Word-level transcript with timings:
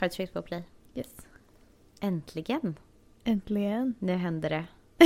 Har 0.00 0.08
du 0.08 0.14
tryckt 0.14 0.32
på 0.32 0.42
play? 0.42 0.62
Yes. 0.94 1.06
Äntligen! 2.00 2.78
Äntligen. 3.24 3.94
Nu 3.98 4.12
händer 4.12 4.50
det. 4.50 4.64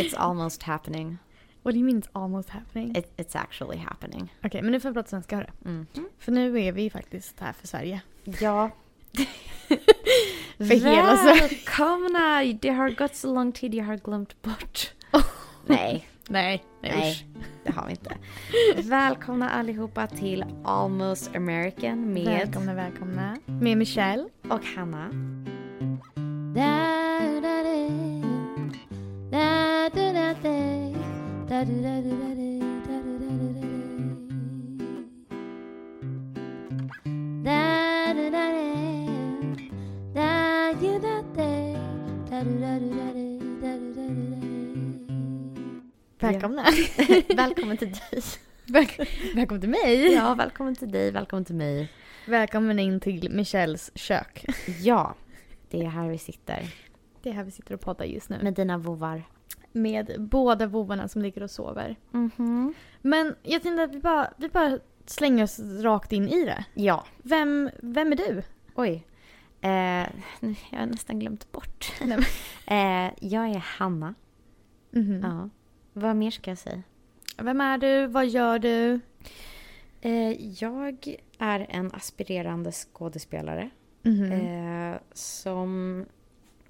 It's 0.00 0.16
almost 0.16 0.62
happening. 0.62 1.18
What 1.62 1.74
do 1.74 1.78
you 1.80 1.84
mean 1.86 2.02
it's 2.02 2.08
almost 2.12 2.50
happening? 2.50 2.96
It, 2.96 3.12
it's 3.16 3.36
actually 3.38 3.78
happening. 3.78 4.34
Okej, 4.44 4.62
men 4.62 4.72
nu 4.72 4.80
får 4.80 4.88
jag 4.88 4.94
prata 4.94 5.08
svenska 5.08 5.36
hörru. 5.36 5.46
Mm. 5.64 5.86
För 6.18 6.32
nu 6.32 6.60
är 6.60 6.72
vi 6.72 6.90
faktiskt 6.90 7.40
här 7.40 7.52
för 7.52 7.66
Sverige. 7.66 8.00
Ja. 8.24 8.70
För 10.58 10.64
hela 10.64 11.16
Sverige. 11.16 11.40
Välkomna! 11.40 12.44
Det 12.60 12.70
har 12.70 12.90
gått 12.90 13.14
så 13.14 13.34
lång 13.34 13.52
tid 13.52 13.74
jag 13.74 13.84
har 13.84 13.96
glömt 13.96 14.42
bort. 14.42 14.94
Nej, 15.12 15.22
Nej, 15.66 16.08
nej, 16.28 16.64
nej, 16.80 17.10
usch. 17.12 17.24
Det 17.68 17.80
har 17.80 17.86
vi 17.86 17.90
inte. 17.90 18.16
Välkomna 18.88 19.50
allihopa 19.50 20.06
till 20.06 20.44
Almost 20.64 21.36
American 21.36 22.12
med 22.12 22.24
Välkomna, 22.24 22.74
välkomna. 22.74 23.36
Med 23.46 23.78
Michelle. 23.78 24.28
och 24.50 24.64
Hanna. 24.76 25.10
Välkomna. 46.20 46.64
Välkommen 47.36 47.76
till 47.76 47.92
dig. 47.92 48.22
Väl- 48.66 49.06
välkommen 49.34 49.60
till 49.60 49.70
mig. 49.70 50.12
Ja, 50.14 50.34
välkommen 50.34 50.74
till 50.74 50.90
dig, 50.90 51.10
välkommen 51.10 51.44
till 51.44 51.54
mig. 51.54 51.92
Välkommen 52.26 52.78
in 52.78 53.00
till 53.00 53.30
Michelles 53.32 53.90
kök. 53.94 54.44
Ja, 54.80 55.14
det 55.70 55.80
är 55.84 55.88
här 55.88 56.08
vi 56.08 56.18
sitter 56.18 56.74
Det 57.22 57.28
är 57.30 57.32
här 57.34 57.44
vi 57.44 57.50
sitter 57.50 57.74
och 57.74 57.80
poddar 57.80 58.04
just 58.04 58.28
nu. 58.28 58.38
med 58.42 58.54
dina 58.54 58.78
vovvar. 58.78 59.22
Med 59.72 60.16
båda 60.18 60.66
vovvarna 60.66 61.08
som 61.08 61.22
ligger 61.22 61.42
och 61.42 61.50
sover. 61.50 61.96
Mhm. 62.10 62.74
Men 63.02 63.34
jag 63.42 63.62
tänkte 63.62 63.82
att 63.82 63.94
vi 63.94 63.98
bara, 64.00 64.30
vi 64.36 64.48
bara 64.48 64.78
slänger 65.06 65.44
oss 65.44 65.58
rakt 65.82 66.12
in 66.12 66.28
i 66.28 66.44
det. 66.44 66.64
Ja, 66.74 67.04
Vem, 67.22 67.70
vem 67.82 68.12
är 68.12 68.16
du? 68.16 68.42
oj. 68.74 69.06
Eh, 69.60 69.70
jag 70.70 70.78
har 70.78 70.86
nästan 70.86 71.18
glömt 71.18 71.52
bort. 71.52 71.92
Nej, 72.02 72.18
eh, 72.66 73.12
jag 73.20 73.48
är 73.48 73.58
Hanna. 73.78 74.14
Mhm. 74.90 75.20
Ja. 75.22 75.48
Vad 75.98 76.16
mer 76.16 76.30
ska 76.30 76.50
jag 76.50 76.58
säga? 76.58 76.82
Vem 77.36 77.60
är 77.60 77.78
du? 77.78 78.06
Vad 78.06 78.26
gör 78.26 78.58
du? 78.58 79.00
Eh, 80.00 80.32
jag 80.62 81.16
är 81.38 81.66
en 81.70 81.94
aspirerande 81.94 82.72
skådespelare 82.72 83.70
Mhm. 84.02 84.32
eh, 84.32 84.98
som 85.12 86.04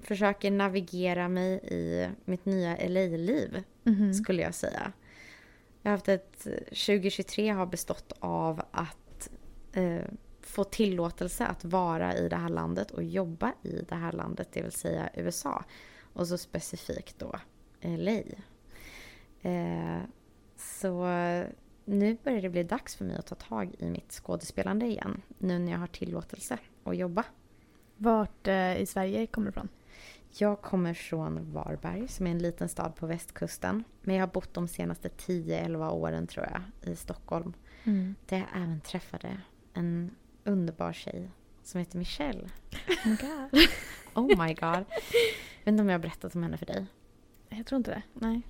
försöker 0.01 0.51
navigera 0.51 1.27
mig 1.29 1.51
i 1.63 2.07
mitt 2.25 2.45
nya 2.45 2.77
LA-liv, 2.77 3.63
Mhm. 3.83 4.13
skulle 4.13 4.41
jag 4.41 4.53
säga. 4.55 4.91
Jag 5.81 5.91
har 5.91 5.97
haft 5.97 6.07
ett 6.09 6.47
2023 6.71 7.49
har 7.49 7.65
bestått 7.65 8.13
av 8.19 8.61
att 8.71 9.29
eh, 9.73 10.01
få 10.41 10.63
tillåtelse 10.63 11.45
att 11.45 11.65
vara 11.65 12.15
i 12.15 12.29
det 12.29 12.35
här 12.35 12.49
landet 12.49 12.91
och 12.91 13.03
jobba 13.03 13.53
i 13.63 13.85
det 13.89 13.95
här 13.95 14.11
landet, 14.11 14.47
det 14.51 14.61
vill 14.61 14.71
säga 14.71 15.09
USA. 15.13 15.63
Och 16.13 16.27
så 16.27 16.37
specifikt 16.37 17.19
då 17.19 17.35
LA. 17.81 18.21
Eh, 19.41 19.99
så 20.55 21.05
nu 21.85 22.17
börjar 22.23 22.41
det 22.41 22.49
bli 22.49 22.63
dags 22.63 22.95
för 22.95 23.05
mig 23.05 23.17
att 23.17 23.27
ta 23.27 23.35
tag 23.35 23.75
i 23.79 23.89
mitt 23.89 24.11
skådespelande 24.11 24.85
igen. 24.85 25.21
Nu 25.37 25.59
när 25.59 25.71
jag 25.71 25.79
har 25.79 25.87
tillåtelse 25.87 26.57
att 26.83 26.97
jobba. 26.97 27.23
Vart 27.97 28.47
eh, 28.47 28.77
i 28.81 28.85
Sverige 28.85 29.27
kommer 29.27 29.47
du 29.47 29.49
ifrån? 29.49 29.69
Jag 30.37 30.61
kommer 30.61 30.93
från 30.93 31.53
Varberg 31.53 32.07
som 32.07 32.27
är 32.27 32.31
en 32.31 32.39
liten 32.39 32.69
stad 32.69 32.95
på 32.95 33.05
västkusten. 33.05 33.83
Men 34.01 34.15
jag 34.15 34.21
har 34.21 34.33
bott 34.33 34.53
de 34.53 34.67
senaste 34.67 35.09
10-11 35.09 35.91
åren 35.91 36.27
tror 36.27 36.45
jag 36.51 36.91
i 36.93 36.95
Stockholm. 36.95 37.53
Där 38.25 38.37
jag 38.37 38.47
även 38.55 38.81
träffade 38.81 39.41
en 39.73 40.15
underbar 40.43 40.93
tjej 40.93 41.29
som 41.63 41.79
heter 41.79 41.97
Michelle. 41.97 42.49
Oh 42.87 43.05
my 43.05 43.15
God. 43.15 43.61
Oh 44.13 44.45
my 44.45 44.53
god. 44.53 44.85
Jag 45.59 45.65
vet 45.65 45.67
inte 45.67 45.81
om 45.81 45.89
jag 45.89 45.93
har 45.93 45.99
berättat 45.99 46.35
om 46.35 46.43
henne 46.43 46.57
för 46.57 46.65
dig. 46.65 46.85
Jag 47.49 47.65
tror 47.65 47.77
inte 47.77 47.91
det. 47.91 48.01
Nej. 48.13 48.41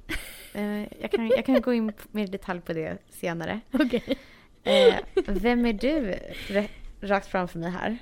Eh, 0.54 1.02
jag, 1.02 1.12
kan, 1.12 1.28
jag 1.28 1.46
kan 1.46 1.62
gå 1.62 1.74
in 1.74 1.94
mer 2.12 2.24
i 2.24 2.28
detalj 2.28 2.62
på 2.62 2.74
det 2.74 2.98
senare. 3.10 3.60
Okej. 3.72 4.18
Eh, 4.64 4.96
vem 5.28 5.66
är 5.66 5.74
du 5.74 6.16
rakt 7.02 7.28
framför 7.28 7.60
mig 7.60 7.70
här? 7.72 7.98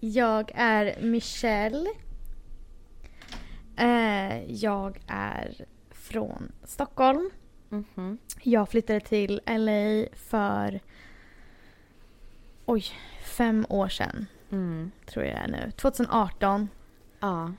Jag 0.00 0.50
är 0.54 1.00
Michelle. 1.02 1.90
Eh, 3.76 4.44
jag 4.52 4.98
är 5.06 5.54
från 5.90 6.52
Stockholm. 6.64 7.30
Mhm. 7.68 8.18
Jag 8.42 8.68
flyttade 8.68 9.00
till 9.00 9.40
LA 9.46 10.06
för 10.16 10.80
oj, 12.64 12.84
fem 13.24 13.66
år 13.68 13.88
sedan 13.88 14.26
Mm. 14.50 14.90
tror 15.06 15.24
jag 15.24 15.34
det 15.34 15.38
är 15.40 15.48
nu. 15.48 15.70
2018. 15.70 16.68
Ja. 17.20 17.52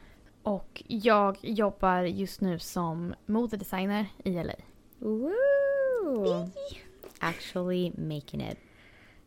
Och 0.49 0.83
jag 0.87 1.37
jobbar 1.41 2.01
just 2.03 2.41
nu 2.41 2.59
som 2.59 3.15
modedesigner 3.25 4.05
i 4.23 4.43
LA. 4.43 4.53
Woo! 4.97 6.49
Actually 7.19 7.91
making 7.97 8.41
it. 8.41 8.57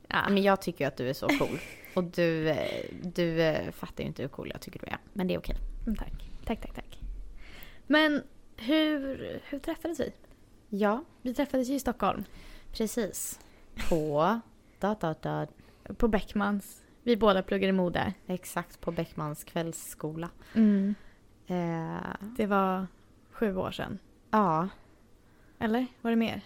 Ja. 0.09 0.29
Men 0.29 0.43
jag 0.43 0.63
tycker 0.63 0.87
att 0.87 0.97
du 0.97 1.09
är 1.09 1.13
så 1.13 1.29
cool. 1.29 1.59
Och 1.95 2.05
du, 2.05 2.49
eh, 2.49 2.85
du 3.03 3.43
eh, 3.43 3.71
fattar 3.73 4.03
ju 4.05 4.09
inte 4.09 4.23
hur 4.23 4.29
cool 4.29 4.51
jag 4.53 4.61
tycker 4.61 4.81
du 4.81 4.87
är. 4.87 4.99
Men 5.13 5.27
det 5.29 5.35
är 5.35 5.39
okej. 5.39 5.57
Mm, 5.87 5.97
Tack. 5.97 6.13
Tack, 6.45 6.61
tack, 6.61 6.75
tack. 6.75 6.99
Men 7.87 8.23
hur, 8.57 9.41
hur 9.45 9.59
träffades 9.59 10.01
vi? 10.01 10.13
Ja, 10.69 11.05
Vi 11.23 11.35
träffades 11.35 11.69
ju 11.69 11.75
i 11.75 11.81
Stockholm. 11.81 12.25
precis. 12.73 13.41
På... 13.89 14.41
Da, 14.79 14.97
da, 15.01 15.15
da. 15.23 15.47
På 15.97 16.09
Beckmans. 16.09 16.83
Vi 17.03 17.17
båda 17.17 17.43
pluggade 17.43 17.73
mode. 17.73 18.13
Exakt 18.27 18.81
på 18.81 18.91
Beckmans 18.91 19.45
kvällsskola. 19.45 20.31
Mm. 20.55 20.95
Eh, 21.47 21.97
Det 22.37 22.47
var 22.47 22.87
sju 23.33 23.57
år 23.57 23.71
sedan. 23.71 23.99
ja, 24.31 24.69
Eller 25.59 25.87
var 26.01 26.11
det 26.11 26.17
mer? 26.17 26.41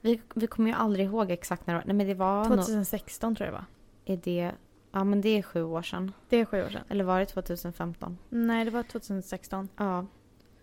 vi, 0.00 0.20
vi 0.34 0.46
kommer 0.46 0.70
ju 0.70 0.76
aldrig 0.76 1.06
ihåg 1.06 1.30
exakt 1.30 1.66
när 1.66 1.74
det 1.74 1.80
var. 1.80 1.86
Nej 1.86 1.96
men 1.96 2.06
det 2.06 2.14
var 2.14 2.44
nog... 2.44 2.58
2016 2.58 3.34
tror 3.36 3.46
jag 3.46 3.54
det 3.54 3.58
var. 3.58 4.14
Är 4.14 4.20
det... 4.24 4.52
Ja 4.92 5.04
men 5.04 5.20
det 5.20 5.28
är 5.28 5.42
sju 5.42 5.62
år 5.62 5.82
sedan. 5.82 6.12
Det 6.28 6.36
är 6.36 6.44
sju 6.44 6.64
år 6.64 6.68
sedan. 6.68 6.84
Eller 6.88 7.04
var 7.04 7.20
det 7.20 7.26
2015? 7.26 8.18
Nej, 8.28 8.64
det 8.64 8.70
var 8.70 8.82
2016. 8.82 9.68
Ja, 9.76 10.06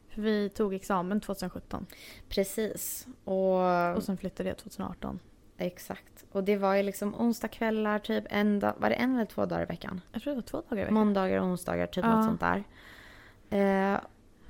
För 0.09 0.21
vi 0.21 0.49
tog 0.49 0.73
examen 0.73 1.21
2017. 1.21 1.85
precis. 2.29 3.07
Och... 3.23 3.95
Och 3.95 4.03
sen 4.03 4.17
flyttade 4.17 4.49
jag 4.49 4.57
2018. 4.57 5.19
Exakt. 5.57 6.25
Och 6.31 6.43
det 6.43 6.57
var 6.57 6.75
ju 6.75 6.83
liksom 6.83 7.15
onsdagskvällar 7.15 7.99
typ 7.99 8.23
en 8.29 8.59
dag, 8.59 8.73
var 8.77 8.89
det 8.89 8.95
en 8.95 9.15
eller 9.15 9.25
två 9.25 9.45
dagar 9.45 9.63
i 9.63 9.65
veckan? 9.65 10.01
Jag 10.11 10.21
tror 10.21 10.31
det 10.31 10.35
var 10.35 10.41
två 10.41 10.57
dagar 10.69 10.77
i 10.77 10.81
veckan. 10.81 10.93
Måndagar 10.93 11.37
och 11.39 11.45
onsdagar, 11.47 11.87
typ 11.87 12.03
Ja. 12.05 12.15
något 12.15 12.25
sånt 12.25 12.39
där. 12.39 12.63
Eh, 13.57 13.99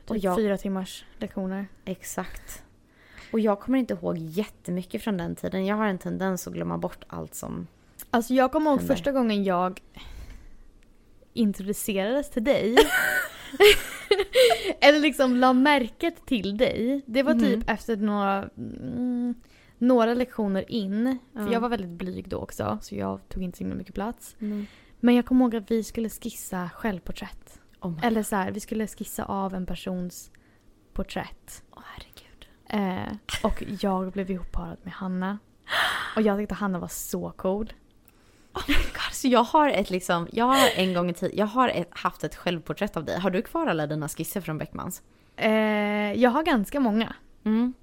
och 0.07 0.15
Typ 0.15 0.23
jag, 0.23 0.35
fyra 0.37 0.57
timmars 0.57 1.05
lektioner. 1.17 1.67
exakt. 1.85 2.63
Och 3.33 3.39
jag 3.39 3.59
kommer 3.59 3.77
inte 3.79 3.93
ihåg 3.93 4.17
jättemycket 4.17 5.01
från 5.03 5.17
den 5.17 5.35
tiden. 5.35 5.65
Jag 5.65 5.75
har 5.75 5.85
en 5.87 5.97
tendens 5.97 6.47
att 6.47 6.53
glömma 6.53 6.77
bort 6.77 7.03
allt 7.07 7.35
som... 7.35 7.67
Alltså 8.09 8.33
jag 8.33 8.51
kommer 8.51 8.71
ihåg 8.71 8.79
Händer. 8.79 8.95
första 8.95 9.11
gången 9.11 9.43
jag 9.43 9.79
introducerades 11.33 12.29
till 12.29 12.43
dig. 12.43 12.75
Eller 14.81 14.99
liksom 14.99 15.35
la 15.35 15.53
märket 15.53 16.25
till 16.25 16.57
dig. 16.57 17.01
Det 17.05 17.23
var 17.23 17.33
typ 17.33 17.55
Mhm. 17.55 17.63
efter 17.67 17.97
några, 17.97 18.49
mm, 18.57 19.35
några 19.77 20.13
lektioner 20.13 20.71
in. 20.71 21.17
För 21.33 21.41
Ja. 21.41 21.51
jag 21.53 21.59
var 21.59 21.69
väldigt 21.69 21.89
blyg 21.89 22.29
då 22.29 22.37
också 22.37 22.77
så 22.81 22.95
jag 22.95 23.19
tog 23.29 23.43
inte 23.43 23.57
så 23.57 23.63
mycket 23.63 23.93
plats. 23.95 24.35
Men 24.99 25.15
jag 25.15 25.25
kommer 25.25 25.45
ihåg 25.45 25.55
att 25.55 25.71
vi 25.71 25.83
skulle 25.83 26.09
skissa 26.09 26.69
självporträtt. 26.73 27.59
Oh 27.83 27.93
Eller 28.01 28.23
så 28.23 28.35
här, 28.35 28.51
vi 28.51 28.59
skulle 28.59 28.87
skissa 28.87 29.23
av 29.25 29.53
en 29.55 29.65
persons 29.65 30.31
porträtt. 30.93 31.63
Åh, 31.71 31.83
herregud. 31.85 32.47
Eh, 32.69 33.15
och 33.43 33.63
jag 33.81 34.11
blev 34.11 34.31
ihopparad 34.31 34.77
med 34.83 34.93
Hanna. 34.93 35.37
Och 36.15 36.21
jag 36.21 36.37
tyckte 36.37 36.55
Hanna 36.55 36.79
var 36.79 36.87
så 36.87 37.31
cool. 37.31 37.73
Oh 38.53 38.63
my 38.67 38.73
god, 38.73 39.11
så 39.13 39.27
jag 39.27 39.43
har 39.43 39.69
ett 39.69 39.89
liksom, 39.89 40.27
jag 40.31 40.45
har 40.45 40.69
en 40.75 40.93
gång 40.93 41.09
i 41.09 41.13
tiden, 41.13 41.37
jag 41.37 41.45
har 41.45 41.69
ett, 41.69 41.87
haft 41.91 42.23
ett 42.23 42.35
självporträtt 42.35 42.97
av 42.97 43.05
dig. 43.05 43.19
Har 43.19 43.29
du 43.29 43.41
kvar 43.41 43.67
alla 43.67 43.87
dina 43.87 44.09
skisser 44.09 44.41
från 44.41 44.57
Beckmans? 44.57 45.01
Eh, 45.35 45.51
jag 46.13 46.29
har 46.29 46.43
ganska 46.43 46.79
många. 46.79 47.13
Mm. 47.43 47.73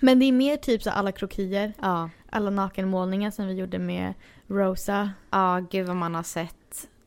Men 0.00 0.18
det 0.18 0.24
är 0.26 0.32
mer 0.32 0.56
typ 0.56 0.82
så 0.82 0.90
alla 0.90 1.12
krokier, 1.12 1.72
Ja. 1.80 2.10
alla 2.30 2.50
nakenmålningar 2.50 3.30
som 3.30 3.46
vi 3.46 3.54
gjorde 3.54 3.78
med 3.78 4.14
Rosa. 4.46 5.10
Ja, 5.30 5.60
gud 5.70 5.86
vad 5.86 5.96
man 5.96 6.14
har 6.14 6.22
sett 6.22 6.56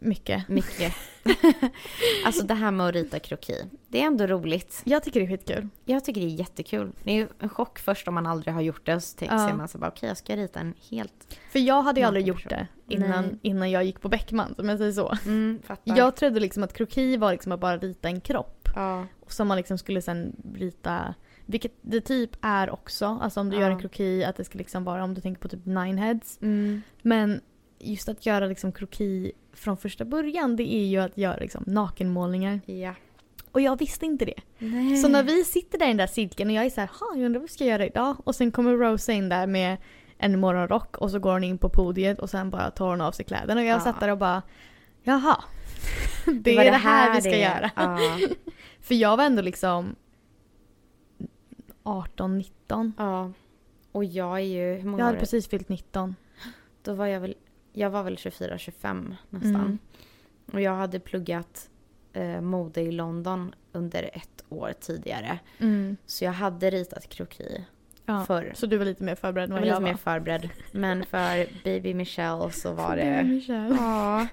mycket. 0.02 0.48
Mycket. 0.48 0.94
alltså 2.26 2.44
det 2.46 2.54
här 2.54 2.72
med 2.72 2.88
att 2.88 2.94
rita 2.94 3.20
kroki. 3.20 3.56
Det 3.88 4.02
är 4.02 4.08
ändå 4.08 4.28
roligt. 4.28 4.82
Jag 4.86 5.04
tycker 5.04 5.20
det 5.20 5.26
är 5.26 5.30
skitkul. 5.30 5.68
Jag 5.86 6.06
tycker 6.06 6.22
det 6.22 6.28
är 6.28 6.40
jättekul. 6.40 6.92
Det 7.04 7.12
är 7.12 7.16
ju 7.16 7.28
en 7.40 7.50
chock 7.50 7.80
först 7.80 8.08
om 8.08 8.14
man 8.14 8.26
aldrig 8.28 8.54
har 8.54 8.62
gjort 8.62 8.86
det. 8.86 9.02
Så 9.02 9.18
tänker 9.18 9.36
Ja. 9.36 9.56
man 9.56 9.68
så 9.68 9.78
bara, 9.78 9.88
okej 9.90 10.08
jag 10.10 10.18
ska 10.18 10.36
rita 10.36 10.60
en 10.60 10.74
helt... 10.90 11.38
För 11.52 11.60
jag 11.60 11.82
hade 11.82 12.00
ju 12.00 12.06
aldrig 12.08 12.28
gjort 12.28 12.50
det 12.50 12.68
innan, 12.88 13.26
Nej. 13.26 13.40
innan 13.42 13.72
jag 13.72 13.84
gick 13.84 14.02
på 14.02 14.10
Beckman, 14.10 14.56
om 14.58 14.70
jag 14.70 14.78
säger 14.78 14.92
så. 14.92 15.14
Mm. 15.26 15.62
Jag 15.84 16.16
trodde 16.16 16.40
liksom 16.40 16.64
att 16.64 16.74
kroki 16.74 17.18
var 17.18 17.32
liksom 17.32 17.52
att 17.52 17.60
bara 17.60 17.78
rita 17.78 18.08
en 18.08 18.22
kropp. 18.22 18.70
Ja. 18.76 19.06
Som 19.28 19.48
man 19.48 19.58
liksom 19.58 19.78
skulle 19.78 20.02
sen 20.02 20.36
rita, 20.56 21.14
vilket 21.46 21.72
det 21.82 22.02
typ 22.02 22.30
är 22.42 22.70
också. 22.70 23.06
Alltså 23.22 23.40
om 23.40 23.50
du 23.50 23.56
Ja. 23.56 23.62
gör 23.62 23.70
en 23.72 23.80
kroki, 23.80 24.24
att 24.24 24.36
det 24.36 24.44
ska 24.46 24.58
liksom 24.58 24.84
vara, 24.84 25.04
om 25.04 25.14
du 25.14 25.22
tänker 25.22 25.42
på 25.42 25.48
typ 25.48 25.66
nine 25.66 25.98
heads. 25.98 26.40
Mm. 26.42 26.82
Men 27.02 27.42
just 27.84 28.10
att 28.10 28.26
göra 28.26 28.46
liksom 28.46 28.72
kroki 28.72 29.32
från 29.54 29.78
första 29.78 30.06
början, 30.06 30.56
det 30.56 30.74
är 30.74 30.86
ju 30.86 30.98
att 30.98 31.18
göra 31.18 31.38
liksom 31.38 31.64
nakenmålningar. 31.68 32.60
Ja. 32.66 32.94
Och 33.52 33.62
jag 33.62 33.80
visste 33.80 34.06
inte 34.06 34.26
det. 34.26 34.40
Nej. 34.58 34.98
Så 34.98 35.08
när 35.08 35.24
vi 35.24 35.44
sitter 35.44 35.78
där 35.80 35.86
i 35.86 35.90
den 35.90 35.98
där 35.98 36.08
cirkeln 36.08 36.50
och 36.50 36.56
jag 36.56 36.66
är 36.66 36.70
så 36.70 36.82
här, 36.82 36.90
jag 37.16 37.26
undrar 37.26 37.40
vad 37.40 37.50
vi 37.50 37.54
ska 37.54 37.66
göra 37.66 37.86
idag? 37.86 38.16
Och 38.24 38.36
sen 38.36 38.52
kommer 38.52 38.72
Rose 38.78 39.14
in 39.14 39.30
där 39.30 39.48
med 39.48 39.78
en 40.18 40.40
morgonrock 40.40 40.98
och 40.98 41.12
så 41.12 41.20
går 41.20 41.34
hon 41.34 41.44
in 41.44 41.58
på 41.58 41.70
podiet 41.70 42.20
och 42.20 42.30
sen 42.30 42.50
bara 42.50 42.72
tar 42.72 42.90
hon 42.90 43.02
av 43.02 43.12
sig 43.12 43.26
kläderna 43.26 43.62
och 43.62 43.68
jag 43.68 43.76
Ja. 43.76 43.80
satt 43.80 44.00
där 44.00 44.10
och 44.10 44.18
bara, 44.18 44.42
jaha. 45.04 45.44
Det, 46.26 46.56
var 46.56 46.64
är 46.64 46.72
det 46.72 46.78
här 46.78 47.16
vi 47.16 47.22
ska 47.22 47.30
det 47.32 47.38
göra. 47.40 47.72
Ja. 47.76 48.00
För 48.82 48.96
jag 48.96 49.18
var 49.18 49.24
ändå 49.24 49.42
liksom 49.42 49.96
18, 51.84 52.38
19. 52.38 52.94
ja. 52.98 53.32
Och 53.92 54.06
jag 54.06 54.36
är 54.40 54.44
ju, 54.44 54.74
hur 54.76 54.84
många 54.90 54.98
Jag 55.02 55.06
hade 55.06 55.18
år? 55.18 55.20
precis 55.20 55.48
fyllt 55.50 55.70
19. 55.70 56.16
Då 56.84 56.94
var 56.94 57.06
jag 57.08 57.20
väl, 57.20 57.36
jag 57.74 57.90
var 57.90 58.04
väl 58.04 58.16
24-25 58.16 59.16
nästan. 59.30 59.56
Mm. 59.56 59.78
Och 60.54 60.62
jag 60.62 60.76
hade 60.76 61.00
pluggat 61.00 61.70
eh, 62.14 62.42
mode 62.42 62.82
i 62.82 62.92
London 62.92 63.54
under 63.72 64.10
ett 64.14 64.44
år 64.50 64.74
tidigare. 64.80 65.40
Mm. 65.60 65.98
Så 66.06 66.26
jag 66.26 66.32
hade 66.32 66.70
ritat 66.70 67.10
kroki 67.10 67.66
Ja. 68.06 68.26
förr. 68.26 68.52
Så 68.56 68.66
du 68.66 68.78
var 68.78 68.86
lite 68.86 69.04
mer 69.04 69.16
förberedd 69.16 69.50
än 69.50 69.56
Jag 69.56 69.62
vad 69.62 69.82
var 69.82 69.88
jag 69.90 69.94
lite 69.94 70.06
var. 70.06 70.14
mer 70.14 70.20
förberedd. 70.20 70.50
Men 70.72 71.06
för 71.10 71.64
baby 71.64 71.94
Michelle 71.94 72.52
så 72.52 72.74
var 72.74 72.90
Baby 72.96 73.02
det... 73.10 73.24
Michelle. 73.24 73.76
Ja. 73.76 74.28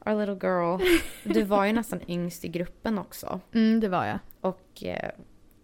Our 0.06 0.16
little 0.26 0.48
girl. 0.48 0.80
Du 1.24 1.42
var 1.42 1.64
ju 1.64 1.72
nästan 1.72 2.00
yngst 2.10 2.44
i 2.44 2.48
gruppen 2.48 2.98
också. 2.98 3.40
Mm, 3.54 3.80
det 3.80 3.88
var 3.88 4.04
jag. 4.06 4.18
Och 4.40 4.84
eh, 4.84 5.10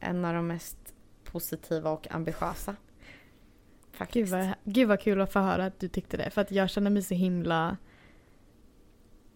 en 0.01 0.25
av 0.25 0.35
de 0.35 0.47
mest 0.47 0.79
positiva 1.25 1.91
och 1.91 2.07
ambitiösa. 2.15 2.77
Gud 3.97 4.29
Faktiskt. 4.29 4.33
vad, 4.33 4.55
gud 4.65 4.89
vad 4.89 5.01
kul 5.01 5.21
att 5.21 5.33
få 5.33 5.39
höra 5.39 5.65
att 5.65 5.81
du 5.81 5.89
tyckte 5.89 6.17
det. 6.17 6.31
För 6.31 6.41
att 6.41 6.51
jag 6.51 6.71
kände 6.71 6.91
mig 6.91 7.03
så 7.03 7.15
himla, 7.15 7.77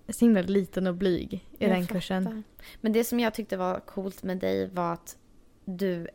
så 0.08 0.24
himla 0.24 0.42
liten 0.42 0.86
och 0.86 0.94
blyg 0.94 1.34
i 1.34 1.42
Jag 1.58 1.70
den 1.70 1.82
fattar. 1.82 1.94
kursen. 1.94 2.42
Men 2.80 2.92
det 2.92 3.04
som 3.04 3.20
jag 3.20 3.34
tyckte 3.34 3.56
var 3.56 3.80
coolt 3.80 4.22
med 4.22 4.38
dig 4.38 4.66
var 4.68 4.92
att 4.92 5.16
du 5.64 6.08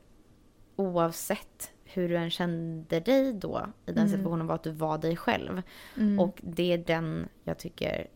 oavsett 0.75 1.71
hur 1.83 2.09
du 2.09 2.17
än 2.17 2.29
kände 2.29 2.99
dig 2.99 3.33
då 3.33 3.65
i 3.85 3.91
den 3.91 3.97
Mm. 3.97 4.09
situationen 4.09 4.47
var 4.47 4.55
att 4.55 4.63
du 4.63 4.71
var 4.71 4.97
dig 4.97 5.15
själv. 5.17 5.61
Mm. 5.97 6.19
Och 6.19 6.39
det 6.43 6.73
är 6.73 6.77
den 6.77 7.27
jag 7.43 7.57
tycker, 7.59 8.07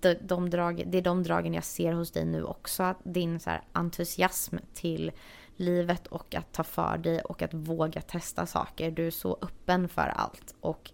de, 0.00 0.14
de 0.14 0.50
drag, 0.50 0.84
det 0.86 0.98
är 0.98 1.02
de 1.02 1.22
dragen 1.22 1.54
jag 1.54 1.64
ser 1.64 1.92
hos 1.92 2.10
dig 2.12 2.24
nu 2.24 2.44
också. 2.44 2.82
Att 2.82 2.98
din 3.04 3.40
så 3.40 3.50
entusiasm 3.72 4.56
till 4.74 5.12
livet 5.56 6.06
och 6.06 6.34
att 6.34 6.52
ta 6.52 6.62
för 6.64 6.98
dig 6.98 7.20
och 7.20 7.42
att 7.42 7.54
våga 7.54 8.00
testa 8.00 8.46
saker. 8.46 8.90
Du 8.90 9.06
är 9.06 9.10
så 9.10 9.38
öppen 9.42 9.88
för 9.88 10.02
allt. 10.16 10.54
Och 10.60 10.90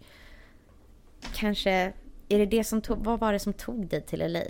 kanske, 1.35 1.93
är 2.29 2.39
det 2.39 2.47
det 2.47 2.65
som 2.65 2.81
tog, 2.83 2.99
vad 3.05 3.21
var 3.21 3.33
det 3.33 3.39
som 3.39 3.53
tog 3.53 3.87
dig 3.87 4.03
till 4.03 4.33
LA? 4.33 4.41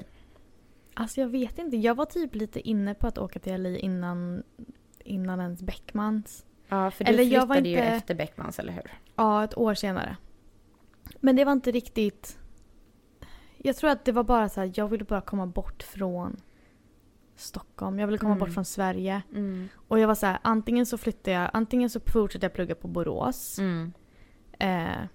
Alltså 0.94 1.20
jag 1.20 1.28
vet 1.28 1.58
inte. 1.58 1.76
Jag 1.76 1.94
var 1.94 2.04
typ 2.04 2.34
lite 2.34 2.68
inne 2.68 2.94
på 2.94 3.06
att 3.06 3.18
åka 3.18 3.38
till 3.38 3.62
LA 3.62 3.68
innan, 3.78 4.42
innan 5.04 5.40
ens 5.40 5.62
Beckmans. 5.62 6.44
Ja, 6.68 6.90
för 6.90 7.04
du 7.04 7.10
Eller 7.10 7.18
flyttade 7.24 7.40
jag 7.40 7.46
var 7.46 7.54
ju 7.56 7.60
inte- 7.70 7.82
efter 7.82 8.14
Beckmans, 8.14 8.58
eller 8.58 8.72
hur? 8.72 8.98
Ja, 9.16 9.44
ett 9.44 9.58
år 9.58 9.74
senare. 9.74 10.16
Men 11.20 11.36
det 11.36 11.44
var 11.44 11.52
inte 11.52 11.70
riktigt... 11.70 12.38
Jag 13.64 13.76
tror 13.76 13.90
att 13.90 14.04
det 14.04 14.12
var 14.12 14.24
bara 14.24 14.48
så 14.48 14.60
här, 14.60 14.72
jag 14.74 14.88
ville 14.88 15.04
bara 15.04 15.20
komma 15.20 15.46
bort 15.46 15.82
från 15.82 16.40
Stockholm. 17.36 17.98
Jag 17.98 18.06
ville 18.06 18.18
komma 18.18 18.30
Mm. 18.32 18.38
bort 18.40 18.54
från 18.54 18.64
Sverige. 18.64 19.22
Mm. 19.32 19.68
Och 19.88 19.98
jag 19.98 20.08
var 20.08 20.14
så 20.14 20.26
här, 20.26 20.38
antingen 20.42 20.86
så 20.86 20.98
flyttar 20.98 21.32
jag, 21.32 21.50
antingen 21.52 21.90
så 21.90 22.00
fortsätter 22.00 22.44
jag 22.44 22.54
plugga 22.54 22.74
på 22.74 22.88
Borås. 22.88 23.58
Mm. 23.58 23.92
Eh, 24.58 25.06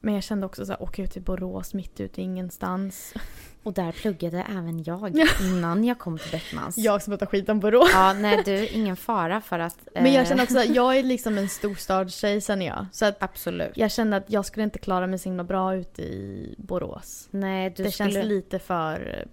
men 0.00 0.14
jag 0.14 0.22
kände 0.22 0.46
också 0.46 0.66
så 0.66 0.72
här, 0.72 0.82
åka 0.82 1.02
ut 1.02 1.10
till 1.10 1.22
Borås 1.22 1.74
mitt 1.74 2.00
ute 2.00 2.20
i 2.20 2.24
ingenstans. 2.24 3.14
Och 3.62 3.72
där 3.72 3.92
pluggade 3.92 4.46
även 4.50 4.82
jag 4.84 5.16
Ja. 5.16 5.26
innan 5.42 5.84
jag 5.84 5.98
kom 5.98 6.18
till 6.18 6.30
Beckmans. 6.30 6.78
Jag 6.78 7.02
som 7.02 7.10
pratar 7.10 7.26
skit 7.26 7.48
om 7.48 7.60
Borås. 7.60 7.90
Ja, 7.92 8.12
nej 8.12 8.42
du, 8.44 8.66
ingen 8.68 8.96
fara 8.96 9.40
för 9.40 9.58
att... 9.58 9.88
Men 9.94 10.12
jag 10.12 10.22
eh, 10.22 10.28
känner 10.28 10.42
också 10.42 10.58
att 10.58 10.74
jag 10.74 10.96
är 10.98 11.02
liksom 11.02 11.38
en 11.38 11.48
storstadstjej 11.58 12.40
sen 12.40 12.62
jag. 12.62 12.86
Så 12.92 13.04
att 13.04 13.22
Absolut. 13.22 13.72
jag 13.76 13.90
kände 13.90 14.16
att 14.16 14.30
jag 14.30 14.44
skulle 14.46 14.64
inte 14.64 14.78
klara 14.78 15.06
mig 15.06 15.18
så 15.18 15.28
himla 15.28 15.44
bra 15.44 15.74
ute 15.76 16.02
i 16.02 16.54
Borås. 16.58 17.28
Nej, 17.30 17.70
du 17.76 17.82
det 17.82 17.92
skulle... 17.92 18.10
känns 18.12 18.26
lite 18.26 18.58
för... 18.58 19.26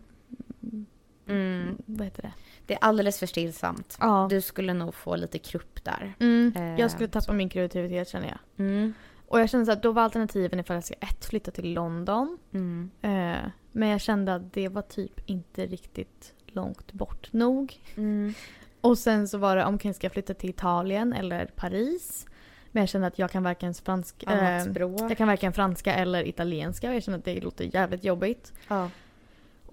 Mm, 1.28 1.78
Vad 1.86 2.06
heter 2.06 2.22
det? 2.22 2.34
det 2.66 2.74
är 2.74 2.80
alldeles 2.82 3.20
för 3.20 3.26
stillsamt. 3.26 3.98
Ja. 4.00 4.28
Du 4.30 4.42
skulle 4.42 4.74
nog 4.74 4.96
få 4.96 5.16
lite 5.16 5.40
krupp 5.40 5.84
där. 5.84 6.14
Mm, 6.20 6.54
Eh, 6.56 6.80
jag 6.80 6.92
skulle 6.92 7.08
tappa 7.08 7.24
så. 7.26 7.34
min 7.34 7.50
kreativitet 7.50 8.10
känner 8.10 8.28
jag. 8.28 8.66
Mm. 8.66 8.94
Och 9.28 9.40
jag 9.40 9.50
kände 9.50 9.66
så 9.66 9.72
att 9.72 9.84
då 9.84 9.92
var 9.92 10.04
alternativen 10.04 10.60
ifall 10.60 10.76
jag 10.76 10.84
ska 10.84 10.94
ett 10.94 11.26
flytta 11.26 11.52
till 11.52 11.74
London. 11.74 12.38
Mm. 12.54 12.92
Eh, 13.02 13.50
men 13.72 13.90
jag 13.90 14.02
kände 14.02 14.36
att 14.36 14.54
det 14.54 14.68
var 14.68 14.82
typ 14.82 15.30
inte 15.30 15.66
riktigt 15.66 16.34
långt 16.48 16.94
bort 16.94 17.34
nog. 17.34 17.74
Mm. 17.98 18.34
Och 18.82 18.98
sen 18.98 19.28
så 19.28 19.38
var 19.38 19.56
det 19.56 19.66
om 19.66 19.80
jag 19.84 19.96
ska 19.96 20.10
flytta 20.10 20.34
till 20.34 20.50
Italien 20.50 21.14
eller 21.14 21.46
Paris. 21.46 22.26
Men 22.72 22.82
jag 22.82 22.90
kände 22.90 23.08
att 23.08 23.20
jag 23.20 23.32
kan 23.32 23.44
varken 23.44 23.74
fransk, 23.74 24.24
Annat 24.28 24.78
eh, 24.78 24.84
jag 25.10 25.18
kan 25.18 25.28
varken 25.28 25.54
franska 25.54 25.94
eller 25.94 26.28
italienska 26.28 26.90
och 26.90 26.96
jag 26.96 27.04
kände 27.04 27.18
att 27.18 27.26
det 27.26 27.42
låter 27.42 27.76
jävligt 27.76 28.04
jobbigt. 28.04 28.54
Ja. 28.68 28.90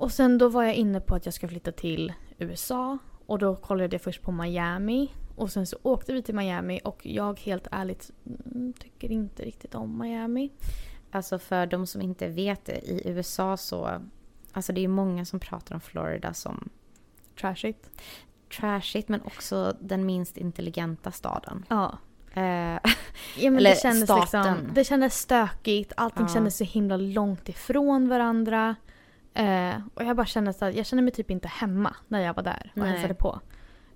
Och 0.00 0.12
sen 0.12 0.38
då 0.38 0.48
var 0.48 0.62
jag 0.64 0.74
inne 0.74 1.00
på 1.00 1.14
att 1.14 1.24
jag 1.24 1.34
ska 1.34 1.48
flytta 1.48 1.72
till 1.72 2.12
USA. 2.38 2.98
Och 3.26 3.38
då 3.38 3.56
kollade 3.56 3.94
jag 3.94 4.02
först 4.02 4.22
på 4.22 4.32
Miami. 4.32 5.14
Och 5.36 5.52
sen 5.52 5.66
så 5.66 5.78
åkte 5.82 6.12
vi 6.12 6.22
till 6.22 6.34
Miami 6.34 6.80
och 6.84 7.06
jag 7.06 7.40
helt 7.40 7.66
ärligt 7.70 8.10
mm, 8.46 8.72
tycker 8.72 9.12
inte 9.12 9.42
riktigt 9.42 9.74
om 9.74 9.98
Miami. 9.98 10.50
Alltså 11.10 11.38
för 11.38 11.66
de 11.66 11.86
som 11.86 12.02
inte 12.02 12.28
vet 12.28 12.64
det, 12.64 12.78
i 12.78 13.02
USA 13.04 13.56
så... 13.56 13.90
Alltså 14.52 14.72
det 14.72 14.84
är 14.84 14.88
många 14.88 15.24
som 15.24 15.40
pratar 15.40 15.74
om 15.74 15.80
Florida 15.80 16.34
som 16.34 16.68
Trashigt. 17.40 17.90
trashigt 18.58 19.08
men 19.08 19.22
också 19.22 19.76
den 19.80 20.06
minst 20.06 20.36
intelligenta 20.36 21.12
staden. 21.12 21.64
Ja. 21.68 21.98
Eh, 22.34 22.42
ja 22.42 22.80
men 23.50 23.56
Eller 23.56 23.70
det 23.70 23.80
kändes 23.80 24.04
staten. 24.04 24.54
liksom, 24.54 24.74
det 24.74 24.84
kändes 24.84 25.18
stökigt. 25.18 25.92
Allting 25.96 26.26
Ja. 26.26 26.34
kändes 26.34 26.56
så 26.56 26.64
himla 26.64 26.96
långt 26.96 27.48
ifrån 27.48 28.08
varandra. 28.08 28.76
Eh, 29.34 29.74
och 29.94 30.04
jag 30.04 30.16
bara 30.16 30.26
kände 30.26 30.52
så 30.52 30.64
att 30.64 30.74
jag 30.74 30.86
kände 30.86 31.02
mig 31.02 31.12
typ 31.12 31.30
inte 31.30 31.48
hemma 31.48 31.96
när 32.08 32.20
jag 32.20 32.34
var 32.34 32.42
där 32.42 32.70
och 32.74 32.78
Nej. 32.82 32.90
hälsade 32.90 33.14
på. 33.14 33.40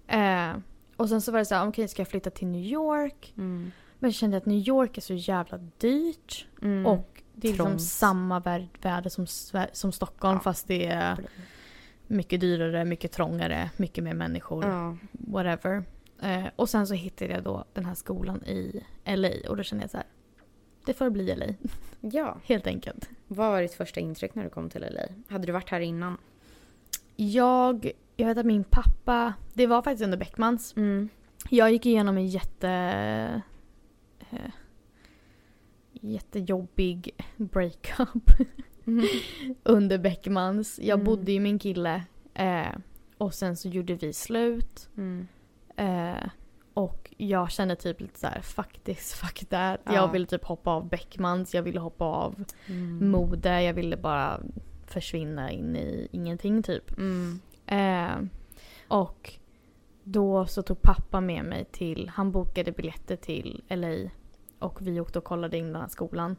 Eh, 0.06 0.52
och 0.96 1.08
sen 1.08 1.20
så 1.20 1.32
var 1.32 1.38
det 1.38 1.44
så 1.44 1.54
här, 1.54 1.68
okej 1.68 1.88
ska 1.88 2.00
jag 2.00 2.08
flytta 2.08 2.30
till 2.30 2.46
New 2.48 2.62
York? 2.64 3.32
mm. 3.36 3.72
Men 3.98 4.08
jag 4.10 4.14
kände 4.14 4.36
att 4.36 4.46
New 4.46 4.58
York 4.68 4.96
är 4.96 5.02
så 5.02 5.14
jävla 5.14 5.58
dyrt. 5.78 6.46
Mm. 6.62 6.86
Och 6.86 7.22
det 7.34 7.48
är 7.48 7.52
liksom 7.52 7.66
Trångt. 7.66 7.82
samma 7.82 8.40
vär- 8.40 8.68
väder 8.82 9.10
som, 9.10 9.26
som 9.72 9.92
Stockholm 9.92 10.34
Ja. 10.36 10.40
fast 10.42 10.68
det 10.68 10.86
är 10.86 11.18
mycket 12.06 12.40
dyrare, 12.40 12.84
mycket 12.84 13.12
trångare, 13.12 13.70
mycket 13.76 14.04
mer 14.04 14.14
människor. 14.14 14.64
Ja. 14.64 14.96
Whatever. 15.12 15.84
Eh, 16.22 16.44
och 16.56 16.68
sen 16.68 16.86
så 16.86 16.94
hittade 16.94 17.32
jag 17.32 17.42
då 17.42 17.64
den 17.72 17.84
här 17.84 17.94
skolan 17.94 18.44
i 18.44 18.84
LA 19.04 19.28
och 19.48 19.56
då 19.56 19.62
kände 19.62 19.84
jag 19.84 19.90
så 19.90 19.96
här. 19.96 20.06
Det 20.84 20.94
får 20.94 21.10
bli 21.10 21.34
LA, 21.36 21.46
ja. 22.00 22.38
helt 22.44 22.66
enkelt. 22.66 23.08
Vad 23.28 23.50
var 23.50 23.62
ditt 23.62 23.74
första 23.74 24.00
intryck 24.00 24.34
när 24.34 24.44
du 24.44 24.50
kom 24.50 24.70
till 24.70 24.80
LA? 24.80 25.00
Hade 25.28 25.46
du 25.46 25.52
varit 25.52 25.70
här 25.70 25.80
innan? 25.80 26.16
Jag, 27.16 27.90
jag 28.16 28.26
vet 28.26 28.38
att 28.38 28.46
min 28.46 28.64
pappa, 28.64 29.34
det 29.54 29.66
var 29.66 29.82
faktiskt 29.82 30.04
under 30.04 30.18
Beckmans. 30.18 30.76
Mm. 30.76 31.08
Jag 31.50 31.72
gick 31.72 31.86
igenom 31.86 32.16
en 32.16 32.26
jätte... 32.26 32.68
Eh, 34.30 34.50
jättejobbig 35.92 37.10
breakup 37.36 38.30
under 39.62 39.98
Beckmans. 39.98 40.78
Jag 40.82 40.94
Mm. 41.00 41.04
bodde 41.04 41.32
ju 41.32 41.40
med 41.40 41.42
min 41.42 41.58
kille 41.58 42.02
eh, 42.34 42.76
och 43.18 43.34
sen 43.34 43.56
så 43.56 43.68
gjorde 43.68 43.94
vi 43.94 44.12
slut. 44.12 44.88
Mm. 44.96 45.28
Eh, 45.76 46.28
och 46.74 47.03
jag 47.16 47.50
kände 47.50 47.76
typ 47.76 48.00
lite 48.00 48.18
så 48.18 48.26
här: 48.26 48.40
fuck 48.40 48.78
this, 48.84 49.14
fuck 49.14 49.44
that. 49.48 49.80
Ja. 49.84 49.94
Jag 49.94 50.12
ville 50.12 50.26
typ 50.26 50.44
hoppa 50.44 50.70
av 50.70 50.88
Beckmans, 50.88 51.54
jag 51.54 51.62
ville 51.62 51.80
hoppa 51.80 52.04
av 52.04 52.44
Mm. 52.66 53.10
mode, 53.10 53.62
jag 53.62 53.74
ville 53.74 53.96
bara 53.96 54.40
försvinna 54.86 55.50
in 55.50 55.76
i 55.76 56.08
ingenting 56.12 56.62
typ. 56.62 56.98
Mm. 56.98 57.40
Eh, 57.66 58.28
och 58.88 59.32
då 60.04 60.46
så 60.46 60.62
tog 60.62 60.82
pappa 60.82 61.20
med 61.20 61.44
mig 61.44 61.64
till, 61.64 62.08
han 62.14 62.32
bokade 62.32 62.72
biljetter 62.72 63.16
till 63.16 63.62
LA 63.68 64.10
och 64.58 64.86
vi 64.86 65.00
åkte 65.00 65.18
och 65.18 65.24
kollade 65.24 65.58
in 65.58 65.72
den 65.72 65.80
här 65.82 65.88
skolan. 65.88 66.36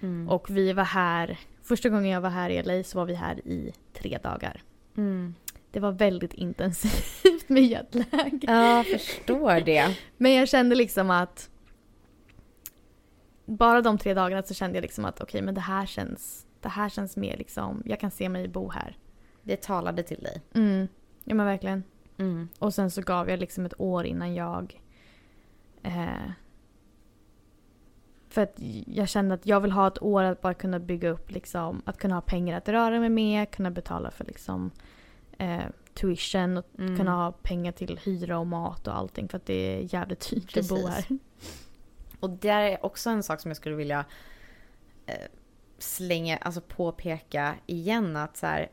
Mm. 0.00 0.28
Och 0.28 0.50
vi 0.50 0.72
var 0.72 0.84
här 0.84 1.38
Första 1.62 1.88
gången 1.88 2.10
jag 2.10 2.20
var 2.20 2.30
här 2.30 2.50
i 2.50 2.62
LA 2.62 2.84
så 2.84 2.98
var 2.98 3.04
vi 3.04 3.14
här 3.14 3.48
i 3.48 3.72
tre 3.92 4.18
dagar. 4.22 4.62
Mm. 4.96 5.34
Det 5.70 5.80
var 5.80 5.92
väldigt 5.92 6.34
intensivt 6.34 7.22
med 7.54 7.62
jetlag. 7.62 8.44
Ja, 8.46 8.76
jag 8.76 8.86
förstår 8.86 9.60
det. 9.60 9.96
Men 10.16 10.32
jag 10.32 10.48
kände 10.48 10.74
liksom 10.74 11.10
att 11.10 11.50
bara 13.44 13.80
de 13.80 13.98
tre 13.98 14.14
dagarna 14.14 14.42
så 14.42 14.54
kände 14.54 14.76
jag 14.76 14.82
liksom 14.82 15.04
att 15.04 15.20
okej 15.20 15.42
men 15.42 15.54
det 15.54 15.60
här 15.60 15.86
känns, 15.86 16.46
det 16.60 16.68
här 16.68 16.88
känns 16.88 17.16
mer 17.16 17.36
liksom, 17.36 17.82
jag 17.86 18.00
kan 18.00 18.10
se 18.10 18.28
mig 18.28 18.48
bo 18.48 18.70
här. 18.70 18.96
Det 19.42 19.62
talade 19.62 20.02
till 20.02 20.22
dig. 20.22 20.42
Mm. 20.54 20.88
Ja 21.24 21.34
men 21.34 21.46
verkligen. 21.46 21.84
Mm. 22.18 22.48
Och 22.58 22.74
sen 22.74 22.90
så 22.90 23.02
gav 23.02 23.30
jag 23.30 23.40
liksom 23.40 23.66
ett 23.66 23.80
år 23.80 24.06
innan 24.06 24.34
jag 24.34 24.80
eh, 25.82 26.30
för 28.28 28.42
att 28.42 28.54
jag 28.86 29.08
kände 29.08 29.34
att 29.34 29.46
jag 29.46 29.60
vill 29.60 29.72
ha 29.72 29.86
ett 29.86 30.02
år 30.02 30.22
att 30.22 30.40
bara 30.40 30.54
kunna 30.54 30.78
bygga 30.78 31.08
upp 31.08 31.30
liksom, 31.30 31.82
att 31.84 31.98
kunna 31.98 32.14
ha 32.14 32.20
pengar 32.20 32.56
att 32.56 32.68
röra 32.68 33.00
mig 33.00 33.08
med, 33.08 33.50
kunna 33.50 33.70
betala 33.70 34.10
för 34.10 34.24
liksom 34.24 34.70
eh, 35.38 35.64
tuition 36.00 36.56
och 36.56 36.66
Mm. 36.78 36.96
kunna 36.96 37.10
ha 37.14 37.32
pengar 37.32 37.72
till 37.72 37.98
hyra 38.04 38.38
och 38.38 38.46
mat 38.46 38.86
och 38.88 38.96
allting 38.96 39.28
för 39.28 39.36
att 39.36 39.46
det 39.46 39.54
är 39.54 39.94
jävligt 39.94 40.30
dyrt 40.30 40.56
att 40.56 40.68
bo 40.68 40.76
Precis. 40.76 40.88
här. 41.08 41.18
Och 42.20 42.30
det 42.30 42.48
är 42.48 42.84
också 42.84 43.10
en 43.10 43.22
sak 43.22 43.40
som 43.40 43.48
jag 43.50 43.56
skulle 43.56 43.76
vilja 43.76 44.04
eh, 45.06 45.14
slänga, 45.78 46.36
alltså 46.36 46.60
påpeka 46.60 47.54
igen 47.66 48.16
att 48.16 48.36
så 48.36 48.46
här, 48.46 48.70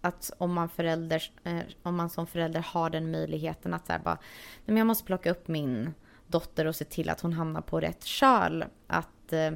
att 0.00 0.30
om 0.38 0.52
man, 0.52 0.68
förälders, 0.68 1.32
eh, 1.44 1.60
om 1.82 1.94
man 1.96 2.10
som 2.10 2.26
förälder 2.26 2.60
har 2.60 2.90
den 2.90 3.10
möjligheten 3.10 3.74
att 3.74 3.86
så 3.86 3.92
här 3.92 4.00
bara, 4.00 4.14
"Nej, 4.14 4.62
men 4.66 4.76
jag 4.76 4.86
måste 4.86 5.04
plocka 5.04 5.30
upp 5.30 5.48
min 5.48 5.94
dotter 6.26 6.66
och 6.66 6.76
se 6.76 6.84
till 6.84 7.10
att 7.10 7.20
hon 7.20 7.32
hamnar 7.32 7.60
på 7.60 7.80
rätt 7.80 8.04
köl, 8.04 8.64
att 8.86 9.32
eh, 9.32 9.50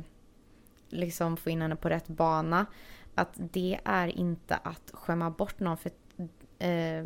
liksom 0.88 1.36
få 1.36 1.50
in 1.50 1.62
henne 1.62 1.76
på 1.76 1.88
rätt 1.88 2.08
bana, 2.08 2.66
att 3.14 3.30
det 3.34 3.80
är 3.84 4.08
inte 4.08 4.56
att 4.56 4.90
skämma 4.92 5.30
bort 5.30 5.60
någon 5.60 5.76
för 5.76 5.90
eh, 6.58 7.04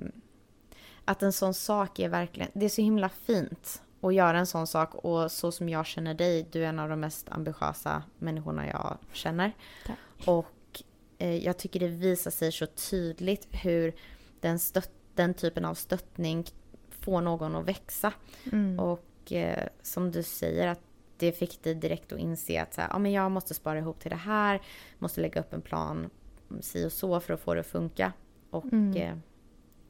att 1.04 1.22
en 1.22 1.32
sån 1.32 1.54
sak 1.54 1.98
är 1.98 2.08
verkligen, 2.08 2.50
det 2.54 2.64
är 2.64 2.68
så 2.68 2.82
himla 2.82 3.08
fint 3.08 3.82
att 4.00 4.14
göra 4.14 4.38
en 4.38 4.46
sån 4.46 4.66
sak 4.66 4.94
och 4.94 5.32
så 5.32 5.52
som 5.52 5.68
jag 5.68 5.86
känner 5.86 6.14
dig, 6.14 6.46
du 6.52 6.64
är 6.64 6.68
en 6.68 6.78
av 6.78 6.88
de 6.88 7.00
mest 7.00 7.28
ambitiösa 7.28 8.02
människorna 8.18 8.66
jag 8.66 8.98
känner. 9.12 9.52
Tack. 9.86 9.98
Och 10.26 10.82
eh, 11.18 11.36
jag 11.36 11.58
tycker 11.58 11.80
det 11.80 11.88
visar 11.88 12.30
sig 12.30 12.52
så 12.52 12.66
tydligt 12.66 13.48
hur 13.50 13.94
den, 14.40 14.58
stött, 14.58 14.90
den 15.14 15.34
typen 15.34 15.64
av 15.64 15.74
stöttning 15.74 16.44
får 16.90 17.20
någon 17.20 17.56
att 17.56 17.64
växa. 17.68 18.12
Mm. 18.52 18.78
Och 18.80 19.32
eh, 19.32 19.68
som 19.82 20.10
du 20.10 20.22
säger 20.22 20.66
att 20.68 20.80
det 21.16 21.32
fick 21.32 21.62
dig 21.62 21.74
direkt 21.74 22.12
att 22.12 22.18
inse 22.18 22.62
att 22.62 22.74
så 22.74 22.80
här, 22.80 22.88
ja, 22.92 22.98
men 22.98 23.12
jag 23.12 23.30
måste 23.30 23.54
spara 23.54 23.78
ihop 23.78 24.00
till 24.00 24.10
det 24.10 24.16
här, 24.16 24.62
måste 24.98 25.20
lägga 25.20 25.40
upp 25.40 25.52
en 25.52 25.62
plan 25.62 26.10
si 26.60 26.86
och 26.86 26.92
så 26.92 27.20
för 27.20 27.34
att 27.34 27.40
få 27.40 27.54
det 27.54 27.60
att 27.60 27.66
funka. 27.66 28.12
Och 28.50 28.64
Mm. 28.64 28.96
eh, 28.96 29.16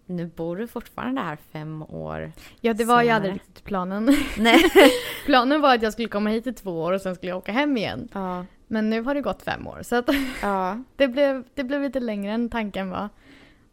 nu 0.09 0.27
bor 0.27 0.57
du 0.57 0.67
fortfarande 0.67 1.21
här 1.21 1.39
fem 1.53 1.83
år 1.83 2.33
Ja 2.61 2.75
det 2.75 2.85
var 2.85 3.03
ju 3.03 3.11
aldrig 3.11 3.35
riktigt 3.35 3.65
planen. 3.65 4.05
Nej. 4.39 4.61
planen 5.27 5.61
var 5.61 5.75
att 5.75 5.83
jag 5.83 5.93
skulle 5.93 6.09
komma 6.09 6.31
hit 6.31 6.47
i 6.47 6.53
två 6.53 6.83
år 6.83 6.93
och 6.93 7.01
sen 7.01 7.15
skulle 7.15 7.31
jag 7.31 7.39
åka 7.39 7.53
hem 7.53 7.77
igen. 7.77 8.09
Ja. 8.13 8.45
Men 8.67 8.91
nu 8.91 9.03
har 9.03 9.15
det 9.15 9.21
gått 9.21 9.43
fem 9.43 9.67
år 9.67 9.83
så 9.83 9.97
att 9.97 10.09
Ja. 10.43 10.79
det, 10.97 11.09
blev, 11.09 11.45
det 11.55 11.65
blev 11.65 11.83
lite 11.83 12.01
längre 12.01 12.33
än 12.33 12.51
tanken 12.51 12.91
var. 12.91 13.09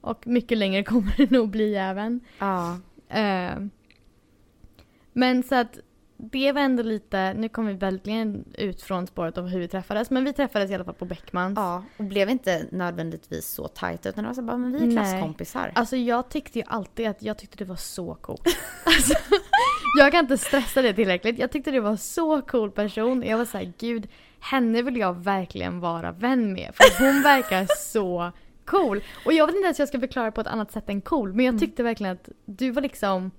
Och 0.01 0.27
mycket 0.27 0.57
längre 0.57 0.83
kommer 0.83 1.13
det 1.17 1.31
nog 1.31 1.49
bli 1.49 1.75
även. 1.75 2.19
Ja. 2.39 2.77
Eh, 3.09 3.55
men 5.13 5.43
så 5.43 5.55
att 5.55 5.79
det 6.17 6.51
var 6.51 6.61
ändå 6.61 6.83
lite, 6.83 7.33
nu 7.33 7.49
kom 7.49 7.65
vi 7.65 7.73
verkligen 7.73 8.45
ut 8.57 8.81
från 8.81 9.07
spåret 9.07 9.37
av 9.37 9.47
hur 9.47 9.59
vi 9.59 9.67
träffades. 9.67 10.09
Men 10.09 10.23
vi 10.23 10.33
träffades 10.33 10.71
i 10.71 10.75
alla 10.75 10.83
fall 10.83 10.93
på 10.93 11.05
Beckmans. 11.05 11.53
ja. 11.55 11.83
Och 11.97 12.03
blev 12.03 12.29
inte 12.29 12.65
nödvändigtvis 12.71 13.47
så 13.47 13.67
tajta 13.67 14.09
utan 14.09 14.23
det 14.23 14.27
var 14.27 14.33
så 14.35 14.41
bara, 14.41 14.57
men 14.57 14.71
vi 14.71 14.77
är 14.77 14.87
Nej. 14.87 14.95
klasskompisar. 14.95 15.71
Alltså 15.75 15.95
jag 15.95 16.29
tyckte 16.29 16.59
ju 16.59 16.65
alltid 16.67 17.07
att 17.07 17.21
jag 17.23 17.37
tyckte 17.37 17.57
det 17.57 17.65
var 17.65 17.75
så 17.75 18.15
coolt. 18.15 18.47
Alltså, 18.83 19.13
jag 19.99 20.11
kan 20.11 20.19
inte 20.19 20.37
stressa 20.37 20.81
det 20.81 20.93
tillräckligt. 20.93 21.39
Jag 21.39 21.51
tyckte 21.51 21.71
det 21.71 21.79
var 21.79 21.95
så 21.95 22.41
cool 22.41 22.71
person. 22.71 23.23
Jag 23.23 23.37
var 23.37 23.45
såhär, 23.45 23.73
gud, 23.79 24.07
henne 24.39 24.81
vill 24.81 24.97
jag 24.97 25.23
verkligen 25.23 25.79
vara 25.79 26.11
vän 26.11 26.53
med. 26.53 26.71
För 26.73 27.05
hon 27.05 27.21
verkar 27.23 27.67
så 27.77 28.31
cool. 28.65 29.03
Och 29.25 29.33
jag 29.33 29.45
vet 29.45 29.55
inte 29.55 29.65
ens 29.65 29.79
hur 29.79 29.81
jag 29.81 29.89
ska 29.89 29.99
förklara 29.99 30.31
på 30.31 30.41
ett 30.41 30.47
annat 30.47 30.71
sätt 30.71 30.89
än 30.89 31.01
cool. 31.01 31.33
Men 31.33 31.45
jag 31.45 31.59
tyckte 31.59 31.83
verkligen 31.83 32.13
att 32.13 32.29
du 32.45 32.71
var 32.71 32.81
liksom, 32.81 33.31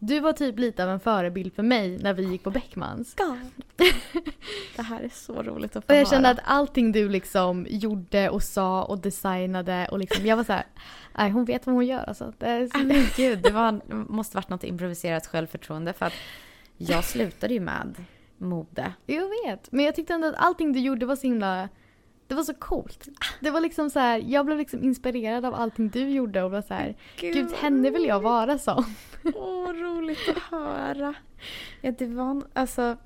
du 0.00 0.20
var 0.20 0.32
typ 0.32 0.58
lite 0.58 0.84
av 0.84 0.90
en 0.90 1.00
förebild 1.00 1.54
för 1.54 1.62
mig 1.62 1.98
när 1.98 2.14
vi 2.14 2.24
gick 2.24 2.42
på 2.42 2.50
Beckmans. 2.50 3.16
det 4.76 4.82
här 4.82 5.00
är 5.00 5.08
så 5.08 5.42
roligt 5.42 5.76
att 5.76 5.84
få 5.84 5.92
Och 5.92 5.94
jag 5.94 5.98
höra. 5.98 6.10
kände 6.10 6.28
att 6.30 6.38
allting 6.44 6.92
du 6.92 7.08
liksom 7.08 7.66
gjorde 7.70 8.30
och 8.30 8.42
sa 8.42 8.84
och 8.84 8.98
designade 8.98 9.88
och 9.90 9.98
liksom, 9.98 10.26
jag 10.26 10.36
var 10.36 10.44
så 10.44 10.52
här, 10.52 10.64
nej 11.18 11.30
hon 11.30 11.44
vet 11.44 11.66
vad 11.66 11.74
hon 11.74 11.86
gör 11.86 12.04
alltså. 12.04 12.32
Det 12.38 12.46
är 12.46 12.66
så... 12.66 12.78
Men 12.78 13.06
gud, 13.16 13.42
det 13.42 13.50
var, 13.50 13.80
måste 14.12 14.36
varit 14.36 14.48
något 14.48 14.64
improviserat 14.64 15.26
självförtroende 15.26 15.92
för 15.92 16.06
att 16.06 16.14
jag 16.76 17.04
slutade 17.04 17.54
ju 17.54 17.60
med 17.60 18.04
mode. 18.38 18.92
Jag 19.06 19.28
vet, 19.44 19.72
men 19.72 19.84
jag 19.84 19.94
tyckte 19.94 20.14
ändå 20.14 20.28
att 20.28 20.34
allting 20.38 20.72
du 20.72 20.80
gjorde 20.80 21.06
var 21.06 21.16
så 21.16 21.26
himla... 21.26 21.68
Det 22.30 22.36
var 22.36 22.42
så 22.42 22.54
coolt. 22.54 23.08
Det 23.40 23.50
var 23.50 23.60
liksom 23.60 23.90
så 23.90 23.98
här, 23.98 24.18
jag 24.26 24.46
blev 24.46 24.58
liksom 24.58 24.82
inspirerad 24.84 25.44
av 25.44 25.54
allting 25.54 25.88
du 25.88 26.08
gjorde 26.10 26.42
och 26.42 26.50
var 26.50 26.62
så 26.62 26.74
här, 26.74 26.96
gud 27.20 27.52
henne 27.52 27.90
vill 27.90 28.04
jag 28.04 28.20
vara 28.20 28.58
som. 28.58 28.84
Åh, 29.34 29.68
roligt 29.72 30.28
att 30.28 30.42
höra. 30.42 31.14
Ja, 31.80 31.92
det 31.98 32.06
var 32.06 32.30
en- 32.30 32.44
alltså, 32.52 32.96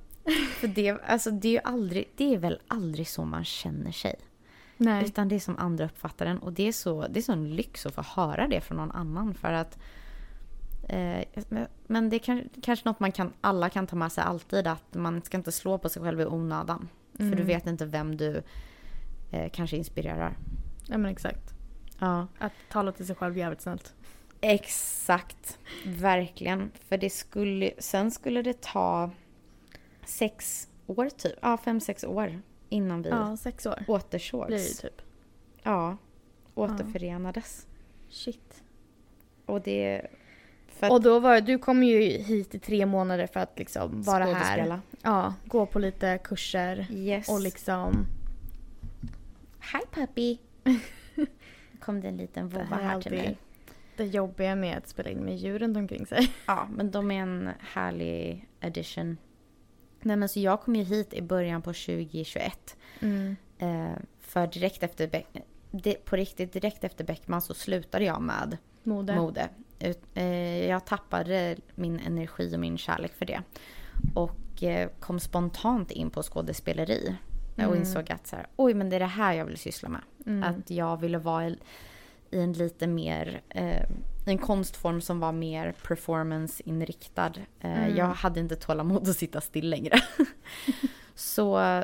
för 0.60 0.68
det, 0.68 0.90
alltså 1.06 1.30
det 1.30 1.48
är 1.48 1.52
ju 1.52 1.60
aldrig, 1.64 2.08
det 2.16 2.34
är 2.34 2.38
väl 2.38 2.58
aldrig 2.68 3.08
så 3.08 3.24
man 3.24 3.44
känner 3.44 3.92
sig. 3.92 4.14
Nej. 4.76 5.04
Utan 5.04 5.28
det 5.28 5.34
är 5.34 5.40
som 5.40 5.58
andra 5.58 5.84
uppfattar 5.84 6.26
den 6.26 6.38
och 6.38 6.52
det 6.52 6.68
är 6.68 6.72
så, 6.72 7.06
det 7.10 7.20
är 7.20 7.22
så 7.22 7.32
en 7.32 7.56
lyx 7.56 7.86
att 7.86 7.94
få 7.94 8.02
höra 8.02 8.48
det 8.48 8.60
från 8.60 8.76
någon 8.76 8.90
annan 8.90 9.34
för 9.34 9.52
att 9.52 9.78
eh, 10.88 11.24
men- 11.86 12.10
det 12.10 12.16
är 12.16 12.18
kan, 12.18 12.48
kanske 12.62 12.88
något 12.88 13.00
man 13.00 13.12
kan, 13.12 13.32
alla 13.40 13.70
kan 13.70 13.86
ta 13.86 13.96
med 13.96 14.12
sig 14.12 14.24
alltid 14.24 14.66
att 14.66 14.94
man 14.94 15.22
ska 15.22 15.36
inte 15.36 15.52
slå 15.52 15.78
på 15.78 15.88
sig 15.88 16.02
själv 16.02 16.20
i 16.20 16.24
onödan. 16.26 16.88
För 17.16 17.24
du 17.24 17.32
Mm. 17.32 17.46
vet 17.46 17.66
inte 17.66 17.84
vem 17.86 18.16
du 18.16 18.42
eh, 19.34 19.50
kanske 19.52 19.76
inspirerar. 19.76 20.36
Ja 20.88 20.98
men 20.98 21.10
exakt. 21.12 21.54
Ja. 21.98 22.26
Att 22.38 22.52
tala 22.70 22.92
till 22.92 23.06
sig 23.06 23.16
själv 23.16 23.38
jävligt 23.38 23.60
snällt. 23.60 23.94
Exakt, 24.40 25.58
verkligen. 25.86 26.70
För 26.88 26.96
det 26.98 27.10
skulle, 27.10 27.70
sen 27.78 28.10
skulle 28.10 28.42
det 28.42 28.60
ta 28.62 29.10
sex 30.06 30.68
år 30.86 31.08
typ, 31.10 31.32
ja 31.42 31.56
fem, 31.56 31.80
sex 31.80 32.04
år 32.04 32.40
innan 32.68 33.02
vi 33.02 33.08
Ja, 33.08 33.36
sex 33.36 33.66
år 33.66 33.84
återsågs. 33.88 34.46
blir 34.46 34.58
det 34.58 34.88
typ. 34.88 35.02
Ja, 35.62 35.96
återförenades. 36.54 37.66
Shit. 38.08 38.62
Och 39.46 39.60
det... 39.60 40.06
För 40.68 40.90
Och 40.92 41.02
då 41.02 41.18
var 41.20 41.40
du 41.40 41.58
kom 41.58 41.82
ju 41.82 42.00
hit 42.02 42.54
i 42.54 42.58
tre 42.58 42.86
månader 42.86 43.26
för 43.26 43.40
att 43.40 43.58
liksom 43.58 44.02
vara 44.02 44.24
här. 44.24 44.80
Ja, 45.02 45.34
gå 45.46 45.66
på 45.66 45.78
lite 45.78 46.18
kurser 46.24 46.86
Yes. 46.90 47.28
och 47.28 47.40
liksom... 47.40 48.06
Hi 49.72 49.80
puppy! 49.92 50.38
kom 51.80 52.00
det 52.00 52.08
en 52.08 52.16
liten 52.16 52.48
vovva 52.48 52.76
här 52.76 52.82
är 52.82 52.88
här 52.88 53.00
till 53.00 53.12
mig. 53.12 53.36
det 53.96 54.04
jobbiga 54.04 54.54
med 54.56 54.78
att 54.78 54.88
spela 54.88 55.10
in 55.10 55.18
med 55.18 55.36
djur 55.36 55.58
runt 55.58 55.76
omkring 55.76 56.06
sig. 56.06 56.32
Ja, 56.46 56.68
men 56.76 56.90
de 56.90 57.10
är 57.10 57.22
en 57.22 57.50
härlig 57.60 58.48
addition. 58.60 59.16
Nej 60.00 60.16
men 60.16 60.28
så 60.28 60.40
jag 60.40 60.60
kom 60.62 60.76
ju 60.76 60.82
hit 60.82 61.14
i 61.14 61.22
början 61.22 61.62
på 61.62 61.72
2021. 61.72 62.76
Mm. 63.00 63.36
Eh, 63.58 63.92
för 64.20 64.46
direkt 64.46 64.82
efter 64.82 65.08
Beck, 65.08 65.26
di- 65.70 65.96
på 66.04 66.16
riktigt 66.16 66.52
direkt 66.52 66.84
efter 66.84 67.04
Beckman 67.04 67.42
så 67.42 67.54
slutade 67.54 68.04
jag 68.04 68.22
med 68.22 68.56
Mode. 68.82 69.14
mode. 69.16 69.48
Ut, 69.80 70.00
eh, 70.14 70.66
jag 70.66 70.86
tappade 70.86 71.56
min 71.74 72.00
energi 72.00 72.54
och 72.56 72.60
min 72.60 72.78
kärlek 72.78 73.12
för 73.14 73.26
det. 73.26 73.42
Och 74.14 74.62
eh, 74.62 74.88
kom 75.00 75.20
spontant 75.20 75.90
in 75.90 76.10
på 76.10 76.22
skådespeleri. 76.22 77.16
Och 77.56 77.62
Mm. 77.62 77.78
insåg 77.78 78.12
att 78.12 78.26
så 78.26 78.36
här, 78.36 78.46
oj 78.56 78.74
men 78.74 78.90
det 78.90 78.96
är 78.96 79.00
det 79.00 79.06
här 79.06 79.32
jag 79.32 79.44
vill 79.44 79.58
syssla 79.58 79.88
med. 79.88 80.00
Mm. 80.26 80.42
Att 80.42 80.70
jag 80.70 81.00
ville 81.00 81.18
vara 81.18 81.46
i, 81.48 81.58
i 82.30 82.40
en 82.40 82.52
lite 82.52 82.86
mer, 82.86 83.42
eh, 83.48 83.82
en 84.26 84.38
konstform 84.38 85.00
som 85.00 85.20
var 85.20 85.32
mer 85.32 85.74
performance-inriktad. 85.86 87.32
Eh, 87.60 87.70
Mm. 87.84 87.96
Jag 87.96 88.06
hade 88.06 88.40
inte 88.40 88.56
tålamod 88.56 89.08
att 89.08 89.16
sitta 89.16 89.40
still 89.40 89.70
längre. 89.70 89.96
Så 91.14 91.82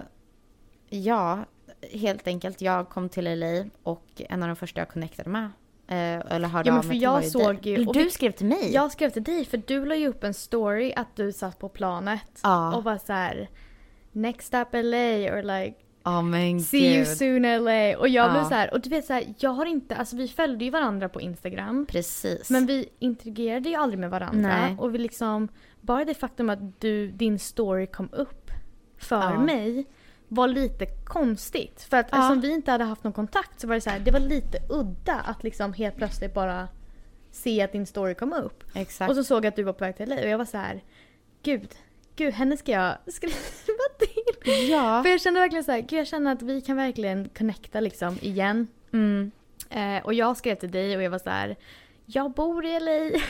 ja, 0.88 1.44
helt 1.92 2.26
enkelt. 2.26 2.60
Jag 2.60 2.88
kom 2.88 3.08
till 3.08 3.24
LA 3.40 3.64
och 3.82 4.06
en 4.16 4.42
av 4.42 4.48
de 4.48 4.56
första 4.56 4.80
jag 4.80 4.88
connectade 4.88 5.30
med, 5.30 5.44
eh, 5.88 6.32
eller 6.34 6.48
hörde 6.48 6.68
Ja, 6.68 6.72
men 6.72 6.78
av 6.78 6.82
för 6.82 6.88
mig 6.88 6.94
till 6.96 7.02
jag 7.02 7.12
var 7.12 7.22
såg 7.22 7.66
ju- 7.66 7.86
och 7.86 7.94
Du 7.94 8.04
vi- 8.04 8.10
skrev 8.10 8.32
till 8.32 8.46
mig? 8.46 8.72
Jag 8.72 8.92
skrev 8.92 9.10
till 9.10 9.24
dig 9.24 9.44
för 9.44 9.62
du 9.66 9.84
la 9.86 9.94
ju 9.94 10.08
upp 10.08 10.24
en 10.24 10.34
story 10.34 10.92
att 10.96 11.16
du 11.16 11.32
satt 11.32 11.58
på 11.58 11.68
planet 11.68 12.40
Ja. 12.42 12.76
och 12.76 12.84
var 12.84 12.98
så 12.98 13.12
här 13.12 13.48
Next 14.12 14.46
stop 14.46 14.64
LA 14.72 15.30
or 15.32 15.42
like 15.42 15.76
Ja 16.04 16.22
men 16.22 16.60
See 16.60 16.94
you 16.96 17.04
gud. 17.04 17.06
soon 17.16 17.42
LA. 17.64 17.98
Och 17.98 18.08
jag 18.08 18.30
blev 18.30 18.42
Ja. 18.42 18.48
så 18.48 18.54
här, 18.54 18.74
och 18.74 18.80
du 18.80 18.90
vet 18.90 19.04
så 19.04 19.12
här, 19.12 19.34
jag 19.38 19.50
har 19.50 19.66
inte, 19.66 19.96
alltså 19.96 20.16
vi 20.16 20.28
följde 20.28 20.64
ju 20.64 20.70
varandra 20.70 21.08
på 21.08 21.20
Instagram. 21.20 21.86
Precis. 21.88 22.50
Men 22.50 22.66
vi 22.66 22.88
interagerade 22.98 23.68
ju 23.68 23.74
aldrig 23.74 23.98
med 24.00 24.10
varandra. 24.10 24.48
Nej. 24.48 24.76
Och 24.78 24.94
vi 24.94 24.98
liksom, 24.98 25.48
bara 25.80 26.04
det 26.04 26.14
faktum 26.14 26.50
att 26.50 26.80
du, 26.80 27.08
din 27.10 27.38
story 27.38 27.86
kom 27.86 28.08
upp 28.12 28.50
för 28.98 29.16
Ja. 29.16 29.40
mig 29.40 29.86
var 30.28 30.48
lite 30.48 30.86
konstigt. 30.86 31.82
För 31.90 31.96
att 31.96 32.08
Ja. 32.12 32.18
eftersom 32.18 32.40
vi 32.40 32.50
inte 32.54 32.70
hade 32.70 32.84
haft 32.84 33.04
någon 33.04 33.12
kontakt 33.12 33.60
så 33.60 33.66
var 33.66 33.74
det 33.74 33.80
så 33.80 33.90
här, 33.90 33.98
det 33.98 34.10
var 34.10 34.20
lite 34.20 34.58
udda 34.70 35.14
att 35.14 35.44
liksom 35.44 35.72
helt 35.72 35.96
plötsligt 35.96 36.34
bara 36.34 36.68
se 37.30 37.62
att 37.62 37.72
din 37.72 37.86
story 37.86 38.14
kom 38.14 38.32
upp. 38.32 38.64
Exakt. 38.74 39.10
Och 39.10 39.16
så 39.16 39.24
såg 39.24 39.44
jag 39.44 39.48
att 39.48 39.56
du 39.56 39.62
var 39.62 39.72
på 39.72 39.84
väg 39.84 39.96
till 39.96 40.08
LA 40.08 40.16
och 40.16 40.28
jag 40.28 40.38
var 40.38 40.44
så 40.44 40.56
här, 40.56 40.82
gud, 41.42 41.68
gud 42.16 42.34
henne 42.34 42.56
ska 42.56 42.72
jag 42.72 42.94
skriva. 43.06 43.34
Ja. 44.44 45.02
För 45.02 45.10
jag 45.10 45.20
kände 45.20 45.40
verkligen 45.40 45.64
så 45.64 45.72
här, 45.72 45.84
jag 45.88 46.06
känner 46.06 46.32
att 46.32 46.42
vi 46.42 46.60
kan 46.60 46.76
verkligen 46.76 47.28
connecta 47.38 47.80
liksom 47.80 48.18
igen. 48.20 48.68
Mm. 48.92 49.30
Eh, 49.70 50.04
och 50.04 50.14
jag 50.14 50.36
skrev 50.36 50.54
till 50.54 50.70
dig 50.70 50.96
och 50.96 51.02
jag 51.02 51.10
var 51.10 51.18
så 51.18 51.30
här, 51.30 51.56
jag 52.06 52.32
bor 52.32 52.64
i 52.64 52.80
LA. 52.80 53.20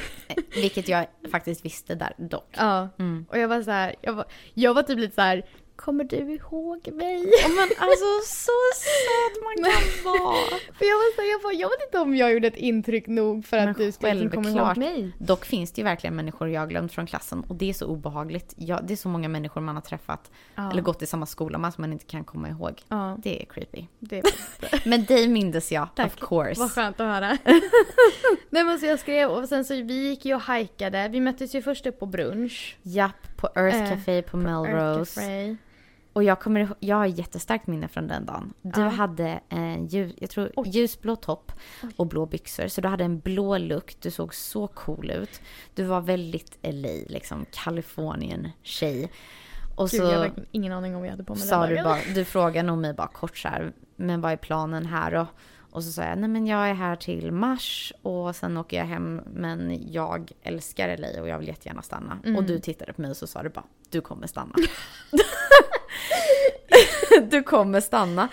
Vilket 0.55 0.88
jag 0.88 1.07
faktiskt 1.31 1.64
visste 1.64 1.95
där 1.95 2.12
dock. 2.17 2.49
ja. 2.57 2.88
Mm. 2.99 3.26
Och 3.29 3.38
jag 3.38 3.49
var 3.49 3.62
så 3.62 3.71
här, 3.71 3.95
jag 4.00 4.12
var, 4.12 4.25
jag 4.55 4.75
var 4.75 4.83
typ 4.83 4.99
lite 4.99 5.14
så 5.14 5.21
här, 5.21 5.43
kommer 5.81 6.05
du 6.05 6.17
ihåg 6.17 6.89
mig? 6.93 7.19
Men 7.57 7.69
alltså 7.79 8.05
så 8.27 8.53
söt 8.77 9.43
man 9.45 9.65
kan 9.65 10.05
vara. 10.13 10.35
För 10.79 10.85
jag 10.85 10.97
var 10.97 11.17
så 11.17 11.23
jag, 11.33 11.43
bara, 11.43 11.53
jag 11.53 11.69
vet 11.69 11.83
inte 11.87 11.99
om 11.99 12.17
jag 12.17 12.33
gjorde 12.33 12.47
ett 12.47 12.57
intryck 12.57 13.07
nog 13.07 13.45
för 13.47 13.57
Men 13.57 13.69
att 13.69 13.77
du 13.77 13.93
skulle 13.93 14.15
liksom 14.15 14.45
komma 14.45 14.67
ihåg 14.69 14.77
mig. 14.77 15.13
Dock 15.19 15.45
finns 15.45 15.73
det 15.73 15.81
ju 15.81 15.85
verkligen 15.85 16.17
människor 16.17 16.49
jag 16.49 16.69
glömt 16.69 16.93
från 16.93 17.07
klassen 17.07 17.45
och 17.49 17.55
det 17.57 17.69
är 17.71 17.73
så 17.73 17.87
obehagligt. 17.87 18.55
Ja, 18.57 18.81
det 18.83 18.93
är 18.95 18.97
så 18.97 19.09
många 19.09 19.29
människor 19.29 19.61
man 19.61 19.75
har 19.75 19.83
träffat 19.83 20.31
Ja. 20.55 20.71
eller 20.71 20.83
gått 20.83 21.03
i 21.03 21.07
samma 21.07 21.27
skola 21.27 21.59
med 21.59 21.75
som 21.75 21.83
man 21.83 21.93
inte 21.93 22.05
kan 22.05 22.25
komma 22.25 22.49
ihåg. 22.49 22.83
Ja, 22.89 23.17
Det 23.23 23.43
är 23.43 23.47
creepy. 23.47 23.85
det 23.99 24.23
Men 24.85 25.05
dig 25.05 25.29
mindes 25.29 25.73
jag, 25.73 25.89
Tack. 25.97 26.07
of 26.07 26.29
course. 26.29 26.61
Vad 26.61 26.73
skönt 26.73 27.01
att 27.01 27.07
höra. 27.07 27.39
Nej 28.51 28.65
men 28.65 28.79
så 28.79 28.87
jag 28.87 28.99
skrev 28.99 29.31
och 29.31 29.49
sen 29.49 29.65
så 29.65 29.75
vi 29.75 30.09
gick 30.09 30.25
ju 30.25 30.35
och 30.35 30.41
hajkade. 30.41 31.09
Vi 31.09 31.21
möttes 31.21 31.55
ju 31.55 31.63
först 31.63 31.87
upp 31.87 31.99
på 32.01 32.07
brunch. 32.07 32.77
Japp, 32.83 33.37
på 33.37 33.49
Earth 33.55 33.77
Eh, 33.83 33.91
Café 33.91 34.23
på, 34.23 34.37
Melrose. 34.37 35.57
Och 36.21 36.25
jag 36.25 36.41
kommer 36.41 36.69
jag 36.81 36.97
har 36.97 37.07
jättestarkt 37.07 37.67
minne 37.67 37.89
från 37.89 38.07
den 38.09 38.27
dagen. 38.27 38.53
Du 38.62 38.81
Ja. 38.81 38.89
hade 38.89 39.41
en 39.49 39.87
ljus, 39.87 40.12
jag 40.19 40.31
tror, 40.31 40.53
Oj. 40.57 40.69
ljusblå 40.69 41.17
topp 41.17 41.53
Oj. 41.83 41.89
och 41.97 42.07
blå 42.07 42.27
byxor. 42.27 42.69
Så 42.69 42.81
du 42.81 42.89
hade 42.89 43.05
en 43.05 43.19
blå 43.19 43.59
look, 43.59 43.97
du 44.00 44.11
såg 44.11 44.35
så 44.35 44.67
cool 44.67 45.11
ut. 45.11 45.41
Du 45.75 45.83
var 45.85 46.00
väldigt 46.00 46.59
LA, 46.62 46.89
liksom 47.09 47.47
Kalifornien-tjej. 47.50 49.12
Och 49.77 49.89
Gud, 49.89 50.00
jag 50.00 50.19
har 50.19 50.27
så 50.29 50.33
ingen 50.50 50.73
aning 50.73 50.95
om 50.95 51.00
vad 51.00 51.07
jag 51.07 51.12
hade 51.12 51.25
på 51.25 51.35
mig 51.35 51.43
sa 51.43 51.67
den 51.67 51.77
du 51.77 51.83
bara, 51.83 51.99
du 52.15 52.25
frågade 52.25 52.67
nog 52.69 52.79
mig 52.79 52.95
bara 52.95 53.09
kort 53.09 53.37
så 53.39 53.49
här, 53.49 53.73
men 53.97 54.21
vad 54.21 54.33
är 54.33 54.37
planen 54.37 54.87
här 54.87 55.11
då? 55.11 55.27
Och 55.73 55.85
så 55.85 55.93
sa 55.93 56.03
jag, 56.03 56.19
nej 56.19 56.29
men 56.29 56.47
jag 56.47 56.69
är 56.71 56.75
här 56.75 56.97
till 56.97 57.33
mars 57.33 57.93
och 58.03 58.37
sen 58.37 58.57
åker 58.57 58.77
jag 58.77 58.85
hem 58.85 59.21
men 59.27 59.79
jag 59.93 60.33
älskar 60.43 60.97
LA 60.97 61.23
och 61.23 61.29
jag 61.29 61.39
vill 61.39 61.49
jättegärna 61.49 61.83
stanna. 61.83 62.19
Mm. 62.25 62.37
Och 62.37 62.45
du 62.45 62.59
tittade 62.59 62.93
på 62.93 63.00
mig 63.00 63.11
och 63.11 63.17
så 63.17 63.27
sa 63.27 63.43
du 63.43 63.49
bara, 63.49 63.65
du 63.91 64.00
kommer 64.00 64.27
stanna. 64.27 64.55
du 67.30 67.42
kommer 67.42 67.80
stanna. 67.80 68.28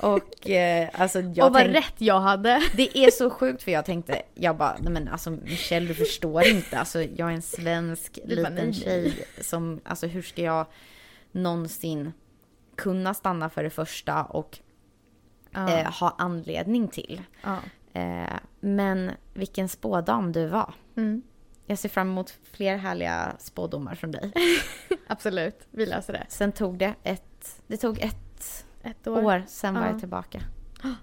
Och 0.00 0.50
eh, 0.50 0.88
alltså 0.92 1.20
jag 1.20 1.46
och 1.46 1.52
vad 1.52 1.62
tänkte, 1.62 1.78
rätt 1.80 1.94
jag 1.98 2.20
hade. 2.20 2.62
det 2.76 2.98
är 2.98 3.10
så 3.10 3.30
sjukt 3.30 3.62
för 3.62 3.70
jag 3.72 3.84
tänkte, 3.84 4.22
jag 4.34 4.56
bara, 4.56 4.76
nej 4.80 4.92
men 4.92 5.08
alltså 5.08 5.30
Michelle 5.30 5.88
du 5.88 5.94
förstår 5.94 6.46
inte, 6.46 6.78
alltså 6.78 7.02
jag 7.02 7.30
är 7.30 7.34
en 7.34 7.42
svensk 7.42 8.18
bara, 8.24 8.34
liten 8.34 8.54
nej. 8.54 8.72
tjej 8.72 9.26
som, 9.40 9.80
alltså 9.84 10.06
hur 10.06 10.22
ska 10.22 10.42
jag 10.42 10.66
någonsin 11.32 12.12
kunna 12.76 13.14
stanna 13.14 13.50
för 13.50 13.62
det 13.62 13.70
första 13.70 14.22
och 14.24 14.58
Ja. 15.50 15.78
eh, 15.78 15.92
ha 15.92 16.14
anledning 16.18 16.88
till. 16.88 17.22
ja. 17.42 17.56
Eh, 17.92 18.36
men 18.60 19.10
vilken 19.34 19.68
spådam 19.68 20.32
du 20.32 20.46
var. 20.46 20.74
Mm. 20.96 21.22
Jag 21.70 21.78
ser 21.78 21.88
fram 21.88 22.08
emot 22.10 22.38
fler 22.42 22.76
härliga 22.76 23.36
spådomar 23.38 23.94
från 23.94 24.10
dig. 24.10 24.32
Absolut, 25.06 25.66
vi 25.70 25.86
löser 25.86 26.12
det. 26.12 26.26
Sen 26.28 26.52
tog 26.52 26.78
det 26.78 26.94
ett, 27.02 27.62
det 27.66 27.76
tog 27.76 28.00
ett 28.00 28.64
Ett 28.82 29.06
år. 29.06 29.24
år, 29.24 29.42
sen 29.46 29.74
var 29.74 29.82
Ja. 29.82 29.88
jag 29.90 29.98
tillbaka. 29.98 30.40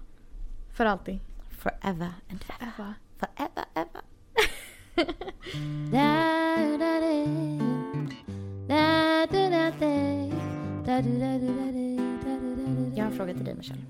För 0.76 0.86
alltid. 0.86 1.18
Forever 1.58 2.12
and 2.30 2.44
ever. 2.60 2.72
Eva. 2.78 2.94
Forever 3.18 3.64
ever. 3.74 4.02
Jag 12.96 13.04
har 13.04 13.10
en 13.10 13.16
fråga 13.16 13.34
till 13.34 13.44
dig 13.44 13.54
Michelle. 13.54 13.80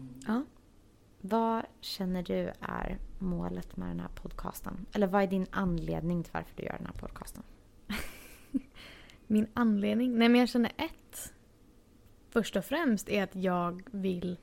Vad 1.28 1.64
känner 1.80 2.23
du 2.23 2.52
är 2.61 2.99
målet 3.18 3.76
med 3.76 3.88
den 3.88 4.00
här 4.00 4.09
podcasten? 4.09 4.87
Eller 4.92 5.06
vad 5.06 5.23
är 5.23 5.26
din 5.26 5.47
anledning 5.50 6.23
till 6.23 6.33
varför 6.33 6.56
du 6.56 6.62
gör 6.62 6.76
den 6.78 6.87
här 6.87 6.92
podcasten? 6.92 7.42
Min 9.27 9.46
anledning? 9.55 10.18
Nej 10.18 10.29
men 10.29 10.40
jag 10.40 10.48
känner 10.48 10.72
ett. 10.77 11.33
Först 12.31 12.57
och 12.57 12.64
främst 12.64 13.09
är 13.09 13.22
att 13.22 13.35
jag 13.35 13.83
vill, 13.90 14.37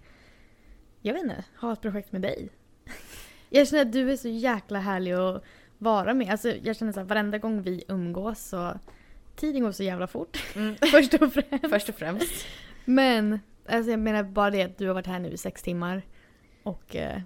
jag 1.01 1.13
vet 1.13 1.23
inte, 1.23 1.43
ha 1.59 1.73
ett 1.73 1.81
projekt 1.81 2.11
med 2.11 2.21
dig. 2.21 2.49
Jag 3.49 3.67
känner 3.67 3.81
att 3.81 3.91
du 3.91 4.11
är 4.11 4.17
så 4.17 4.27
jäkla 4.27 4.79
härlig 4.79 5.11
att 5.13 5.43
vara 5.77 6.13
med. 6.13 6.31
Alltså 6.31 6.49
jag 6.49 6.75
känner 6.75 6.91
så 6.91 6.99
här, 6.99 7.07
varenda 7.07 7.37
gång 7.37 7.61
vi 7.61 7.83
umgås 7.87 8.39
så 8.39 8.79
tiden 9.35 9.63
går 9.63 9.71
så 9.71 9.83
jävla 9.83 10.07
fort. 10.07 10.37
Först 10.91 11.13
och 11.13 11.33
främst. 11.33 11.69
Först 11.69 11.89
och 11.89 11.95
främst. 11.95 12.45
Men 12.85 13.39
alltså 13.69 13.91
jag 13.91 13.99
menar 13.99 14.23
bara 14.23 14.49
det 14.49 14.63
att 14.63 14.77
du 14.77 14.87
har 14.87 14.93
varit 14.93 15.07
här 15.07 15.19
nu 15.19 15.29
i 15.29 15.37
sex 15.37 15.61
timmar. 15.61 16.01
Och 16.63 16.95
eh, 16.95 17.15
det, 17.17 17.23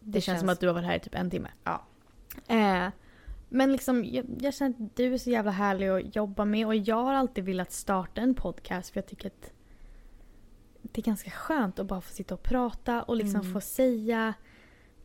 Det 0.00 0.20
känns, 0.20 0.40
som 0.40 0.48
att 0.48 0.60
du 0.60 0.66
har 0.66 0.74
varit 0.74 0.86
här 0.86 0.96
i 0.96 1.00
typ 1.00 1.14
en 1.14 1.30
timme. 1.30 1.48
Ja. 1.64 1.82
Eh, 2.48 2.88
men 3.48 3.72
liksom 3.72 4.04
jag, 4.04 4.24
jag 4.40 4.54
känner 4.54 4.70
att 4.84 4.96
du 4.96 5.14
är 5.14 5.18
så 5.18 5.30
jävla 5.30 5.50
härlig 5.50 5.88
att 5.88 6.16
jobba 6.16 6.44
med. 6.44 6.66
Och 6.66 6.76
jag 6.76 7.04
har 7.04 7.14
alltid 7.14 7.44
velat 7.44 7.72
starta 7.72 8.20
en 8.20 8.34
podcast 8.34 8.90
för 8.90 8.98
jag 9.00 9.06
tycker 9.06 9.26
att 9.26 9.52
det 10.82 11.00
är 11.00 11.02
ganska 11.04 11.30
skönt 11.30 11.78
att 11.78 11.86
bara 11.86 12.00
få 12.00 12.12
sitta 12.14 12.34
och 12.34 12.42
prata 12.42 13.02
och 13.02 13.16
liksom 13.16 13.40
Mm. 13.40 13.52
få 13.52 13.60
säga 13.60 14.34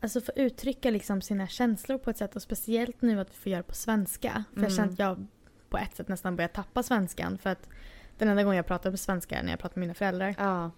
Alltså 0.03 0.21
få 0.21 0.31
uttrycka 0.35 0.89
liksom 0.91 1.21
sina 1.21 1.47
känslor 1.47 1.97
på 1.97 2.09
ett 2.09 2.17
sätt 2.17 2.35
och 2.35 2.41
speciellt 2.41 3.01
nu 3.01 3.19
att 3.19 3.29
vi 3.29 3.33
får 3.33 3.51
göra 3.51 3.61
det 3.61 3.67
på 3.67 3.75
svenska. 3.75 4.43
För 4.53 4.61
jag 4.61 4.71
Mm. 4.71 4.75
känner 4.77 4.91
att 4.93 4.99
jag 4.99 5.27
på 5.69 5.77
ett 5.77 5.95
sätt 5.95 6.07
nästan 6.07 6.35
börjar 6.35 6.47
tappa 6.49 6.83
svenskan 6.83 7.37
för 7.37 7.49
att 7.49 7.69
den 8.17 8.27
enda 8.29 8.43
gången 8.43 8.57
jag 8.57 8.65
pratar 8.65 8.91
på 8.91 8.97
svenska 8.97 9.37
är 9.39 9.43
när 9.43 9.49
jag 9.49 9.59
pratar 9.59 9.75
med 9.79 9.81
mina 9.87 9.93
föräldrar. 9.93 10.35
Ja. 10.39 10.71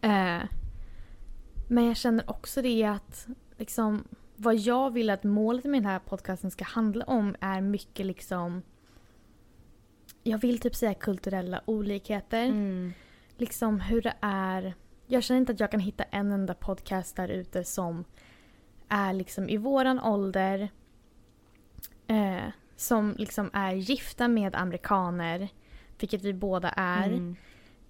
Eh, 0.00 0.42
men 1.68 1.84
jag 1.84 1.96
känner 1.96 2.30
också 2.30 2.62
det 2.62 2.84
att 2.84 3.26
liksom, 3.56 4.04
vad 4.36 4.56
jag 4.56 4.92
vill 4.92 5.10
att 5.10 5.24
målet 5.24 5.64
med 5.64 5.82
den 5.82 5.90
här 5.90 5.98
podcasten 5.98 6.50
ska 6.50 6.64
handla 6.64 7.04
om 7.04 7.36
är 7.40 7.60
mycket 7.60 8.06
liksom 8.06 8.62
jag 10.28 10.38
vill 10.38 10.60
typ 10.60 10.74
säga 10.74 10.94
kulturella 10.94 11.60
olikheter. 11.64 12.44
Mm. 12.44 12.92
Liksom 13.36 13.80
hur 13.80 14.02
det 14.02 14.14
är. 14.20 14.74
Jag 15.06 15.22
känner 15.22 15.40
inte 15.40 15.52
att 15.52 15.60
jag 15.60 15.70
kan 15.70 15.80
hitta 15.80 16.04
en 16.04 16.32
enda 16.32 16.54
podcast 16.54 17.16
där 17.16 17.28
ute 17.28 17.64
som 17.64 18.04
är 18.88 19.12
liksom 19.12 19.48
i 19.48 19.56
våran 19.56 20.00
ålder. 20.00 20.68
Eh, 22.06 22.48
som 22.76 23.14
liksom 23.18 23.50
är 23.52 23.72
gifta 23.72 24.28
med 24.28 24.54
amerikaner. 24.54 25.48
Vilket 25.98 26.22
vi 26.22 26.32
båda 26.32 26.68
är. 26.68 27.08
Mm. 27.08 27.36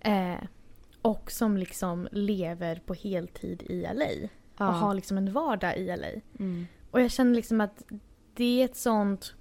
Eh, 0.00 0.48
och 1.08 1.30
som 1.30 1.56
liksom 1.56 2.08
lever 2.12 2.82
på 2.86 2.94
heltid 2.94 3.62
i 3.62 3.80
LA. 3.94 4.28
Ja. 4.58 4.68
Och 4.68 4.74
har 4.74 4.94
liksom 4.94 5.16
en 5.18 5.32
vardag 5.32 5.76
i 5.78 5.96
LA. 5.96 6.06
Mm. 6.38 6.66
Och 6.90 7.00
jag 7.00 7.10
känner 7.10 7.34
liksom 7.34 7.60
att 7.60 7.82
det 8.34 8.60
är 8.60 8.64
ett 8.64 8.76
sånt... 8.76 9.34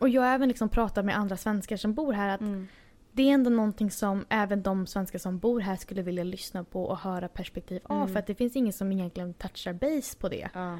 Och 0.00 0.08
jag 0.08 0.22
har 0.22 0.28
även 0.34 0.48
liksom 0.48 0.68
pratat 0.68 1.04
med 1.04 1.16
andra 1.16 1.36
svenskar 1.36 1.76
som 1.76 1.94
bor 1.94 2.12
här 2.12 2.28
att 2.34 2.40
Mm. 2.40 2.66
det 3.12 3.22
är 3.22 3.34
ändå 3.34 3.50
någonting 3.50 3.90
som 3.90 4.24
även 4.28 4.62
de 4.62 4.86
svenskar 4.86 5.18
som 5.18 5.38
bor 5.38 5.60
här 5.60 5.76
skulle 5.76 6.02
vilja 6.02 6.24
lyssna 6.24 6.64
på 6.64 6.84
och 6.84 6.98
höra 6.98 7.28
perspektiv 7.28 7.80
av. 7.84 7.96
Mm. 7.96 8.08
För 8.12 8.18
att 8.18 8.26
det 8.26 8.34
finns 8.34 8.56
ingen 8.56 8.72
som 8.72 8.92
egentligen 8.92 9.34
touchar 9.34 9.72
base 9.72 10.16
på 10.18 10.28
det. 10.28 10.48
Ja. 10.54 10.78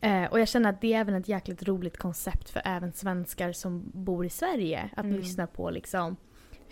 Eh, 0.00 0.24
och 0.30 0.40
jag 0.40 0.48
känner 0.48 0.70
att 0.70 0.80
det 0.80 0.94
är 0.94 1.00
även 1.00 1.14
ett 1.14 1.28
jäkligt 1.28 1.62
roligt 1.62 1.96
koncept 1.96 2.50
för 2.50 2.62
även 2.64 2.92
svenskar 2.92 3.52
som 3.52 3.90
bor 3.94 4.26
i 4.26 4.30
Sverige. 4.30 4.90
Att 4.96 5.04
Mm. 5.04 5.16
lyssna 5.16 5.46
på 5.46 5.70
liksom 5.70 6.16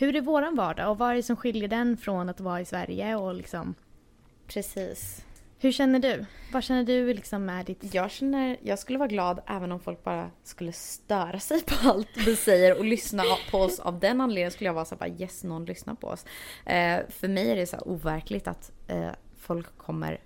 hur 0.01 0.17
är 0.17 0.21
våran 0.21 0.57
vardag 0.57 0.91
och 0.91 0.99
vad 0.99 1.11
är 1.11 1.15
det 1.15 1.23
som 1.23 1.37
skiljer 1.37 1.69
den 1.69 1.97
från 1.97 2.29
att 2.29 2.41
vara 2.41 2.61
i 2.61 2.65
Sverige 2.65 3.17
och 3.17 3.35
liksom 3.35 3.75
Precis. 4.47 5.25
hur 5.59 5.73
känner 5.73 5.99
du? 5.99 6.27
Vad 6.53 6.63
känner 6.65 6.85
du 6.85 7.15
liksom 7.15 7.49
är 7.49 7.65
ditt... 7.65 7.95
Jag 7.95 8.11
känner, 8.11 8.57
jag 8.63 8.79
skulle 8.79 8.99
vara 8.99 9.09
glad 9.09 9.41
även 9.47 9.73
om 9.73 9.81
folk 9.81 10.05
bara 10.05 10.31
skulle 10.43 10.73
störa 10.73 11.41
sig 11.41 11.63
på 11.63 11.89
allt 11.89 12.09
vi 12.27 12.37
säger 12.37 12.79
och 12.79 12.85
lyssna 12.85 13.23
på 13.51 13.59
oss. 13.59 13.81
Av 13.81 14.01
den 14.01 14.21
anledningen 14.21 14.51
skulle 14.51 14.69
jag 14.69 14.75
vara 14.75 14.85
så 14.85 14.97
bara 14.97 15.09
yes, 15.09 15.45
någon 15.45 15.65
lyssnar 15.65 15.95
på 15.95 16.07
oss. 16.07 16.25
Eh, 16.67 16.99
för 17.09 17.29
mig 17.29 17.51
är 17.51 17.57
det 17.57 17.67
så 17.67 17.79
overkligt 17.79 18.49
att 18.49 18.73
eh, 18.87 19.11
folk 19.39 19.79
kommer 19.79 20.21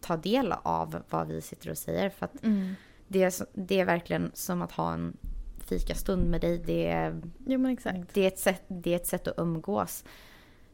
ta 0.00 0.16
del 0.16 0.54
av 0.62 1.02
vad 1.10 1.28
vi 1.28 1.40
sitter 1.40 1.70
och 1.70 1.78
säger. 1.78 2.10
För 2.10 2.24
att 2.26 2.42
Mm. 2.42 2.74
det 3.08 3.22
är, 3.22 3.32
det 3.52 3.80
är 3.80 3.84
verkligen 3.84 4.30
som 4.34 4.62
att 4.62 4.72
ha 4.72 4.92
en 4.92 5.16
fikastund 5.64 6.30
med 6.30 6.40
dig. 6.40 6.58
Det 6.58 6.86
är, 6.86 7.22
Jo 7.46 7.58
men 7.58 7.72
exakt. 7.72 8.14
det, 8.14 8.20
är 8.20 8.28
ett 8.28 8.38
sätt, 8.38 8.62
det 8.68 8.92
är 8.92 8.96
ett 8.96 9.06
sätt 9.06 9.28
att 9.28 9.38
umgås. 9.38 10.04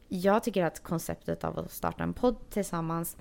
Jag 0.09 0.45
tycker 0.45 0.65
att 0.65 0.83
konceptet 0.83 1.45
av 1.45 1.59
att 1.59 1.71
starta 1.73 2.03
en 2.03 2.13
podd 2.15 2.37
tillsammans 2.51 3.17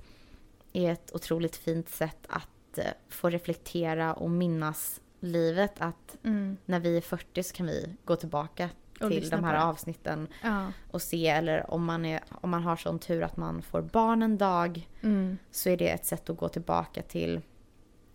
är 0.72 0.92
ett 0.92 1.14
otroligt 1.14 1.56
fint 1.56 1.88
sätt 1.88 2.26
att 2.28 2.78
eh, 2.78 2.84
få 3.08 3.30
reflektera 3.30 4.14
och 4.14 4.30
minnas 4.30 5.00
livet. 5.20 5.72
Att 5.78 6.16
Mm. 6.24 6.56
när 6.66 6.80
vi 6.80 6.96
är 6.96 7.00
40 7.00 7.42
så 7.42 7.54
kan 7.54 7.66
vi 7.66 7.96
gå 8.04 8.16
tillbaka 8.16 8.68
till 8.98 9.28
de 9.30 9.44
här 9.44 9.68
avsnitten 9.68 10.28
Ja. 10.42 10.66
och 10.90 11.02
se. 11.02 11.26
Eller 11.28 11.70
om 11.70 11.84
man, 11.84 12.04
är, 12.04 12.20
om 12.30 12.50
man 12.50 12.62
har 12.62 12.76
sån 12.76 12.98
tur 12.98 13.22
att 13.22 13.36
man 13.36 13.62
får 13.62 13.82
barn 13.82 14.22
en 14.22 14.38
dag 14.38 14.88
Mm. 15.02 15.38
så 15.50 15.68
är 15.68 15.76
det 15.76 15.88
ett 15.88 16.06
sätt 16.06 16.30
att 16.30 16.36
gå 16.36 16.48
tillbaka 16.48 17.02
till 17.02 17.40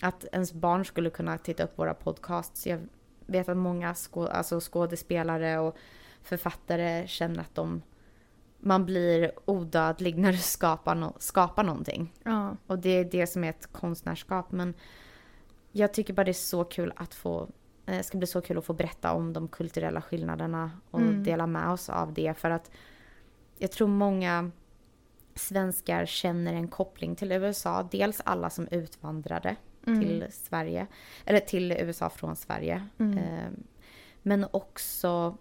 att 0.01 0.25
ens 0.31 0.53
barn 0.53 0.85
skulle 0.85 1.09
kunna 1.09 1.37
titta 1.37 1.63
upp 1.63 1.77
våra 1.79 1.93
podcasts. 1.93 2.67
Jag 2.67 2.87
vet 3.25 3.49
att 3.49 3.57
många 3.57 3.93
skå, 3.93 4.27
alltså 4.27 4.59
skådespelare 4.59 5.59
och 5.59 5.75
författare 6.21 7.07
känner 7.07 7.39
att 7.41 7.55
de, 7.55 7.81
man 8.59 8.85
blir 8.85 9.31
odödlig 9.45 10.17
när 10.17 10.31
du 10.31 10.37
skapar, 10.37 10.95
no, 10.95 11.13
skapar 11.19 11.63
någonting. 11.63 12.13
Ja. 12.23 12.57
Och 12.67 12.79
det 12.79 12.89
är 12.89 13.05
det 13.05 13.27
som 13.27 13.43
är 13.43 13.49
ett 13.49 13.67
konstnärskap. 13.71 14.51
Men 14.51 14.73
jag 15.71 15.93
tycker 15.93 16.13
bara 16.13 16.23
det 16.23 16.31
är 16.31 16.33
så 16.33 16.63
kul 16.63 16.93
att 16.95 17.13
få 17.13 17.41
eh, 17.85 17.97
det 17.97 18.03
ska 18.03 18.17
bli 18.17 18.27
så 18.27 18.41
kul 18.41 18.57
att 18.57 18.65
få 18.65 18.73
berätta 18.73 19.13
om 19.13 19.33
de 19.33 19.47
kulturella 19.47 20.01
skillnaderna 20.01 20.71
och 20.91 21.01
Mm. 21.01 21.23
dela 21.23 21.47
med 21.47 21.69
oss 21.69 21.89
av 21.89 22.13
det. 22.13 22.33
För 22.37 22.49
att 22.49 22.71
jag 23.57 23.71
tror 23.71 23.87
många 23.87 24.51
svenskar 25.35 26.05
känner 26.05 26.53
en 26.53 26.67
koppling 26.67 27.15
till 27.15 27.31
USA. 27.31 27.87
Dels 27.91 28.21
alla 28.25 28.49
som 28.49 28.67
utvandrade 28.67 29.55
Mm. 29.87 29.99
till 29.99 30.25
Sverige, 30.31 30.87
eller 31.25 31.39
till 31.39 31.71
USA 31.71 32.09
från 32.09 32.35
Sverige. 32.35 32.85
Mm. 32.99 33.17
Eh, 33.17 33.49
Men 34.21 34.45
också, 34.51 35.37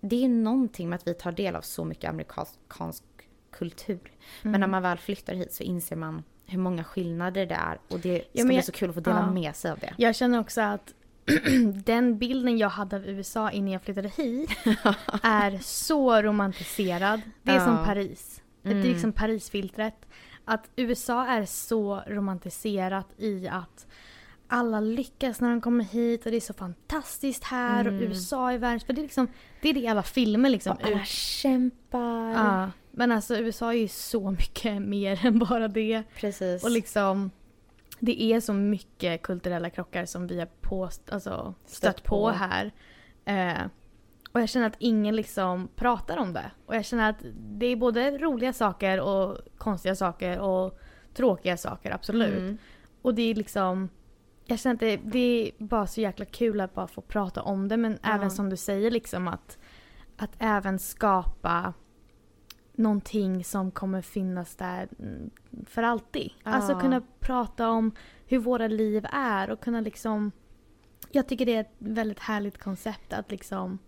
det 0.00 0.24
är 0.24 0.28
någonting 0.28 0.88
med 0.88 0.96
att 0.96 1.06
vi 1.06 1.14
tar 1.14 1.32
del 1.32 1.56
av 1.56 1.60
så 1.60 1.84
mycket 1.84 2.10
amerikansk 2.10 3.04
kultur. 3.52 4.00
Men 4.42 4.50
Mm. 4.50 4.60
när 4.60 4.68
man 4.68 4.82
väl 4.82 4.98
flyttar 4.98 5.34
hit 5.34 5.52
så 5.52 5.62
inser 5.62 5.96
man 5.96 6.22
hur 6.46 6.58
många 6.58 6.84
skillnader 6.84 7.46
det 7.46 7.54
är. 7.54 7.78
Och 7.88 7.98
det 8.00 8.18
ska 8.20 8.28
men 8.34 8.46
bli 8.46 8.56
jag- 8.56 8.64
så 8.64 8.72
kul 8.72 8.88
att 8.88 8.94
få 8.94 9.00
dela 9.00 9.20
ja. 9.20 9.30
med 9.30 9.56
sig 9.56 9.70
av 9.70 9.78
det. 9.78 9.94
Jag 9.98 10.16
känner 10.16 10.40
också 10.40 10.60
att 10.60 10.94
den 11.84 12.18
bilden 12.18 12.58
jag 12.58 12.68
hade 12.68 12.96
av 12.96 13.06
USA 13.06 13.50
innan 13.50 13.70
jag 13.72 13.82
flyttade 13.82 14.08
hit 14.08 14.50
är 15.22 15.58
så 15.62 16.22
romantiserad. 16.22 17.20
Det 17.42 17.50
är 17.50 17.54
Ja. 17.56 17.64
som 17.64 17.84
Paris. 17.84 18.42
Det 18.62 18.68
är 18.68 18.72
Mm. 18.74 18.86
liksom 18.88 19.12
Parisfiltret. 19.12 19.94
Att 20.44 20.70
USA 20.76 21.26
är 21.26 21.44
så 21.44 22.02
romantiserat 22.06 23.06
i 23.16 23.48
att 23.48 23.86
alla 24.48 24.80
lyckas 24.80 25.40
när 25.40 25.50
de 25.50 25.60
kommer 25.60 25.84
hit 25.84 26.24
och 26.26 26.30
det 26.30 26.36
är 26.38 26.40
så 26.40 26.52
fantastiskt 26.54 27.44
här 27.44 27.86
och 27.86 27.92
Mm. 27.92 28.02
USA 28.04 28.52
är 28.52 28.58
världens... 28.58 28.84
För 28.84 28.92
det 28.92 29.00
är 29.00 29.02
liksom, 29.02 29.28
det 29.62 29.68
är 29.68 29.74
det 29.74 29.80
i 29.80 29.88
alla 29.88 30.02
filmer 30.02 30.50
liksom. 30.50 30.72
Och 30.76 30.86
alla 30.86 31.04
kämpar. 31.04 32.30
Ja, 32.32 32.70
men 32.90 33.12
alltså 33.12 33.36
USA 33.36 33.72
är 33.72 33.78
ju 33.78 33.88
så 33.88 34.30
mycket 34.30 34.82
mer 34.88 35.26
än 35.26 35.38
bara 35.38 35.68
det. 35.68 36.02
Precis. 36.16 36.64
Och 36.64 36.70
liksom, 36.70 37.30
det 37.98 38.22
är 38.22 38.40
så 38.40 38.52
mycket 38.52 39.22
kulturella 39.22 39.70
krockar 39.70 40.04
som 40.06 40.26
vi 40.26 40.38
har 40.38 40.48
på, 40.60 40.84
alltså, 40.84 41.54
stött, 41.66 41.76
Stött 41.76 42.02
på. 42.04 42.08
på. 42.08 42.30
här. 42.30 42.72
Eh, 43.24 43.66
och 44.32 44.40
jag 44.40 44.48
känner 44.48 44.66
att 44.66 44.76
ingen 44.78 45.16
liksom 45.16 45.68
pratar 45.76 46.16
om 46.16 46.32
det. 46.32 46.50
Och 46.66 46.76
jag 46.76 46.84
känner 46.84 47.10
att 47.10 47.24
det 47.34 47.66
är 47.66 47.76
både 47.76 48.18
roliga 48.18 48.52
saker 48.52 49.00
och 49.00 49.38
konstiga 49.58 49.94
saker 49.94 50.38
och 50.38 50.78
tråkiga 51.14 51.56
saker, 51.56 51.90
absolut. 51.90 52.38
Mm. 52.38 52.58
Och 53.02 53.14
det 53.14 53.22
är 53.22 53.34
liksom, 53.34 53.88
jag 54.44 54.58
känner 54.58 54.74
att 54.74 54.80
det, 54.80 54.96
det 54.96 55.18
är 55.18 55.64
bara 55.64 55.86
så 55.86 56.00
jäkla 56.00 56.24
kul 56.24 56.60
att 56.60 56.74
bara 56.74 56.86
få 56.86 57.00
prata 57.00 57.42
om 57.42 57.68
det 57.68 57.76
men 57.76 57.98
Ja. 58.02 58.14
även 58.14 58.30
som 58.30 58.50
du 58.50 58.56
säger 58.56 58.90
liksom 58.90 59.28
att, 59.28 59.58
att 60.16 60.32
även 60.38 60.78
skapa 60.78 61.72
någonting 62.72 63.44
som 63.44 63.70
kommer 63.70 64.02
finnas 64.02 64.56
där 64.56 64.88
för 65.66 65.82
alltid. 65.82 66.30
Ja. 66.44 66.50
Alltså 66.50 66.80
kunna 66.80 67.02
prata 67.20 67.70
om 67.70 67.92
hur 68.26 68.38
våra 68.38 68.68
liv 68.68 69.06
är 69.12 69.50
och 69.50 69.60
kunna 69.60 69.80
liksom 69.80 70.32
Jag 71.10 71.28
tycker 71.28 71.46
det 71.46 71.54
är 71.56 71.60
ett 71.60 71.74
väldigt 71.78 72.18
härligt 72.18 72.58
koncept 72.58 73.12
att 73.12 73.30
liksom 73.30 73.78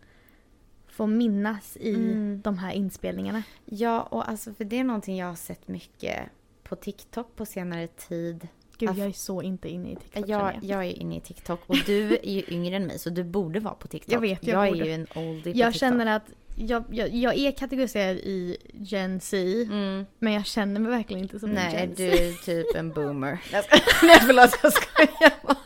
få 0.94 1.06
minnas 1.06 1.76
i 1.80 1.94
Mm. 1.94 2.40
de 2.44 2.58
här 2.58 2.72
inspelningarna. 2.72 3.42
Ja, 3.64 4.02
och 4.02 4.28
alltså 4.28 4.52
för 4.54 4.64
det 4.64 4.78
är 4.78 4.84
någonting 4.84 5.16
jag 5.16 5.26
har 5.26 5.34
sett 5.34 5.68
mycket 5.68 6.18
på 6.62 6.76
TikTok 6.76 7.36
på 7.36 7.46
senare 7.46 7.86
tid. 7.86 8.48
Gud, 8.78 8.90
Aff- 8.90 8.98
jag 8.98 9.08
är 9.08 9.12
så 9.12 9.42
inte 9.42 9.68
inne 9.68 9.92
i 9.92 9.96
TikTok 9.96 10.28
Jag, 10.28 10.54
jag. 10.54 10.64
jag 10.64 10.84
är 10.84 10.98
inne 10.98 11.16
i 11.16 11.20
TikTok 11.20 11.60
och 11.66 11.76
du 11.86 12.16
är 12.16 12.30
ju 12.30 12.42
yngre 12.48 12.76
än 12.76 12.86
mig 12.86 12.98
så 12.98 13.10
du 13.10 13.24
borde 13.24 13.60
vara 13.60 13.74
på 13.74 13.88
TikTok. 13.88 14.14
Jag 14.14 14.20
vet, 14.20 14.46
jag 14.46 14.64
jag 14.66 14.72
borde. 14.72 14.84
är 14.84 14.86
ju 14.86 14.92
en 14.94 15.06
oldie 15.14 15.42
på 15.52 15.58
Jag 15.58 15.72
TikTok. 15.72 15.74
känner 15.80 16.16
att 16.16 16.30
jag, 16.56 16.84
jag, 16.90 17.08
jag 17.14 17.34
är 17.38 17.52
kategoriserad 17.52 18.16
i 18.16 18.56
Gen 18.72 19.20
Z 19.20 19.36
Mm. 19.70 20.06
men 20.18 20.32
jag 20.32 20.46
känner 20.46 20.80
mig 20.80 20.90
verkligen 20.90 21.22
inte 21.22 21.38
som 21.38 21.48
en 21.48 21.54
Nej, 21.54 21.72
Gen 21.74 21.96
Z. 21.96 22.02
du 22.02 22.10
är 22.28 22.32
typ 22.44 22.76
en 22.76 22.90
boomer. 22.92 23.38
Jag 23.52 23.64
nej, 24.02 24.20
förlåt 24.26 24.58
jag 24.62 24.72
skojar 24.72 25.32
bara. 25.46 25.56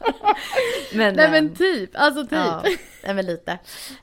Men, 0.95 1.15
Nej 1.15 1.31
men 1.31 1.47
ehm, 1.47 1.55
typ, 1.55 1.91
alltså 1.95 2.23
typ. 2.23 2.33
Ja, 2.33 2.63
nej, 3.05 3.15
men 3.15 3.27
lite. 3.27 3.53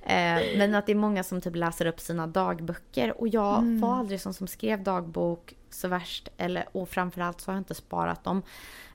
Eh, 0.01 0.57
men 0.57 0.75
att 0.75 0.85
det 0.85 0.91
är 0.91 0.95
många 0.95 1.23
som 1.23 1.41
typ 1.41 1.55
läser 1.55 1.85
upp 1.85 1.99
sina 1.99 2.27
dagböcker. 2.27 3.21
Och 3.21 3.27
jag 3.27 3.57
Mm. 3.57 3.79
var 3.81 3.95
aldrig 3.95 4.21
sån 4.21 4.33
som 4.33 4.47
skrev 4.47 4.83
dagbok 4.83 5.53
så 5.69 5.87
värst. 5.87 6.29
Eller, 6.37 6.65
och 6.71 6.89
framförallt 6.89 7.41
så 7.41 7.51
har 7.51 7.55
jag 7.55 7.61
inte 7.61 7.75
sparat 7.75 8.23
dem. 8.23 8.41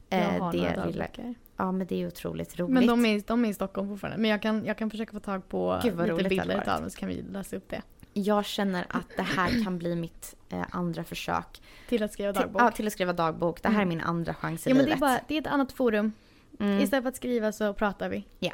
jag 0.09 0.21
Eh, 0.21 0.27
har 0.43 0.53
det 0.53 0.59
några 0.59 0.77
dagböcker. 0.77 1.35
Ja 1.61 1.73
men 1.73 1.87
det 1.87 2.03
är 2.03 2.07
otroligt 2.07 2.59
roligt. 2.59 2.75
Men 2.75 2.87
de 2.87 3.05
är, 3.05 3.23
de 3.27 3.45
är 3.45 3.49
i 3.49 3.55
Stockholm 3.55 3.89
fortfarande. 3.89 4.19
Men 4.19 4.31
jag 4.31 4.43
kan, 4.43 4.65
jag 4.65 4.77
kan 4.79 4.91
försöka 4.91 5.13
få 5.13 5.21
tag 5.21 5.49
på 5.49 5.81
lite 5.85 6.29
bilder 6.29 6.61
utav 6.63 6.81
dem 6.81 6.91
så 6.91 6.99
kan 6.99 7.09
vi 7.09 7.23
läsa 7.23 7.57
upp 7.57 7.69
det. 7.69 7.83
Jag 8.13 8.45
känner 8.45 8.87
att 8.89 9.07
det 9.17 9.23
här 9.23 9.65
kan 9.65 9.79
bli 9.79 9.97
mitt 9.97 10.37
eh, 10.51 10.63
andra 10.71 11.05
försök. 11.05 11.63
Till 11.89 12.03
att 12.03 12.13
skriva 12.13 12.33
Till, 12.33 12.43
dagbok. 12.43 12.63
ja, 12.63 12.71
till 12.71 12.87
att 12.87 12.93
skriva 12.93 13.13
dagbok. 13.13 13.63
Det 13.63 13.69
här 13.69 13.75
Mm. 13.83 13.89
är 13.89 13.97
min 13.97 14.01
andra 14.01 14.35
chans 14.35 14.67
i 14.67 14.71
ja 14.71 14.75
men 14.75 14.85
det 14.85 14.91
är, 14.91 14.95
livet. 14.95 15.01
bara, 15.01 15.21
det 15.29 15.35
är 15.37 15.41
ett 15.41 15.47
annat 15.47 15.73
forum. 15.73 16.13
mm, 16.61 16.81
Istället 16.81 17.03
för 17.05 17.09
att 17.09 17.17
skriva 17.17 17.53
så 17.53 17.75
pratar 17.75 18.09
vi. 18.09 18.25
Ja. 18.39 18.53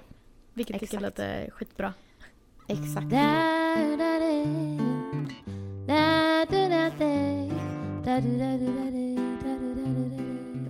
Vilket 0.54 0.74
jag 0.74 0.80
tycker 0.80 0.96
Exakt. 0.96 1.18
låter 1.18 1.50
skitbra. 1.50 1.94
Exakt. 2.68 3.06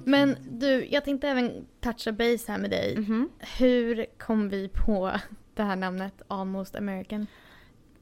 Men 0.09 0.37
du, 0.51 0.87
jag 0.91 1.05
tänkte 1.05 1.29
även 1.29 1.67
toucha 1.81 2.13
base 2.13 2.53
här 2.53 2.59
med 2.59 2.71
dig. 2.71 2.97
Mhm. 2.97 3.31
Hur 3.59 4.07
kom 4.19 4.49
vi 4.49 4.69
på 4.69 5.13
det 5.55 5.63
här 5.63 5.77
namnet 5.77 6.23
Almost 6.29 6.77
American? 6.77 7.27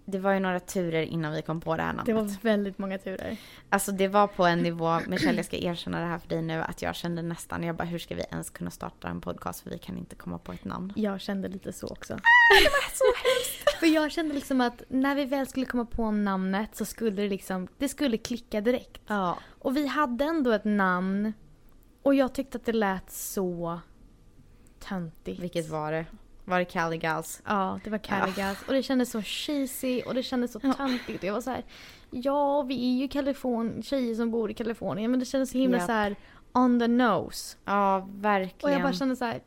Det 0.05 0.19
var 0.19 0.33
ju 0.33 0.41
några 0.41 0.61
turer 0.61 1.03
innan 1.03 1.33
vi 1.33 1.43
kom 1.43 1.61
på 1.61 1.77
det 1.77 1.83
här 1.83 1.93
namnet. 1.93 2.07
Det 2.07 2.13
var 2.13 2.43
väldigt 2.43 2.79
många 2.79 2.99
turer. 2.99 3.37
Alltså 3.69 3.93
det 3.93 4.09
var 4.09 4.27
på 4.27 4.47
en 4.47 4.59
nivå, 4.59 5.01
Michelle 5.07 5.37
jag 5.37 5.45
ska 5.45 5.57
erkänna 5.57 6.01
det 6.01 6.07
här 6.07 6.19
för 6.19 6.29
dig 6.29 6.43
nu, 6.43 6.63
att 6.63 6.83
jag 6.83 6.95
kände 6.95 7.23
nästan, 7.23 7.63
jag 7.63 7.77
bara 7.77 7.85
hur 7.85 7.99
ska 7.99 8.15
vi 8.15 8.23
ens 8.31 8.51
kunna 8.51 8.71
starta 8.71 9.09
en 9.09 9.21
podcast 9.21 9.61
för 9.61 9.71
vi 9.71 9.79
kan 9.79 9.99
inte 9.99 10.17
komma 10.17 10.39
på 10.39 10.53
ett 10.53 10.65
namn. 10.65 10.93
Jag 10.97 11.21
kände 11.21 11.49
lite 11.49 11.73
så 11.73 11.87
också. 11.87 12.15
Det 12.15 12.71
var 12.71 12.95
så 12.95 13.05
hemskt! 13.05 13.71
För 13.81 13.87
jag 13.87 14.13
kände 14.13 14.35
liksom 14.35 14.61
att 14.61 14.83
när 14.89 15.15
vi 15.15 15.25
väl 15.25 15.47
skulle 15.47 15.67
komma 15.67 15.85
på 15.85 16.11
namnet 16.11 16.77
så 16.77 16.85
skulle 16.85 17.11
det 17.11 17.29
liksom, 17.29 17.69
det 17.79 17.89
skulle 17.89 18.19
klicka 18.19 18.61
direkt. 18.61 19.03
Ja. 19.07 19.39
Och 19.59 19.77
vi 19.77 19.87
hade 19.87 20.25
ändå 20.25 20.51
ett 20.51 20.65
namn 20.65 21.33
och 22.05 22.15
jag 22.15 22.33
tyckte 22.33 22.59
att 22.59 22.65
det 22.65 22.73
lät 22.73 23.11
så 23.11 23.81
töntigt. 24.79 25.41
Vilket 25.41 25.69
var 25.69 25.93
det? 25.93 26.07
Var 26.45 26.59
det 26.59 26.65
Cali 26.65 26.99
Gals? 26.99 27.43
Ja, 27.47 27.81
det 27.85 27.91
var 27.91 27.99
Caligas. 27.99 28.59
Och 28.67 28.73
det 28.75 28.83
kändes 28.83 29.11
så 29.11 29.23
cheesy 29.23 30.03
och 30.03 30.15
det 30.15 30.23
kändes 30.23 30.53
så 30.53 30.61
töntigt. 30.61 31.19
Och 31.19 31.25
jag 31.25 31.33
var 31.35 31.41
så 31.41 31.51
här, 31.51 31.65
ja 32.11 32.63
vi 32.63 32.75
är 32.75 33.01
ju 33.03 33.09
Kaliforn, 33.09 33.83
tjejer 33.83 34.15
som 34.15 34.31
bor 34.31 34.51
i 34.51 34.55
Kalifornien 34.55 35.11
men 35.11 35.21
det 35.21 35.27
kändes 35.27 35.51
så 35.51 35.59
himla 35.59 35.77
Japp. 35.79 35.87
så 35.87 35.93
här 35.93 36.17
on 36.53 36.81
the 36.81 36.89
nose. 36.89 37.57
Ja, 37.65 37.97
Och 37.97 38.25
verkligen. 38.25 38.73
jag 38.73 38.83
bara 38.83 38.93
kände 38.93 39.17
så 39.17 39.25
här, 39.25 39.41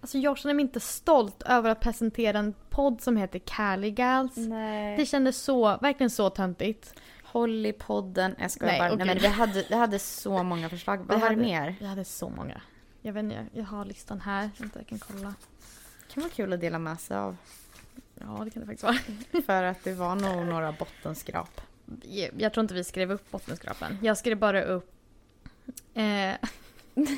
alltså 0.00 0.18
jag 0.18 0.38
känner 0.38 0.54
mig 0.54 0.62
inte 0.62 0.80
stolt 0.80 1.42
över 1.42 1.70
att 1.70 1.80
presentera 1.80 2.38
en 2.38 2.54
podd 2.70 3.00
som 3.00 3.16
heter 3.16 3.38
Caligals. 3.38 4.36
Nej. 4.36 4.96
Det 4.96 5.06
kändes 5.06 5.42
så, 5.42 5.76
verkligen 5.80 6.10
så 6.10 6.30
töntigt. 6.30 6.94
Hollypodden, 7.32 8.34
jag 8.38 8.50
skojar 8.50 8.72
Nej, 8.72 8.80
bara. 8.80 8.92
okej. 8.94 9.06
Nej 9.06 9.14
men 9.14 9.22
vi 9.22 9.28
hade, 9.28 9.64
vi 9.68 9.74
hade 9.74 9.98
så 9.98 10.42
många 10.42 10.68
förslag. 10.68 10.96
Vad 10.98 11.06
Vi 11.06 11.12
var 11.12 11.20
det 11.20 11.24
hade- 11.26 11.36
mer? 11.42 11.74
Jag 11.80 11.88
hade 11.88 12.04
så 12.04 12.28
många. 12.28 12.60
Jag 13.02 13.12
vet 13.12 13.22
inte, 13.24 13.46
jag 13.52 13.64
har 13.64 13.84
listan 13.84 14.20
här. 14.20 14.50
Vänta, 14.58 14.78
jag 14.78 14.86
kan 14.86 14.98
kolla. 14.98 15.34
kan 16.12 16.22
vara 16.22 16.32
kul 16.32 16.52
att 16.52 16.60
dela 16.60 16.78
med 16.78 17.00
sig 17.00 17.16
av. 17.16 17.36
Ja, 18.14 18.40
det 18.44 18.50
kan 18.50 18.60
det 18.60 18.66
faktiskt 18.66 18.82
vara. 18.82 19.42
För 19.46 19.62
att 19.62 19.84
det 19.84 19.92
var 19.94 20.14
nog 20.14 20.46
några 20.46 20.72
bottenskrap. 20.72 21.60
Jag, 22.02 22.30
jag 22.38 22.52
tror 22.52 22.62
inte 22.64 22.74
vi 22.74 22.84
skrev 22.84 23.12
upp 23.12 23.30
bottenskrapan. 23.30 23.98
Jag 24.02 24.18
skrev 24.18 24.38
bara 24.38 24.62
upp... 24.62 24.92
Eh, 25.94 26.32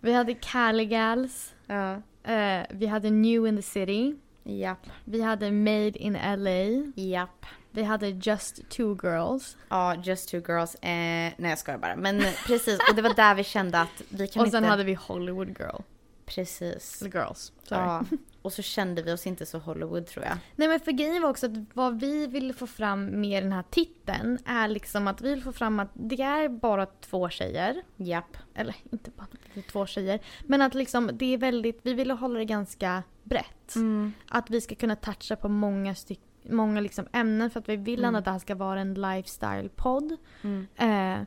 vi 0.00 0.12
hade 0.12 0.34
Caligals. 0.34 1.54
Ja. 1.66 1.92
Eh, 2.32 2.66
vi 2.70 2.86
hade 2.86 3.10
New 3.10 3.46
in 3.46 3.56
the 3.56 3.62
City. 3.62 4.16
Japp. 4.44 4.86
Vi 5.04 5.22
hade 5.22 5.50
Made 5.52 5.98
in 5.98 6.12
LA. 6.12 6.92
Japp. 7.02 7.46
Vi 7.78 7.84
hade 7.84 8.08
Just 8.08 8.68
Two 8.68 8.98
Girls. 9.02 9.56
Ja, 9.68 9.94
Just 9.94 10.28
Two 10.28 10.36
Girls. 10.36 10.74
Eh, 10.74 10.80
nej 10.80 11.34
jag 11.38 11.58
skojar 11.58 11.78
bara. 11.78 11.96
Men 11.96 12.22
precis, 12.46 12.78
och 12.90 12.96
det 12.96 13.02
var 13.02 13.14
där 13.14 13.34
vi 13.34 13.44
kände 13.44 13.80
att 13.80 14.02
vi 14.08 14.28
kan 14.28 14.42
och 14.46 14.48
sen 14.48 14.58
inte... 14.64 14.70
hade 14.70 14.84
vi 14.84 14.94
Hollywood 14.94 15.48
Girl. 15.48 15.80
Precis. 16.26 17.02
Eller 17.02 17.12
Girls. 17.12 17.52
Sorry. 17.62 17.80
Ja. 17.80 18.04
Och 18.42 18.52
så 18.52 18.62
kände 18.62 19.02
vi 19.02 19.12
oss 19.12 19.26
inte 19.26 19.46
så 19.46 19.58
Hollywood 19.58 20.06
tror 20.06 20.24
jag. 20.24 20.36
Nej 20.56 20.68
men 20.68 20.80
för 20.80 20.92
grejen 20.92 21.22
var 21.22 21.30
också 21.30 21.46
att 21.46 21.52
vad 21.74 22.00
vi 22.00 22.26
ville 22.26 22.52
få 22.52 22.66
fram 22.66 23.20
med 23.20 23.42
den 23.42 23.52
här 23.52 23.64
titeln 23.70 24.38
är 24.46 24.68
liksom 24.68 25.08
att 25.08 25.20
vi 25.20 25.30
vill 25.30 25.42
få 25.42 25.52
fram 25.52 25.80
att 25.80 25.90
det 25.94 26.22
är 26.22 26.48
bara 26.48 26.86
två 26.86 27.28
tjejer. 27.28 27.82
Japp. 27.96 28.36
Eller 28.54 28.76
inte 28.92 29.10
bara 29.10 29.26
två 29.72 29.86
tjejer. 29.86 30.20
Men 30.46 30.62
att 30.62 30.74
liksom 30.74 31.10
det 31.12 31.34
är 31.34 31.38
väldigt, 31.38 31.80
vi 31.82 31.94
ville 31.94 32.12
hålla 32.14 32.38
det 32.38 32.44
ganska 32.44 33.02
brett. 33.28 33.74
Mm. 33.74 34.12
Att 34.28 34.50
vi 34.50 34.60
ska 34.60 34.74
kunna 34.74 34.96
toucha 34.96 35.36
på 35.36 35.48
många 35.48 35.94
styck, 35.94 36.20
många 36.48 36.80
liksom 36.80 37.06
ämnen 37.12 37.50
för 37.50 37.60
att 37.60 37.68
vi 37.68 37.76
vill 37.76 37.98
ändå 38.04 38.08
Mm. 38.08 38.18
att 38.18 38.24
det 38.24 38.30
här 38.30 38.38
ska 38.38 38.54
vara 38.54 38.80
en 38.80 38.94
lifestyle-podd. 38.94 40.16
Mm. 40.42 40.66
Eh, 40.76 41.26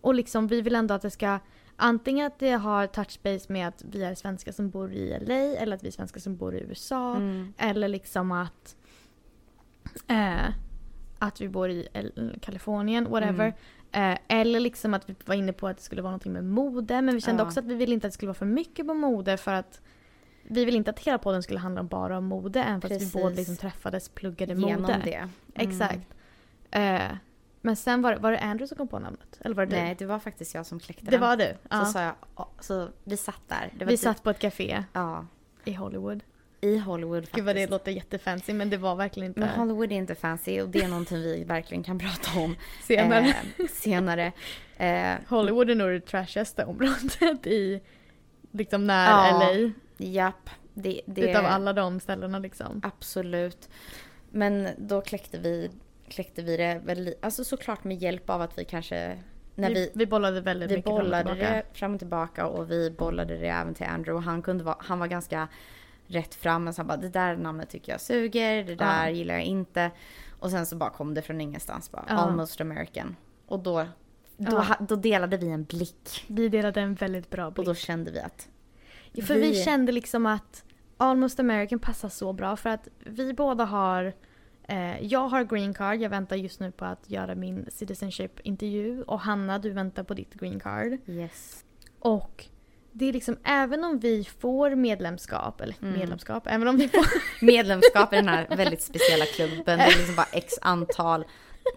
och 0.00 0.14
liksom 0.14 0.46
vi 0.46 0.60
vill 0.62 0.74
ändå 0.74 0.94
att 0.94 1.02
det 1.02 1.10
ska 1.10 1.38
antingen 1.76 2.26
att 2.26 2.38
det 2.38 2.50
har 2.52 2.86
touchbase 2.86 3.52
med 3.52 3.68
att 3.68 3.84
vi 3.90 4.02
är 4.04 4.14
svenskar 4.14 4.52
som 4.52 4.70
bor 4.70 4.92
i 4.92 5.18
LA 5.20 5.34
eller 5.34 5.76
att 5.76 5.82
vi 5.84 5.88
är 5.88 5.92
svenskar 5.92 6.20
som 6.20 6.36
bor 6.36 6.54
i 6.54 6.60
USA. 6.60 7.16
Mm. 7.16 7.52
Eller 7.58 7.88
liksom 7.88 8.32
att 8.32 8.76
eh, 10.08 10.48
att 11.18 11.40
vi 11.40 11.48
bor 11.48 11.70
i 11.70 11.88
Kalifornien, 12.42 13.10
whatever. 13.10 13.54
Eh, 13.92 14.18
eller 14.28 14.60
liksom 14.60 14.94
att 14.94 15.10
vi 15.10 15.14
var 15.24 15.34
inne 15.34 15.52
på 15.52 15.68
att 15.68 15.76
det 15.76 15.82
skulle 15.82 16.02
vara 16.02 16.10
någonting 16.10 16.32
med 16.32 16.44
mode. 16.44 17.02
Men 17.02 17.14
vi 17.14 17.20
kände 17.20 17.42
Ja. 17.42 17.46
också 17.46 17.60
att 17.60 17.66
vi 17.66 17.74
ville 17.74 17.94
inte 17.94 18.06
att 18.06 18.12
det 18.12 18.14
skulle 18.14 18.28
vara 18.28 18.34
för 18.38 18.46
mycket 18.46 18.86
på 18.86 18.94
mode 18.94 19.36
för 19.36 19.52
att 19.52 19.80
vi 20.50 20.64
vill 20.64 20.76
inte 20.76 20.90
att 20.90 20.98
hela 20.98 21.18
podden 21.18 21.42
skulle 21.42 21.58
handla 21.58 21.82
bara 21.82 22.18
om 22.18 22.24
mode 22.24 22.60
även 22.62 22.80
fast 22.80 22.94
Precis. 22.94 23.14
vi 23.14 23.20
båda 23.22 23.34
liksom 23.34 23.56
träffades 23.56 24.08
pluggade 24.08 24.54
Genom 24.54 24.82
mode. 24.82 25.00
det. 25.04 25.14
Mm. 25.14 25.30
Exakt. 25.54 26.00
Eh, 26.70 27.00
men 27.60 27.76
sen 27.76 28.02
var, 28.02 28.16
var 28.16 28.32
det 28.32 28.38
Andrew 28.38 28.66
som 28.68 28.76
kom 28.76 28.88
på 28.88 28.98
namnet? 28.98 29.38
Eller 29.40 29.54
var 29.54 29.66
det 29.66 29.76
Nej, 29.76 29.88
du? 29.88 29.94
det 30.04 30.06
var 30.06 30.18
faktiskt 30.18 30.54
jag 30.54 30.66
som 30.66 30.80
kläckte 30.80 31.04
Det 31.04 31.10
den. 31.10 31.20
var 31.20 31.36
du? 31.36 31.44
Så 31.44 31.68
Ja. 31.70 31.84
sa 31.84 32.02
jag, 32.02 32.14
ja, 32.36 32.48
så 32.60 32.88
vi 33.04 33.16
satt 33.16 33.40
där. 33.48 33.70
Det 33.78 33.84
Vi 33.84 33.90
typ- 33.90 34.00
satt 34.00 34.22
på 34.22 34.30
ett 34.30 34.38
café 34.38 34.84
Ja, 34.92 35.26
i 35.64 35.72
Hollywood. 35.72 36.20
i 36.60 36.78
Hollywood 36.78 37.16
faktiskt. 37.22 37.36
Gud 37.36 37.44
vad 37.44 37.56
det 37.56 37.70
låter 37.70 37.92
jättefancy 37.92 38.52
men 38.52 38.70
det 38.70 38.76
var 38.76 38.94
verkligen 38.96 39.26
inte 39.30 39.40
Men 39.40 39.48
Hollywood 39.48 39.92
är 39.92 39.96
inte 39.96 40.14
fancy 40.14 40.60
och 40.60 40.68
det 40.68 40.82
är 40.84 40.88
någonting 40.88 41.16
vi 41.22 41.44
verkligen 41.44 41.82
kan 41.82 41.98
prata 41.98 42.40
om 42.40 42.56
senare. 42.82 43.26
eh, 43.58 43.66
senare. 43.70 44.32
Eh, 44.80 45.14
Hollywood 45.28 45.70
är 45.70 45.74
nog 45.74 45.90
det 45.90 46.00
trashigaste 46.00 46.64
området 46.64 47.46
i 47.46 47.80
liksom 48.52 48.86
när 48.86 49.10
Ja. 49.10 49.38
LA. 49.54 49.72
Japp, 49.98 50.50
det, 50.74 51.00
det 51.06 51.30
Utav 51.30 51.44
alla 51.44 51.72
de 51.72 52.00
ställena 52.00 52.38
liksom. 52.38 52.80
Absolut. 52.84 53.68
Men 54.30 54.68
då 54.78 55.00
kläckte 55.00 55.38
vi, 55.38 55.70
kläckte 56.08 56.42
vi 56.42 56.56
det 56.56 56.80
väl, 56.84 57.14
alltså 57.20 57.44
såklart 57.44 57.84
med 57.84 57.96
hjälp 57.96 58.30
av 58.30 58.42
att 58.42 58.58
vi 58.58 58.64
kanske, 58.64 59.18
när 59.54 59.68
vi, 59.68 59.74
vi, 59.74 59.90
vi 59.94 60.06
bollade 60.06 60.40
väldigt 60.40 60.70
vi 60.70 60.76
mycket 60.76 60.88
fram 60.90 60.96
och 60.96 61.04
bollade 61.04 61.24
tillbaka. 61.34 61.52
det 61.54 61.62
fram 61.78 61.92
och 61.94 61.98
tillbaka 61.98 62.46
och 62.46 62.70
vi 62.70 62.90
bollade 62.90 63.36
det 63.38 63.48
även 63.48 63.74
till 63.74 63.86
Andrew 63.86 64.12
och 64.16 64.22
han 64.22 64.42
kunde 64.42 64.64
vara, 64.64 64.76
han 64.80 64.98
var 64.98 65.06
ganska 65.06 65.48
rätt 66.06 66.34
fram 66.34 66.64
men 66.64 66.74
så 66.74 66.80
han 66.80 66.86
bara 66.86 66.96
det 66.96 67.08
där 67.08 67.36
namnet 67.36 67.70
tycker 67.70 67.92
jag 67.92 68.00
suger, 68.00 68.64
det 68.64 68.74
där 68.74 69.04
Ja. 69.06 69.10
gillar 69.10 69.34
jag 69.34 69.44
inte. 69.44 69.90
Och 70.40 70.50
sen 70.50 70.66
så 70.66 70.76
bara 70.76 70.90
kom 70.90 71.14
det 71.14 71.22
från 71.22 71.40
ingenstans 71.40 71.90
bara, 71.92 72.04
Ja. 72.08 72.14
almost 72.14 72.60
American. 72.60 73.16
Och 73.46 73.58
då, 73.58 73.86
då, 74.36 74.64
Ja. 74.68 74.76
då 74.88 74.96
delade 74.96 75.36
vi 75.36 75.48
en 75.48 75.64
blick 75.64 76.24
Vi 76.28 76.48
delade 76.48 76.80
en 76.80 76.94
väldigt 76.94 77.30
bra 77.30 77.46
och 77.46 77.52
blick. 77.52 77.66
då 77.66 77.74
kände 77.74 78.10
vi 78.10 78.20
att 78.20 78.48
För 79.26 79.34
vi... 79.34 79.54
kände 79.54 79.92
liksom 79.92 80.26
att 80.26 80.64
Almost 80.96 81.40
American 81.40 81.78
passar 81.78 82.08
så 82.08 82.32
bra 82.32 82.56
för 82.56 82.70
att 82.70 82.88
vi 82.98 83.32
båda 83.34 83.64
har 83.64 84.12
eh, 84.68 85.00
jag 85.04 85.28
har 85.28 85.44
green 85.44 85.74
card, 85.74 86.00
jag 86.00 86.10
väntar 86.10 86.36
just 86.36 86.60
nu 86.60 86.70
på 86.72 86.84
att 86.84 87.10
göra 87.10 87.34
min 87.34 87.66
citizenship-intervju 87.72 89.02
och 89.02 89.20
Hanna 89.20 89.58
du 89.58 89.70
väntar 89.70 90.02
på 90.02 90.14
ditt 90.14 90.34
green 90.34 90.60
card. 90.60 90.98
yes. 91.06 91.64
Och 91.98 92.44
det 92.92 93.04
är 93.08 93.12
liksom, 93.12 93.36
även 93.44 93.84
om 93.84 93.98
vi 93.98 94.24
får 94.24 94.74
medlemskap, 94.74 95.60
eller 95.60 95.74
Mm. 95.82 95.98
medlemskap, 95.98 96.46
även 96.46 96.68
om 96.68 96.76
vi 96.76 96.88
får... 96.88 97.06
medlemskap 97.46 98.12
i 98.12 98.16
den 98.16 98.28
här 98.28 98.56
väldigt 98.56 98.82
speciella 98.82 99.24
klubben. 99.24 99.78
Det 99.78 99.84
är 99.84 99.98
liksom 99.98 100.16
bara 100.16 100.26
x 100.32 100.54
antal. 100.62 101.24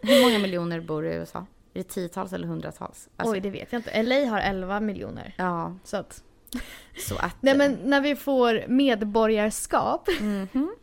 Hur 0.02 0.24
många 0.24 0.39
miljoner 0.39 0.80
bor 0.80 1.08
i 1.08 1.13
USA? 1.13 1.39
Är 1.74 1.80
det 1.80 1.84
tiotals 1.84 2.34
eller 2.34 2.48
hundratals? 2.48 3.10
Alltså, 3.15 3.34
Oj, 3.36 3.39
det 3.41 3.50
vet 3.50 3.72
jag 3.72 3.80
inte. 3.80 4.04
LA 4.04 4.30
har 4.30 4.39
11 4.39 4.80
miljoner. 4.80 5.34
Ja, 5.38 5.76
Så 5.84 5.98
att... 5.98 6.24
så 7.08 7.16
att... 7.18 7.36
Nej 7.40 7.58
men 7.58 7.78
när 7.84 8.02
vi 8.02 8.16
får 8.16 8.68
medborgarskap 8.68 10.08
Mhm. 10.22 10.76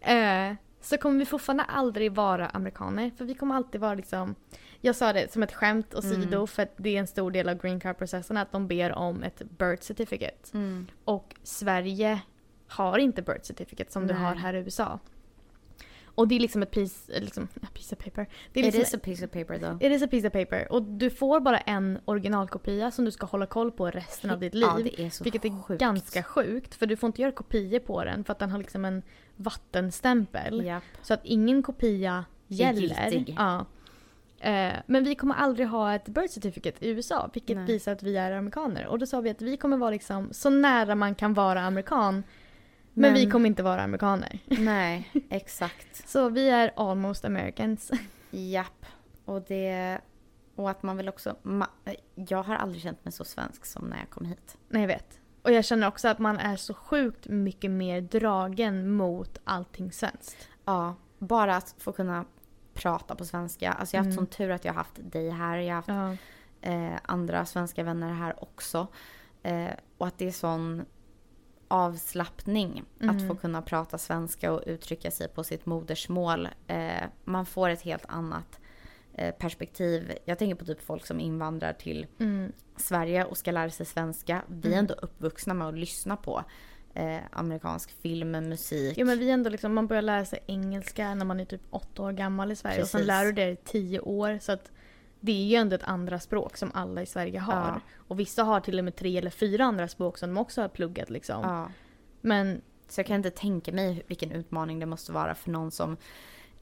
eh, 0.00 0.54
så 0.80 0.98
kommer 0.98 1.18
vi 1.18 1.24
fortfarande 1.26 1.62
aldrig 1.64 2.12
vara 2.12 2.48
amerikaner. 2.48 3.10
För 3.18 3.24
vi 3.24 3.34
kommer 3.34 3.54
alltid 3.54 3.80
vara 3.80 3.94
liksom... 3.94 4.34
Jag 4.80 4.96
sa 4.96 5.12
det 5.12 5.32
som 5.32 5.42
ett 5.42 5.52
skämt 5.52 5.94
och 5.94 6.04
Mm. 6.04 6.22
sido 6.22 6.46
för 6.46 6.62
att 6.62 6.74
det 6.76 6.96
är 6.96 7.00
en 7.00 7.06
stor 7.06 7.30
del 7.30 7.48
av 7.48 7.54
green 7.62 7.80
card-processen 7.80 8.36
att 8.36 8.52
de 8.52 8.68
ber 8.68 8.92
om 8.92 9.22
ett 9.22 9.42
birth 9.58 9.82
certificate. 9.82 10.50
Mm. 10.54 10.86
Och 11.04 11.34
Sverige 11.42 12.20
har 12.68 12.98
inte 12.98 13.22
birth 13.22 13.42
certificate 13.44 13.92
som 13.92 14.06
du 14.06 14.14
Nej. 14.14 14.22
har 14.22 14.34
här 14.34 14.54
i 14.54 14.58
USA. 14.58 14.98
Och 16.16 16.28
det 16.28 16.34
är 16.34 16.40
liksom 16.40 16.62
ett 16.62 16.70
piece, 16.70 17.20
liksom, 17.20 17.48
a 17.62 17.66
piece 17.74 17.94
of 17.94 18.04
paper. 18.04 18.26
Det 18.52 18.60
är 18.60 18.64
It 18.64 18.74
liksom, 18.74 18.82
is 18.82 18.94
a 18.94 18.98
piece 19.04 19.24
of 19.24 19.30
paper 19.30 19.58
though. 19.58 19.84
It 19.84 19.92
is 19.92 20.02
a 20.02 20.08
piece 20.10 20.26
of 20.26 20.32
paper. 20.32 20.72
Och 20.72 20.82
du 20.82 21.10
får 21.10 21.40
bara 21.40 21.58
en 21.58 21.98
originalkopia 22.04 22.90
som 22.90 23.04
du 23.04 23.10
ska 23.10 23.26
hålla 23.26 23.46
koll 23.46 23.72
på 23.72 23.90
resten 23.90 24.30
av 24.30 24.40
ditt 24.40 24.54
liv. 24.54 24.68
Ja, 24.76 24.80
det 24.84 25.02
är 25.02 25.10
så 25.10 25.24
vilket 25.24 25.44
är 25.44 25.62
sjukt. 25.62 25.80
ganska 25.80 26.22
sjukt. 26.22 26.74
För 26.74 26.86
du 26.86 26.96
får 26.96 27.06
inte 27.06 27.22
göra 27.22 27.32
kopior 27.32 27.78
på 27.78 28.04
den 28.04 28.24
för 28.24 28.32
att 28.32 28.38
den 28.38 28.50
har 28.50 28.58
liksom 28.58 28.84
en 28.84 29.02
vattenstämpel. 29.36 30.64
Japp. 30.64 30.82
Så 31.02 31.14
att 31.14 31.20
ingen 31.24 31.62
kopia 31.62 32.24
gäller. 32.46 33.24
Ja. 33.36 33.66
Eh, 34.40 34.72
men 34.86 35.04
vi 35.04 35.14
kommer 35.14 35.34
aldrig 35.34 35.68
ha 35.68 35.94
ett 35.94 36.08
birth 36.08 36.34
certificate 36.34 36.86
i 36.86 36.88
USA 36.88 37.30
vilket 37.34 37.56
Nej. 37.56 37.66
visar 37.66 37.92
att 37.92 38.02
vi 38.02 38.16
är 38.16 38.32
amerikaner. 38.32 38.86
Och 38.86 38.98
då 38.98 39.06
sa 39.06 39.20
vi 39.20 39.30
att 39.30 39.42
vi 39.42 39.56
kommer 39.56 39.76
vara 39.76 39.90
liksom 39.90 40.28
så 40.32 40.50
nära 40.50 40.94
man 40.94 41.14
kan 41.14 41.34
vara 41.34 41.60
amerikan. 41.60 42.22
Men, 42.98 43.12
Men- 43.12 43.14
vi 43.14 43.30
kommer 43.30 43.46
inte 43.46 43.62
vara 43.62 43.82
amerikaner. 43.82 44.38
Nej, 44.46 45.10
exakt. 45.30 46.08
Så 46.08 46.28
vi 46.28 46.48
är 46.50 46.72
almost 46.76 47.24
americans. 47.24 47.90
Japp. 48.30 48.86
Och 49.24 49.42
det... 49.42 49.98
Och 50.54 50.70
att 50.70 50.82
man 50.82 50.96
vill 50.96 51.08
också... 51.08 51.36
Jag 52.14 52.42
har 52.42 52.54
aldrig 52.56 52.82
känt 52.82 53.04
mig 53.04 53.12
så 53.12 53.24
svensk 53.24 53.66
som 53.66 53.84
när 53.88 53.98
jag 53.98 54.10
kom 54.10 54.24
hit. 54.24 54.56
Nej 54.68 54.80
jag 54.82 54.88
vet. 54.88 55.20
Och 55.42 55.52
jag 55.52 55.64
känner 55.64 55.86
också 55.88 56.08
att 56.08 56.18
man 56.18 56.38
är 56.38 56.56
så 56.56 56.74
sjukt 56.74 57.28
mycket 57.28 57.70
mer 57.70 58.00
dragen 58.00 58.90
mot 58.90 59.38
allting 59.44 59.92
svenskt. 59.92 60.48
Ja, 60.64 60.94
bara 61.18 61.56
att 61.56 61.74
få 61.78 61.92
kunna 61.92 62.24
prata 62.74 63.14
på 63.14 63.24
svenska. 63.24 63.72
Alltså 63.72 63.96
jag 63.96 64.00
har 64.02 64.06
haft 64.06 64.18
Mm. 64.18 64.26
sån 64.26 64.36
tur 64.36 64.50
att 64.50 64.64
jag 64.64 64.72
har 64.72 64.78
haft 64.78 64.98
dig 65.12 65.30
här. 65.30 65.58
Jag 65.58 65.74
har 65.74 65.74
haft 65.94 66.20
Ja. 66.60 66.70
eh, 66.70 66.98
andra 67.02 67.44
svenska 67.46 67.82
vänner 67.82 68.12
här 68.12 68.42
också. 68.42 68.86
Eh, 69.42 69.70
och 69.98 70.06
att 70.06 70.18
det 70.18 70.26
är 70.28 70.32
sån 70.32 70.84
avslappning 71.68 72.84
att 73.00 73.02
Mm. 73.02 73.28
få 73.28 73.34
kunna 73.34 73.62
prata 73.62 73.98
svenska 73.98 74.52
och 74.52 74.62
uttrycka 74.66 75.10
sig 75.10 75.28
på 75.28 75.44
sitt 75.44 75.66
modersmål. 75.66 76.48
Eh, 76.66 77.02
man 77.24 77.46
får 77.46 77.68
ett 77.68 77.82
helt 77.82 78.04
annat 78.08 78.60
eh, 79.14 79.34
perspektiv. 79.34 80.12
Jag 80.24 80.38
tänker 80.38 80.54
på 80.56 80.64
typ 80.64 80.82
folk 80.82 81.06
som 81.06 81.20
invandrar 81.20 81.72
till 81.72 82.06
Mm. 82.18 82.52
Sverige 82.76 83.24
och 83.24 83.36
ska 83.36 83.50
lära 83.50 83.70
sig 83.70 83.86
svenska. 83.86 84.42
Vi 84.48 84.68
är 84.68 84.72
Mm. 84.72 84.78
ändå 84.78 84.94
uppvuxna 84.94 85.54
med 85.54 85.68
att 85.68 85.78
lyssna 85.78 86.16
på 86.16 86.44
eh, 86.94 87.18
amerikansk 87.32 87.90
film, 88.02 88.30
musik. 88.30 88.94
Jo 88.98 89.06
men 89.06 89.18
vi 89.18 89.30
ändå 89.30 89.50
liksom, 89.50 89.74
man 89.74 89.86
börjar 89.86 90.02
lära 90.02 90.24
sig 90.24 90.38
engelska 90.46 91.14
när 91.14 91.24
man 91.24 91.40
är 91.40 91.44
typ 91.44 91.60
åtta 91.70 92.02
år 92.02 92.12
gammal 92.12 92.52
i 92.52 92.56
Sverige 92.56 92.82
och 92.82 92.88
sen 92.88 92.98
Precis. 92.98 93.06
lär 93.06 93.24
du 93.24 93.32
dig 93.32 93.52
i 93.52 93.56
tio 93.56 94.00
år. 94.00 94.38
Så 94.42 94.52
att 94.52 94.70
det 95.26 95.32
är 95.32 95.46
ju 95.46 95.54
ändå 95.56 95.76
ett 95.76 95.82
andra 95.82 96.20
språk 96.20 96.56
som 96.56 96.70
alla 96.74 97.02
i 97.02 97.06
Sverige 97.06 97.38
har. 97.38 97.54
Ja. 97.54 97.80
Och 98.08 98.20
vissa 98.20 98.42
har 98.44 98.60
till 98.60 98.78
och 98.78 98.84
med 98.84 98.96
tre 98.96 99.18
eller 99.18 99.30
fyra 99.30 99.64
andra 99.64 99.88
språk 99.88 100.18
som 100.18 100.34
de 100.34 100.40
också 100.40 100.60
har 100.62 100.68
pluggat 100.68 101.10
liksom. 101.10 101.40
Ja. 101.42 101.68
Men 102.20 102.62
Så 102.88 103.00
jag 103.00 103.06
kan 103.06 103.16
inte 103.16 103.30
tänka 103.30 103.72
mig 103.72 104.02
vilken 104.06 104.32
utmaning 104.32 104.78
det 104.78 104.86
måste 104.86 105.12
vara 105.12 105.34
för 105.34 105.50
någon 105.50 105.70
som 105.70 105.96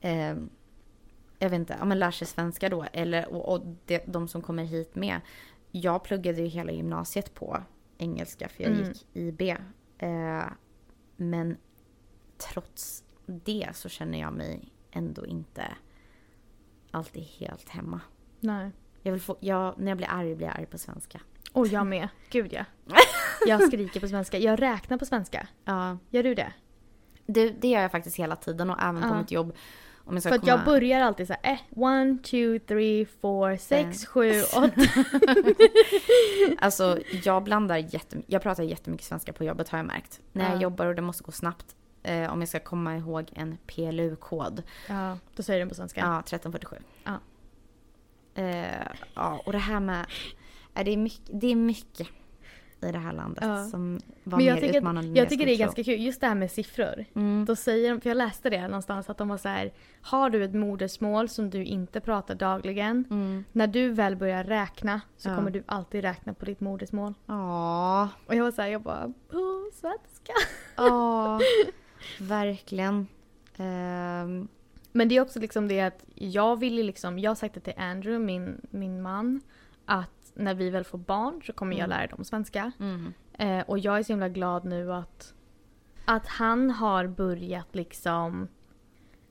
eh, 0.00 0.34
jag 1.38 1.50
vet 1.50 1.52
inte, 1.52 1.76
ja, 1.78 1.84
men 1.84 1.98
lär 1.98 2.10
sig 2.10 2.26
svenska 2.26 2.68
då. 2.68 2.84
Eller, 2.92 3.28
och, 3.34 3.52
och 3.52 3.66
det, 3.86 4.04
de 4.06 4.28
som 4.28 4.42
kommer 4.42 4.64
hit 4.64 4.94
med. 4.94 5.20
Jag 5.70 6.04
pluggade 6.04 6.40
ju 6.40 6.46
hela 6.46 6.72
gymnasiet 6.72 7.34
på 7.34 7.62
engelska 7.98 8.48
för 8.48 8.62
jag 8.62 8.72
Mm. 8.72 8.84
gick 8.88 9.06
IB. 9.12 9.40
Eh, 9.98 10.44
men 11.16 11.56
trots 12.38 13.04
det 13.26 13.68
så 13.72 13.88
känner 13.88 14.20
jag 14.20 14.32
mig 14.32 14.72
ändå 14.90 15.26
inte 15.26 15.64
alltid 16.90 17.22
helt 17.22 17.68
hemma. 17.68 18.00
Nej. 18.44 18.70
Jag 19.02 19.12
vill 19.12 19.20
få, 19.20 19.36
jag, 19.40 19.74
när 19.78 19.88
jag 19.90 19.96
blir 19.96 20.08
arg 20.10 20.34
blir 20.34 20.46
jag 20.46 20.56
arg 20.56 20.66
på 20.66 20.78
svenska. 20.78 21.20
Och 21.52 21.66
jag 21.66 21.86
med. 21.86 22.08
Gud 22.30 22.52
ja. 22.52 22.64
Jag 23.46 23.62
skriker 23.62 24.00
på 24.00 24.08
svenska. 24.08 24.38
Jag 24.38 24.62
räknar 24.62 24.98
på 24.98 25.06
svenska. 25.06 25.46
Ja, 25.64 25.98
Gör 26.10 26.22
du 26.22 26.34
det? 26.34 26.52
det, 27.26 27.50
det 27.50 27.68
gör 27.68 27.80
jag 27.82 27.90
faktiskt 27.92 28.16
hela 28.16 28.36
tiden 28.36 28.70
och 28.70 28.82
även 28.82 29.02
på 29.02 29.08
Ja. 29.08 29.18
mitt 29.18 29.30
jobb. 29.30 29.52
Om 30.06 30.14
jag 30.14 30.22
ska 30.22 30.30
För 30.32 30.38
komma... 30.38 30.50
jag 30.52 30.64
börjar 30.64 31.00
alltid 31.00 31.26
så 31.26 31.34
här, 31.42 31.52
eh, 31.52 31.58
one, 31.82 32.18
two, 32.22 32.58
three, 32.66 33.06
four, 33.20 33.56
sex, 33.56 34.00
Fem. 34.04 34.06
sju, 34.12 34.42
åtta. 34.56 34.70
Alltså 36.58 36.98
jag 37.24 37.42
blandar 37.44 37.76
jättemycket, 37.76 38.32
jag 38.32 38.42
pratar 38.42 38.62
jättemycket 38.62 39.06
svenska 39.06 39.32
på 39.32 39.44
jobbet 39.44 39.68
har 39.68 39.78
jag 39.78 39.86
märkt. 39.86 40.20
När 40.32 40.44
jag 40.48 40.56
Ja. 40.56 40.60
jobbar 40.62 40.86
och 40.86 40.94
det 40.94 41.02
måste 41.02 41.24
gå 41.24 41.32
snabbt. 41.32 41.76
Eh, 42.02 42.32
om 42.32 42.40
jag 42.40 42.48
ska 42.48 42.60
komma 42.60 42.96
ihåg 42.96 43.30
en 43.34 43.58
PLU-kod. 43.66 44.62
Ja, 44.88 45.18
då 45.36 45.42
säger 45.42 45.58
du 45.58 45.62
den 45.62 45.68
på 45.68 45.74
svenska. 45.74 46.00
Ja, 46.00 46.18
1347. 46.20 46.76
Ja. 47.04 47.12
Eh, 48.34 48.86
ja, 49.14 49.42
och 49.46 49.52
det 49.52 49.58
här 49.58 49.80
med, 49.80 50.06
eh, 50.74 50.84
det, 50.84 50.90
är 50.92 50.96
mycket, 50.96 51.40
det 51.40 51.46
är 51.52 51.56
mycket 51.56 52.08
i 52.82 52.92
det 52.92 52.98
här 52.98 53.12
landet 53.12 53.44
Ja. 53.46 53.64
som 53.64 54.00
var 54.24 54.38
Men 54.38 54.46
jag 54.46 54.54
mer 54.54 54.62
tycker, 54.62 54.78
utmanande 54.78 55.08
jag 55.10 55.16
jag 55.18 55.28
tycker 55.30 55.46
det 55.46 55.52
är 55.52 55.56
tro. 55.56 55.64
ganska 55.64 55.84
kul, 55.84 56.00
just 56.02 56.20
det 56.20 56.26
här 56.26 56.34
med 56.34 56.50
siffror. 56.50 57.04
Mm. 57.14 57.44
Då 57.44 57.56
säger 57.56 57.90
de, 57.94 58.00
för 58.00 58.10
jag 58.10 58.16
läste 58.16 58.50
det 58.50 58.68
någonstans, 58.68 59.10
att 59.10 59.18
de 59.18 59.28
var 59.28 59.36
så 59.36 59.48
här, 59.48 59.72
har 60.02 60.30
du 60.30 60.44
ett 60.44 60.54
modersmål 60.54 61.28
som 61.28 61.50
du 61.50 61.64
inte 61.64 62.00
pratar 62.00 62.34
dagligen, 62.34 63.04
Mm. 63.10 63.44
när 63.52 63.66
du 63.66 63.88
väl 63.90 64.16
börjar 64.16 64.44
räkna 64.44 65.00
så 65.16 65.28
Ja. 65.28 65.36
kommer 65.36 65.50
du 65.50 65.62
alltid 65.66 66.02
räkna 66.02 66.34
på 66.34 66.44
ditt 66.44 66.60
modersmål. 66.60 67.14
Ja, 67.26 68.08
Och 68.26 68.34
jag 68.34 68.44
var 68.44 68.50
så 68.50 68.62
här, 68.62 68.68
jag 68.68 68.82
bara, 68.82 69.12
åh, 69.32 69.64
svenska. 69.72 70.32
ja, 70.76 71.40
verkligen. 72.20 73.06
Ehm, 73.56 74.48
Men 74.96 75.08
det 75.08 75.16
är 75.16 75.20
också 75.20 75.40
liksom 75.40 75.68
det 75.68 75.80
att 75.80 76.04
jag 76.14 76.58
vill 76.58 76.76
ju 76.76 76.82
liksom, 76.82 77.18
jag 77.18 77.30
har 77.30 77.34
sagt 77.34 77.54
det 77.54 77.60
till 77.60 77.72
Andrew, 77.76 78.24
min, 78.26 78.60
min 78.70 79.02
man, 79.02 79.40
att 79.84 80.32
när 80.34 80.54
vi 80.54 80.70
väl 80.70 80.84
får 80.84 80.98
barn 80.98 81.42
så 81.42 81.52
kommer 81.52 81.72
jag 81.76 81.84
Mm. 81.84 81.90
lära 81.98 82.06
dem 82.06 82.24
svenska. 82.24 82.72
Mm. 82.80 83.12
Eh, 83.38 83.64
och 83.70 83.78
jag 83.78 83.98
är 83.98 84.02
så 84.02 84.12
himla 84.12 84.28
glad 84.28 84.64
nu 84.64 84.92
att, 84.92 85.34
att 86.04 86.26
han 86.26 86.70
har 86.70 87.06
börjat 87.06 87.74
liksom 87.74 88.48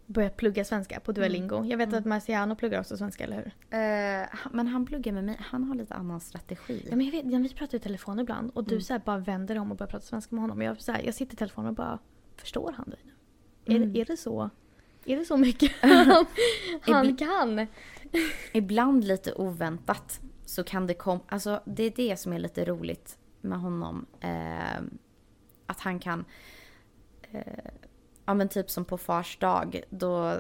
börjat 0.06 0.38
plugga 0.38 0.66
svenska 0.66 1.00
på 1.00 1.12
Duolingo. 1.12 1.64
Jag 1.66 1.78
vet 1.78 1.88
Mm. 1.88 2.00
att 2.00 2.06
Marciano 2.06 2.56
pluggar 2.56 2.80
också 2.80 2.98
svenska, 2.98 3.24
eller 3.24 3.36
hur? 3.36 3.46
Eh, 3.80 4.28
men 4.52 4.68
han 4.68 4.86
pluggar 4.86 5.14
med 5.14 5.24
mig, 5.24 5.38
han 5.40 5.64
har 5.64 5.76
lite 5.76 5.94
annan 5.94 6.20
strategi. 6.22 6.88
Ja, 6.90 6.96
men 6.96 7.06
jag 7.06 7.12
vet, 7.12 7.32
ja, 7.32 7.40
vi 7.40 7.50
pratar 7.50 7.78
i 7.78 7.80
telefon 7.82 8.20
ibland 8.20 8.52
och 8.54 8.64
du 8.64 8.72
Mm. 8.76 8.82
så 8.82 9.00
bara 9.06 9.18
vänder 9.18 9.58
om 9.60 9.72
och 9.72 9.78
börjar 9.78 9.90
prata 9.90 10.06
svenska 10.06 10.36
med 10.36 10.42
honom. 10.42 10.62
Jag, 10.62 10.82
så 10.82 10.92
här, 10.92 11.02
jag 11.04 11.14
sitter 11.14 11.34
i 11.34 11.38
telefonen 11.38 11.70
och 11.70 11.76
bara, 11.76 12.00
förstår 12.38 12.74
han 12.78 12.90
dig 12.90 13.00
nu? 13.04 13.12
Är, 13.74 13.78
Mm. 13.78 13.96
är 13.96 14.06
det 14.06 14.18
så? 14.18 14.50
Är 15.06 15.18
det 15.18 15.26
så 15.26 15.38
mycket 15.38 15.72
han, 15.82 16.26
han 16.82 17.18
kan? 17.18 17.68
Ibland 18.54 19.04
lite 19.04 19.34
oväntat 19.34 20.22
så 20.46 20.64
kan 20.64 20.88
det 20.88 20.94
komma, 20.94 21.20
alltså 21.28 21.62
det 21.66 21.84
är 21.84 21.94
det 21.96 22.20
som 22.20 22.34
är 22.34 22.40
lite 22.40 22.66
roligt 22.66 23.18
med 23.42 23.60
honom. 23.60 24.06
Eh, 24.20 24.82
att 25.66 25.80
han 25.80 26.00
kan, 26.00 26.26
eh, 27.32 27.72
ja 28.26 28.34
men 28.34 28.50
typ 28.50 28.70
som 28.70 28.86
på 28.86 28.98
fars 28.98 29.38
dag, 29.38 29.82
då 29.90 30.40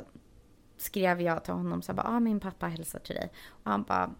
skrev 0.77 1.21
jag 1.21 1.43
till 1.43 1.53
honom 1.53 1.81
så 1.81 1.93
bara, 1.93 2.07
ah, 2.07 2.19
min 2.19 2.39
pappa 2.39 2.67
hälsar 2.67 2.99
till 2.99 3.15
dig. 3.15 3.31
Och 3.47 3.71
han 3.71 3.83
bara, 3.83 4.11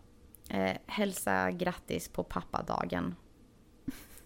eh, 0.49 0.77
hälsa 0.85 1.51
grattis 1.51 2.09
på 2.09 2.23
pappadagen. 2.23 3.15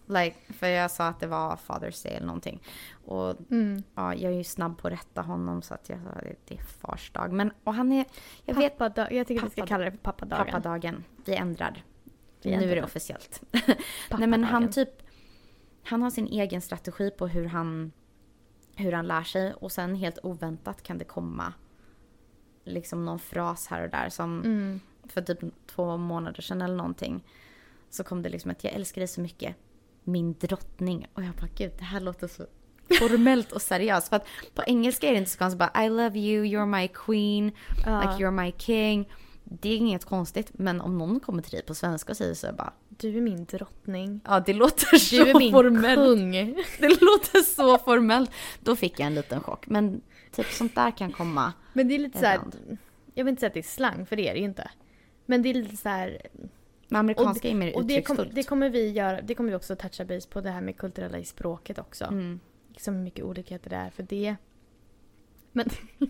Like, 0.08 0.36
för 0.52 0.66
jag 0.66 0.90
sa 0.90 1.06
att 1.08 1.20
det 1.20 1.26
var 1.26 1.56
Father's 1.56 2.04
Day 2.04 2.14
eller 2.16 2.26
någonting. 2.26 2.62
Och 3.04 3.34
Mm. 3.50 3.82
ja, 3.94 4.14
jag 4.14 4.32
är 4.32 4.36
ju 4.36 4.44
snabb 4.44 4.78
på 4.78 4.86
att 4.88 4.92
rätta 4.92 5.22
honom 5.22 5.62
så 5.62 5.74
att 5.74 5.88
jag 5.88 5.98
sa 6.02 6.20
det, 6.20 6.34
det 6.48 6.54
är 6.54 6.62
fars 6.62 7.10
dag. 7.10 7.32
Men, 7.32 7.52
och 7.64 7.74
han 7.74 7.92
är, 7.92 8.04
jag 8.44 8.54
vet 8.54 8.78
Pappadag, 8.78 9.12
jag 9.12 9.26
tycker 9.26 9.44
vi 9.44 9.50
ska 9.50 9.66
kalla 9.66 9.84
det 9.84 9.90
för 9.90 9.98
pappadagen. 9.98 10.46
Pappadagen. 10.46 11.04
Vi 11.24 11.34
ändrar. 11.36 11.84
Vi 12.42 12.50
nu 12.50 12.56
är 12.56 12.60
det 12.60 12.64
ändrar. 12.66 12.84
officiellt. 12.84 13.42
Nej 14.18 14.26
men 14.28 14.44
han 14.44 14.70
typ, 14.70 15.02
han 15.84 16.02
har 16.02 16.10
sin 16.10 16.26
egen 16.26 16.60
strategi 16.60 17.10
på 17.10 17.26
hur 17.26 17.44
han, 17.46 17.92
hur 18.76 18.92
han 18.92 19.06
lär 19.06 19.22
sig 19.22 19.52
och 19.54 19.72
sen 19.72 19.94
helt 19.94 20.18
oväntat 20.22 20.82
kan 20.82 20.98
det 20.98 21.04
komma 21.04 21.52
liksom 22.64 23.04
någon 23.04 23.18
fras 23.18 23.66
här 23.66 23.82
och 23.82 23.90
där 23.90 24.08
som 24.08 24.42
Mm. 24.44 24.80
för 25.04 25.22
typ 25.22 25.38
två 25.66 25.96
månader 25.96 26.42
sedan 26.42 26.62
eller 26.62 26.76
någonting 26.76 27.24
så 27.90 28.04
kom 28.04 28.22
det 28.22 28.28
liksom 28.28 28.50
att 28.50 28.64
jag 28.64 28.72
älskar 28.72 29.00
dig 29.00 29.08
så 29.08 29.20
mycket, 29.20 29.56
min 30.08 30.32
drottning. 30.38 31.06
Och 31.14 31.22
jag 31.24 31.34
bara 31.34 31.48
gud 31.56 31.72
det 31.78 31.84
här 31.84 32.00
låter 32.00 32.28
så 32.28 32.46
formellt 32.98 33.52
och 33.52 33.62
seriöst. 33.62 34.08
För 34.08 34.16
att 34.16 34.26
på 34.54 34.62
engelska 34.66 35.08
är 35.08 35.12
det 35.12 35.18
inte 35.18 35.30
så 35.30 35.38
konstigt 35.38 35.58
bara 35.58 35.84
I 35.84 35.88
love 35.88 36.18
you, 36.18 36.44
you're 36.44 36.66
my 36.80 36.88
queen, 36.88 37.52
Ja. 37.86 38.00
like 38.00 38.24
you're 38.24 38.30
my 38.44 38.52
king. 38.58 39.08
Det 39.44 39.68
är 39.68 39.76
inget 39.76 40.04
konstigt 40.04 40.50
men 40.54 40.80
om 40.80 40.98
någon 40.98 41.20
kommer 41.20 41.42
till 41.42 41.50
dig 41.52 41.62
på 41.62 41.74
svenska 41.74 42.12
och 42.12 42.16
säger 42.16 42.34
så 42.34 42.52
bara 42.52 42.72
Du 42.88 43.16
är 43.16 43.20
min 43.20 43.44
drottning. 43.44 44.20
ja 44.24 44.40
det 44.40 44.52
låter 44.52 44.90
Du 44.90 44.98
så 44.98 45.24
är 45.26 45.34
min 45.38 45.52
formellt. 45.52 45.98
kung. 46.00 46.32
Det 46.80 47.00
låter 47.00 47.40
så 47.42 47.78
formellt. 47.78 48.30
Då 48.60 48.76
fick 48.76 49.00
jag 49.00 49.06
en 49.06 49.14
liten 49.14 49.40
chock. 49.40 49.66
Men 49.66 50.00
typ 50.32 50.46
sånt 50.46 50.74
där 50.74 50.90
kan 50.90 51.12
komma. 51.12 51.52
Men 51.72 51.88
det 51.88 51.94
är 51.94 51.98
lite 51.98 52.18
så 52.18 52.24
här, 52.24 52.34
Ibland. 52.36 52.78
jag 53.14 53.24
vill 53.24 53.30
inte 53.32 53.40
säga 53.40 53.48
att 53.48 53.54
det 53.54 53.60
är 53.60 53.62
slang 53.62 54.06
för 54.06 54.16
det 54.16 54.28
är 54.28 54.32
det 54.34 54.38
ju 54.40 54.44
inte. 54.46 54.70
Men 55.26 55.42
det 55.42 55.48
är 55.48 55.54
lite 55.54 55.76
så 55.76 55.88
här, 55.88 56.18
Amerikanska 56.96 57.48
är 57.48 57.54
mer 57.54 57.76
och 57.76 57.84
det, 57.84 58.02
kom, 58.02 58.16
det 58.32 58.42
kommer 58.42 58.70
vi 58.70 58.90
göra, 58.90 59.20
det 59.22 59.34
kommer 59.34 59.50
vi 59.50 59.56
också 59.56 59.76
toucha 59.76 60.04
base 60.04 60.28
på 60.28 60.40
det 60.40 60.50
här 60.50 60.60
med 60.60 60.76
kulturella 60.76 61.18
i 61.18 61.24
språket 61.24 61.78
också. 61.78 62.04
Mm. 62.04 62.40
Liksom 62.68 62.94
hur 62.94 63.02
mycket 63.02 63.24
olikheter 63.24 63.70
det 63.70 63.76
är 63.76 63.90
för 63.90 64.02
det. 64.02 64.36
Men 65.52 65.68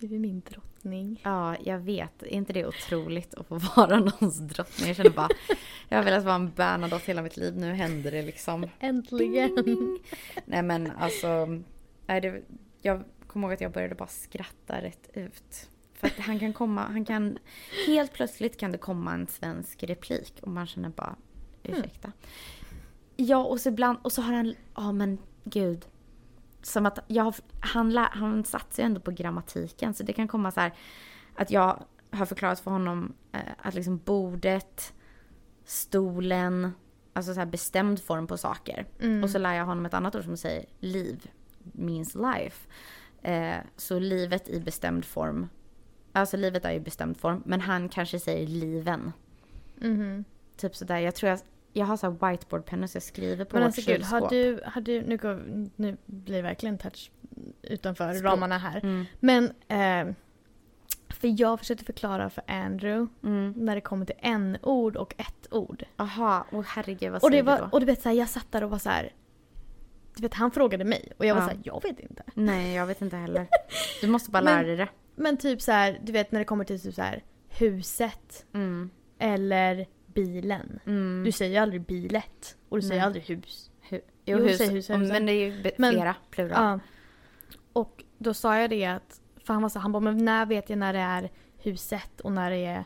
du 0.00 0.14
är 0.14 0.18
min 0.18 0.42
drottning. 0.50 1.20
Ja, 1.24 1.56
jag 1.64 1.78
vet. 1.78 2.22
Är 2.22 2.26
inte 2.26 2.52
det 2.52 2.66
otroligt 2.66 3.34
att 3.34 3.46
få 3.46 3.58
vara 3.76 4.00
någons 4.00 4.38
drottning? 4.38 4.86
Jag 4.88 4.96
känner 4.96 5.10
bara, 5.10 5.28
jag 5.88 5.98
har 5.98 6.04
velat 6.04 6.24
vara 6.24 6.34
en 6.34 6.50
Bernadotte 6.50 7.04
hela 7.06 7.22
mitt 7.22 7.36
liv. 7.36 7.56
Nu 7.56 7.72
händer 7.72 8.10
det 8.10 8.22
liksom. 8.22 8.66
Äntligen! 8.80 9.98
Nej 10.44 10.62
men 10.62 10.90
alltså, 10.98 11.46
nej, 12.06 12.20
det, 12.20 12.42
jag 12.82 13.04
kommer 13.26 13.48
ihåg 13.48 13.54
att 13.54 13.60
jag 13.60 13.72
började 13.72 13.94
bara 13.94 14.08
skratta 14.08 14.82
rätt 14.82 15.10
ut. 15.12 15.70
För 15.98 16.06
att 16.06 16.18
han 16.18 16.38
kan 16.38 16.52
komma, 16.52 16.82
han 16.82 17.04
kan, 17.04 17.38
helt 17.86 18.12
plötsligt 18.12 18.56
kan 18.56 18.72
det 18.72 18.78
komma 18.78 19.14
en 19.14 19.26
svensk 19.26 19.82
replik 19.82 20.38
och 20.42 20.48
man 20.48 20.66
känner 20.66 20.88
bara, 20.88 21.16
ursäkta. 21.62 22.12
Ja 23.16 23.44
och 23.44 23.60
så 23.60 23.68
ibland, 23.68 23.98
och 24.02 24.12
så 24.12 24.22
har 24.22 24.34
han, 24.34 24.54
ja 24.74 24.92
men 24.92 25.18
gud. 25.44 25.86
Som 26.62 26.86
att 26.86 26.98
jag, 27.06 27.34
han, 27.60 27.96
han 27.96 28.44
satsar 28.44 28.82
ju 28.82 28.86
ändå 28.86 29.00
på 29.00 29.10
grammatiken 29.10 29.94
så 29.94 30.02
det 30.02 30.12
kan 30.12 30.28
komma 30.28 30.52
så 30.52 30.60
här 30.60 30.72
att 31.34 31.50
jag 31.50 31.84
har 32.10 32.26
förklarat 32.26 32.60
för 32.60 32.70
honom 32.70 33.14
eh, 33.32 33.40
att 33.58 33.74
liksom 33.74 33.98
bordet, 34.04 34.92
stolen, 35.64 36.72
alltså 37.12 37.34
så 37.34 37.40
här 37.40 37.46
bestämd 37.46 38.02
form 38.02 38.26
på 38.26 38.36
saker. 38.36 38.86
Mm. 39.00 39.24
Och 39.24 39.30
så 39.30 39.38
lär 39.38 39.54
jag 39.54 39.64
honom 39.64 39.86
ett 39.86 39.94
annat 39.94 40.14
ord 40.14 40.24
som 40.24 40.36
säger 40.36 40.64
liv 40.80 41.30
means 41.72 42.14
life. 42.14 42.68
Eh, 43.22 43.56
så 43.76 43.98
livet 43.98 44.48
i 44.48 44.60
bestämd 44.60 45.04
form. 45.04 45.48
Alltså 46.20 46.36
livet 46.36 46.64
är 46.64 46.72
ju 46.72 46.80
bestämd 46.80 47.16
form 47.16 47.42
men 47.46 47.60
han 47.60 47.88
kanske 47.88 48.18
säger 48.20 48.46
liven. 48.46 49.12
Mhm. 49.76 50.24
Typ 50.56 50.76
sådär. 50.76 50.98
Jag 50.98 51.14
tror 51.14 51.30
jag, 51.30 51.38
jag 51.72 51.86
har 51.86 51.96
så 51.96 52.10
whiteboardpennor 52.10 52.86
så 52.86 52.96
jag 52.96 53.02
skriver 53.02 53.44
på 53.44 53.56
Men 53.56 53.62
vårt 53.62 53.66
alltså 53.78 53.90
gud, 53.92 54.02
har 54.02 54.20
kylskåp. 54.20 54.30
du, 54.30 54.60
har 54.66 54.80
du 54.80 55.02
nu, 55.02 55.16
går, 55.16 55.42
nu 55.76 55.96
blir 56.06 56.42
verkligen 56.42 56.78
touch 56.78 57.10
utanför 57.62 58.14
Språk. 58.14 58.32
ramarna 58.32 58.58
här. 58.58 58.80
Mm. 58.82 59.04
Men, 59.20 59.44
eh, 59.68 60.14
för 61.08 61.40
jag 61.40 61.58
försökte 61.58 61.84
förklara 61.84 62.30
för 62.30 62.44
Andrew 62.46 63.06
Mm. 63.24 63.52
när 63.56 63.74
det 63.74 63.80
kommer 63.80 64.06
till 64.06 64.14
en 64.18 64.58
ord 64.62 64.96
och 64.96 65.14
ett 65.18 65.46
ord. 65.50 65.84
Aha, 65.96 66.46
åh 66.52 66.64
herregud 66.66 67.12
vad 67.12 67.22
Och, 67.22 67.28
säger 67.30 67.42
det 67.42 67.50
du 67.52 67.56
var, 67.56 67.58
då? 67.58 67.68
och 67.72 67.80
du 67.80 67.86
vet 67.86 68.02
så 68.02 68.08
här, 68.08 68.16
jag 68.16 68.28
satt 68.28 68.46
där 68.52 68.64
och 68.64 68.70
var 68.70 68.78
så 68.78 68.90
här. 68.90 69.12
Du 70.16 70.22
vet 70.22 70.34
han 70.34 70.50
frågade 70.50 70.84
mig 70.84 71.12
och 71.18 71.26
jag 71.26 71.34
var 71.34 71.42
så 71.42 71.48
här, 71.48 71.58
jag 71.64 71.82
vet 71.82 72.00
inte. 72.00 72.22
Nej 72.34 72.74
jag 72.74 72.86
vet 72.86 73.02
inte 73.02 73.16
heller. 73.16 73.46
Du 74.00 74.06
måste 74.08 74.30
bara 74.30 74.40
lära 74.42 74.62
dig 74.62 74.76
det. 74.76 74.88
Men 75.18 75.36
typ 75.36 75.62
så 75.62 75.72
här, 75.72 76.00
du 76.02 76.12
vet 76.12 76.32
när 76.32 76.38
det 76.38 76.44
kommer 76.44 76.64
till 76.64 76.80
typ 76.80 76.94
så 76.94 77.02
här 77.02 77.22
huset 77.48 78.46
Mm. 78.54 78.90
eller 79.18 79.86
bilen. 80.06 80.80
Mm. 80.86 81.22
Du 81.24 81.32
säger 81.32 81.52
ju 81.52 81.58
aldrig 81.58 81.82
bilet 81.82 82.56
och 82.68 82.76
du 82.78 82.82
säger 82.82 83.00
Nej. 83.00 83.06
aldrig 83.06 83.24
hus. 83.24 83.70
Hu- 83.90 84.00
Jo, 84.24 84.38
jo, 84.38 84.44
hus, 84.44 84.58
säg 84.58 84.68
hus, 84.68 84.90
hus. 84.90 85.12
men 85.12 85.26
det 85.26 85.32
är 85.32 85.46
ju 85.48 85.70
Men- 85.78 85.92
flera, 85.92 86.14
plural. 86.30 86.50
Ja. 86.62 86.80
Och 87.72 88.04
då 88.18 88.34
sa 88.34 88.58
jag 88.58 88.70
det 88.70 88.84
att, 88.84 89.20
för 89.44 89.52
han 89.52 89.62
var 89.62 89.68
så 89.68 89.78
han 89.78 89.92
bara, 89.92 90.00
men 90.00 90.24
när 90.24 90.46
vet 90.46 90.70
jag 90.70 90.78
när 90.78 90.92
det 90.92 90.98
är 90.98 91.30
huset 91.62 92.20
och 92.20 92.32
när 92.32 92.50
det 92.50 92.56
är, 92.64 92.84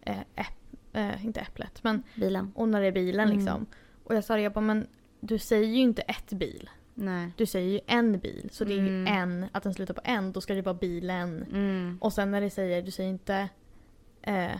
eh, 0.00 0.18
äpp, 0.20 0.76
eh, 0.92 1.24
inte 1.24 1.40
äpplet, 1.40 1.84
men 1.84 2.02
Bilen. 2.14 2.52
och 2.54 2.68
när 2.68 2.80
det 2.80 2.86
är 2.86 2.92
bilen 2.92 3.28
Mm. 3.28 3.38
liksom. 3.38 3.66
Och 4.04 4.14
jag 4.14 4.24
sa 4.24 4.34
det, 4.36 4.42
jag 4.42 4.52
bara, 4.52 4.60
men 4.60 4.86
du 5.20 5.38
säger 5.38 5.68
ju 5.68 5.80
inte 5.80 6.02
ett 6.02 6.30
bil. 6.32 6.70
Nej. 6.94 7.30
Du 7.36 7.46
säger 7.46 7.70
ju 7.72 7.80
en 7.86 8.18
bil. 8.18 8.48
Så 8.52 8.64
det 8.64 8.72
är 8.72 8.76
ju 8.78 8.88
Mm. 8.88 9.06
en, 9.06 9.46
att 9.52 9.62
den 9.62 9.74
slutar 9.74 9.94
på 9.94 10.00
en, 10.04 10.32
då 10.32 10.40
ska 10.40 10.54
det 10.54 10.62
vara 10.62 10.74
bilen. 10.74 11.42
Mm. 11.52 11.98
Och 12.00 12.12
sen 12.12 12.30
när 12.30 12.40
det 12.40 12.50
säger, 12.50 12.82
du 12.82 12.90
säger 12.90 13.10
inte, 13.10 13.48
eh, 14.22 14.50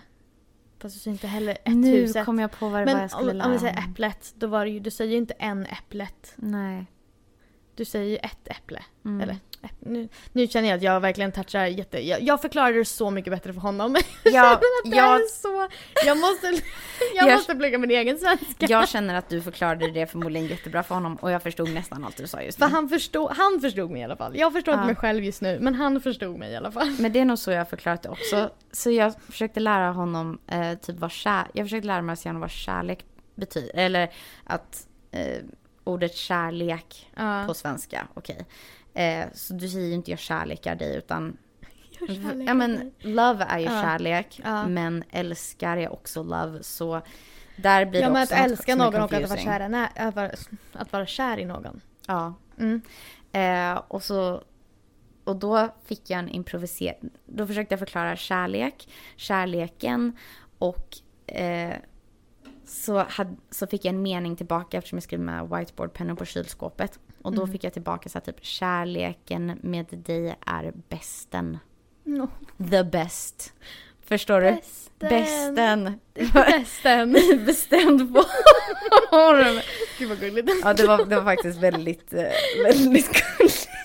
fast 0.78 0.94
du 0.94 1.00
säger 1.00 1.12
inte 1.12 1.26
heller 1.26 1.52
ett 1.64 1.76
Nu 1.76 1.90
huset. 1.90 2.24
kom 2.26 2.38
jag 2.38 2.50
på 2.52 2.68
vad 2.68 2.80
det 2.80 2.84
var 2.86 2.92
Men 2.92 3.00
jag 3.02 3.10
skulle 3.10 3.30
om, 3.32 3.40
om 3.40 3.52
vi 3.52 3.58
säger 3.58 3.78
äpplet, 3.90 4.34
då 4.36 4.46
var 4.46 4.64
det 4.64 4.70
ju, 4.70 4.80
du 4.80 4.90
säger 4.90 5.10
ju 5.12 5.16
inte 5.18 5.34
en 5.34 5.66
äpplet. 5.66 6.32
Nej. 6.36 6.86
Du 7.74 7.84
säger 7.84 8.10
ju 8.10 8.16
ett 8.16 8.48
äpple. 8.48 8.82
Mm. 9.04 9.20
Eller, 9.20 9.36
nu, 9.80 10.08
nu 10.32 10.46
känner 10.46 10.68
jag 10.68 10.76
att 10.76 10.82
jag 10.82 11.00
verkligen 11.00 11.32
touchar 11.32 11.66
jätte... 11.66 12.06
Jag, 12.08 12.22
jag 12.22 12.40
förklarade 12.42 12.78
det 12.78 12.84
så 12.84 13.10
mycket 13.10 13.32
bättre 13.32 13.52
för 13.52 13.60
honom. 13.60 13.96
Ja, 14.24 14.60
det 14.84 14.96
jag, 14.96 15.14
är 15.16 15.28
så... 15.28 15.68
Jag 16.06 16.18
måste, 16.18 16.46
jag 17.14 17.28
Jag- 17.28 17.36
måste 17.36 17.54
plugga 17.54 17.78
min 17.78 17.90
egen 17.90 18.18
svenska. 18.18 18.66
jag 18.68 18.88
känner 18.88 19.14
att 19.14 19.28
du 19.28 19.42
förklarade 19.42 19.90
det 19.90 20.06
förmodligen 20.06 20.48
jättebra 20.48 20.82
för 20.82 20.94
honom 20.94 21.16
och 21.16 21.30
jag 21.30 21.42
förstod 21.42 21.70
nästan 21.74 22.04
allt 22.04 22.16
du 22.16 22.26
sa 22.26 22.40
just 22.42 22.58
För 22.58 22.66
nu. 22.66 22.72
han 22.72 22.88
förstod, 22.88 23.30
han 23.30 23.60
förstod 23.60 23.90
mig 23.90 24.00
i 24.00 24.04
alla 24.04 24.16
fall. 24.16 24.36
Jag 24.36 24.52
förstår 24.52 24.74
inte 24.74 24.82
Ja. 24.82 24.86
mig 24.86 24.96
själv 24.96 25.24
just 25.24 25.40
nu, 25.42 25.58
men 25.60 25.74
han 25.74 26.00
förstod 26.00 26.38
mig 26.38 26.52
i 26.52 26.56
alla 26.56 26.72
fall. 26.72 26.90
Men 26.98 27.12
det 27.12 27.20
är 27.20 27.24
nog 27.24 27.38
så 27.38 27.50
jag 27.50 27.68
förklarat 27.70 28.02
det 28.02 28.08
också. 28.08 28.50
Så 28.72 28.90
jag 28.90 29.14
försökte 29.30 29.60
lära 29.60 29.90
honom 29.92 30.38
eh, 30.46 30.74
typ 30.74 30.96
vad 30.98 31.10
kär... 31.12 31.44
Jag 31.54 31.66
försökte 31.66 31.86
lära 31.86 32.02
Marciano 32.02 32.40
vad 32.40 32.50
kärlek 32.50 33.04
betyder. 33.34 33.70
Eller 33.78 34.12
att 34.44 34.86
eh, 35.10 35.38
ordet 35.84 36.14
kärlek 36.16 37.10
Ja. 37.16 37.44
på 37.46 37.54
svenska, 37.54 38.08
okej. 38.14 38.46
Eh, 38.94 39.26
så 39.34 39.54
du 39.54 39.68
säger 39.68 39.86
ju 39.86 39.94
inte 39.94 40.10
jag 40.10 40.20
kärlekar 40.20 40.74
dig 40.74 40.96
utan... 40.96 41.36
Ja 42.46 42.54
men 42.54 42.92
love 42.98 43.44
är 43.44 43.58
ju 43.58 43.64
Ja. 43.64 43.70
kärlek 43.82 44.40
Ja. 44.44 44.66
men 44.66 45.04
älskar 45.10 45.76
är 45.76 45.92
också 45.92 46.22
love 46.22 46.62
så 46.62 47.02
där 47.56 47.86
blir 47.86 48.00
Ja 48.00 48.06
det 48.06 48.12
men 48.12 48.22
också 48.22 48.34
att 48.34 48.40
något 48.40 48.50
älska 48.50 48.72
som 48.72 48.80
är 48.80 48.84
någon 48.84 49.02
och 49.02 49.12
att 49.12 49.28
vara, 49.28 49.40
kära, 49.40 49.68
nä, 49.68 49.86
att, 49.96 50.16
vara, 50.16 50.30
att 50.72 50.92
vara 50.92 51.06
kär 51.06 51.38
i 51.38 51.44
någon. 51.44 51.80
Ja. 52.06 52.34
Mm. 52.58 52.82
Eh, 53.32 53.82
och 53.88 54.02
så 54.02 54.42
och 55.24 55.36
då 55.36 55.74
fick 55.84 56.10
jag 56.10 56.18
en 56.18 56.28
improvisering. 56.28 57.10
Då 57.26 57.46
försökte 57.46 57.72
jag 57.72 57.78
förklara 57.78 58.16
kärlek, 58.16 58.88
kärleken 59.16 60.16
och 60.58 60.96
eh, 61.26 61.74
så, 62.66 62.98
had, 62.98 63.36
så 63.50 63.66
fick 63.66 63.84
jag 63.84 63.94
en 63.94 64.02
mening 64.02 64.36
tillbaka 64.36 64.78
eftersom 64.78 64.96
jag 64.96 65.02
skrev 65.02 65.20
med 65.20 65.48
whiteboardpennor 65.48 66.14
på 66.14 66.24
kylskåpet. 66.24 66.98
Och 67.24 67.32
då 67.32 67.42
Mm. 67.42 67.52
fick 67.52 67.64
jag 67.64 67.72
tillbaka 67.72 68.08
så 68.08 68.18
här, 68.18 68.24
typ 68.24 68.44
kärleken 68.44 69.58
med 69.62 69.86
dig 69.90 70.34
är 70.46 70.72
bästen. 70.88 71.58
No. 72.04 72.28
The 72.70 72.84
best. 72.84 73.52
Förstår 74.06 74.40
du? 74.40 74.50
Bästen. 74.50 74.98
Bästen. 74.98 75.98
Bästen. 76.32 77.16
I 77.16 77.34
bestämd 77.46 78.00
form. 78.00 79.60
Gud 79.98 80.08
vad 80.08 80.20
gulligt. 80.20 80.50
Ja, 80.62 80.74
det 80.74 80.86
var, 80.86 81.04
det 81.04 81.16
var 81.16 81.24
faktiskt 81.24 81.58
väldigt, 81.58 82.14
eh, 82.14 82.22
väldigt 82.64 83.06
gulligt. 83.38 83.68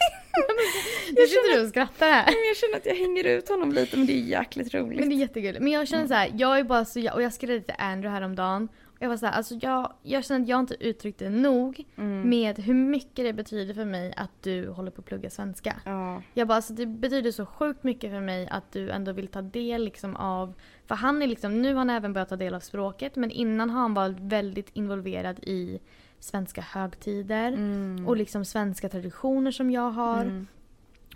Nu 1.10 1.28
sitter 1.28 1.56
du 1.56 1.64
och 1.64 1.70
skrattar 1.70 2.10
här. 2.12 2.26
Jag 2.48 2.58
känner 2.58 2.78
att 2.78 2.86
jag 2.86 2.96
hänger 2.96 3.24
ut 3.24 3.50
honom 3.50 3.72
lite, 3.72 3.98
men 3.98 4.06
det 4.08 4.14
är 4.14 4.24
jäkligt 4.24 4.74
roligt. 4.74 5.00
Men 5.00 5.10
det 5.10 5.16
är 5.16 5.18
jättegulligt. 5.18 5.64
Men 5.64 5.72
jag 5.72 5.88
känner 5.88 6.08
så 6.08 6.14
här, 6.14 6.32
jag 6.38 6.60
är 6.60 6.64
bara 6.64 6.86
så, 6.86 7.12
och 7.14 7.22
jag 7.22 7.34
skrev 7.34 7.62
till 7.62 7.76
Andrew 7.78 8.10
häromdagen. 8.10 8.70
Jag 9.02 9.10
var 9.10 9.18
så 9.18 9.26
här, 9.26 9.34
alltså 9.34 9.56
jag, 9.62 9.94
jag 10.04 10.26
känner 10.26 10.42
att 10.42 10.48
jag 10.50 10.60
inte 10.60 10.76
uttryckt 10.80 11.20
det 11.20 11.30
nog 11.30 11.84
Mm. 11.96 12.30
med 12.30 12.60
hur 12.60 12.74
mycket 12.74 13.26
det 13.26 13.34
betyder 13.34 13.74
för 13.74 13.86
mig 13.86 14.14
att 14.18 14.32
du 14.44 14.70
håller 14.70 14.92
på 14.92 15.00
att 15.02 15.06
plugga 15.06 15.30
svenska. 15.30 15.82
Ja. 15.86 16.22
Jag 16.34 16.48
bara, 16.48 16.56
alltså 16.56 16.74
det 16.74 16.86
betyder 16.86 17.32
så 17.32 17.46
sjukt 17.46 17.84
mycket 17.84 18.12
för 18.12 18.20
mig 18.22 18.48
att 18.52 18.72
du 18.72 18.90
ändå 18.90 19.12
vill 19.12 19.28
ta 19.28 19.42
del 19.42 19.84
liksom 19.86 20.16
av... 20.16 20.54
För 20.86 20.96
han 20.96 21.22
är 21.22 21.28
liksom, 21.28 21.62
nu 21.62 21.68
har 21.74 21.78
han 21.78 21.90
även 21.90 22.14
börjat 22.14 22.30
ta 22.30 22.36
del 22.36 22.54
av 22.54 22.60
språket 22.60 23.16
men 23.16 23.32
innan 23.32 23.70
har 23.70 23.82
han 23.82 23.94
varit 23.94 24.20
väldigt 24.20 24.70
involverad 24.74 25.40
i 25.40 25.80
svenska 26.20 26.62
högtider 26.62 27.48
Mm. 27.52 28.08
och 28.08 28.18
liksom 28.18 28.46
svenska 28.46 28.90
traditioner 28.90 29.52
som 29.52 29.72
jag 29.72 29.92
har. 29.92 30.22
Mm. 30.22 30.48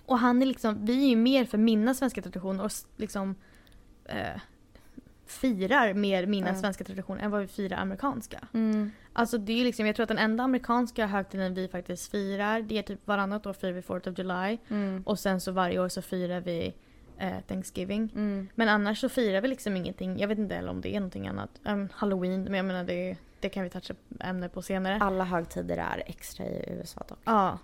Och 0.05 0.19
han 0.19 0.41
är 0.41 0.45
liksom, 0.45 0.85
vi 0.85 1.03
är 1.05 1.09
ju 1.09 1.15
mer 1.15 1.45
för 1.45 1.57
mina 1.57 1.93
svenska 1.93 2.21
traditioner 2.21 2.63
och 2.63 2.71
liksom 2.97 3.35
eh, 4.05 4.41
firar 5.25 5.93
mer 5.93 6.25
mina 6.25 6.47
Ja. 6.47 6.55
svenska 6.55 6.83
traditioner 6.83 7.23
än 7.23 7.31
vad 7.31 7.41
vi 7.41 7.47
firar 7.47 7.77
amerikanska. 7.77 8.39
Mm. 8.53 8.91
Alltså 9.13 9.37
det 9.37 9.61
är 9.61 9.63
liksom, 9.65 9.85
jag 9.85 9.95
tror 9.95 10.03
att 10.03 10.07
den 10.07 10.17
enda 10.17 10.43
amerikanska 10.43 11.05
högtiden 11.07 11.53
vi 11.53 11.67
faktiskt 11.67 12.11
firar 12.11 12.61
det 12.61 12.77
är 12.77 12.81
typ 12.83 13.07
varannat 13.07 13.45
år 13.45 13.53
firar 13.53 13.71
vi 13.71 13.81
4th 13.81 14.11
of 14.11 14.17
July 14.19 14.57
Mm. 14.69 15.03
och 15.05 15.19
sen 15.19 15.41
så 15.41 15.51
varje 15.51 15.79
år 15.79 15.89
så 15.89 16.01
firar 16.01 16.39
vi 16.41 16.73
eh, 17.17 17.39
Thanksgiving. 17.47 18.11
Mm. 18.15 18.47
Men 18.55 18.69
annars 18.69 18.99
så 18.99 19.09
firar 19.09 19.41
vi 19.41 19.47
liksom 19.47 19.75
ingenting, 19.77 20.19
jag 20.19 20.27
vet 20.27 20.37
inte 20.37 20.55
heller 20.55 20.69
om 20.69 20.81
det 20.81 20.95
är 20.95 20.99
någonting 20.99 21.27
annat. 21.27 21.49
Um, 21.65 21.89
Halloween, 21.93 22.43
men 22.43 22.53
jag 22.53 22.65
menar 22.65 22.83
det, 22.83 23.17
det 23.39 23.49
kan 23.49 23.63
vi 23.63 23.69
toucha 23.69 23.93
ämne 24.19 24.49
på 24.49 24.61
senare. 24.61 24.97
Alla 25.01 25.23
högtider 25.23 25.77
är 25.77 26.03
extra 26.05 26.45
i 26.45 26.65
USA 26.77 27.03
dock. 27.09 27.19
Ja. 27.23 27.59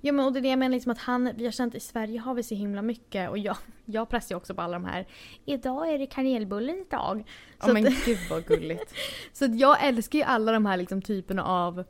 Ja 0.00 0.12
men 0.12 0.24
och 0.24 0.32
det 0.32 0.38
är 0.38 0.42
det 0.42 0.48
jag 0.48 0.58
menar 0.58 0.74
liksom 0.74 0.92
att 0.92 0.98
han, 0.98 1.30
vi 1.36 1.44
har 1.44 1.52
känt 1.52 1.74
i 1.74 1.80
Sverige 1.80 2.18
har 2.20 2.34
vi 2.34 2.42
så 2.42 2.54
himla 2.54 2.82
mycket 2.82 3.30
och 3.30 3.38
jag, 3.38 3.56
jag 3.84 4.08
pressar 4.08 4.34
ju 4.34 4.36
också 4.36 4.54
på 4.54 4.62
alla 4.62 4.72
de 4.72 4.84
här. 4.84 5.06
Idag 5.44 5.92
är 5.92 5.98
det 5.98 6.06
kanelbullens 6.06 6.88
dag. 6.88 7.24
Ja 7.60 7.66
Så, 7.66 7.72
men 7.72 7.86
att, 7.86 8.04
gud 8.04 8.18
vad 8.30 8.44
gulligt. 8.46 8.94
så 9.32 9.44
att 9.44 9.58
jag 9.58 9.84
älskar 9.84 10.18
ju 10.18 10.24
alla 10.24 10.52
de 10.52 10.66
här 10.66 10.76
liksom 10.76 11.02
typerna 11.02 11.44
av 11.44 11.84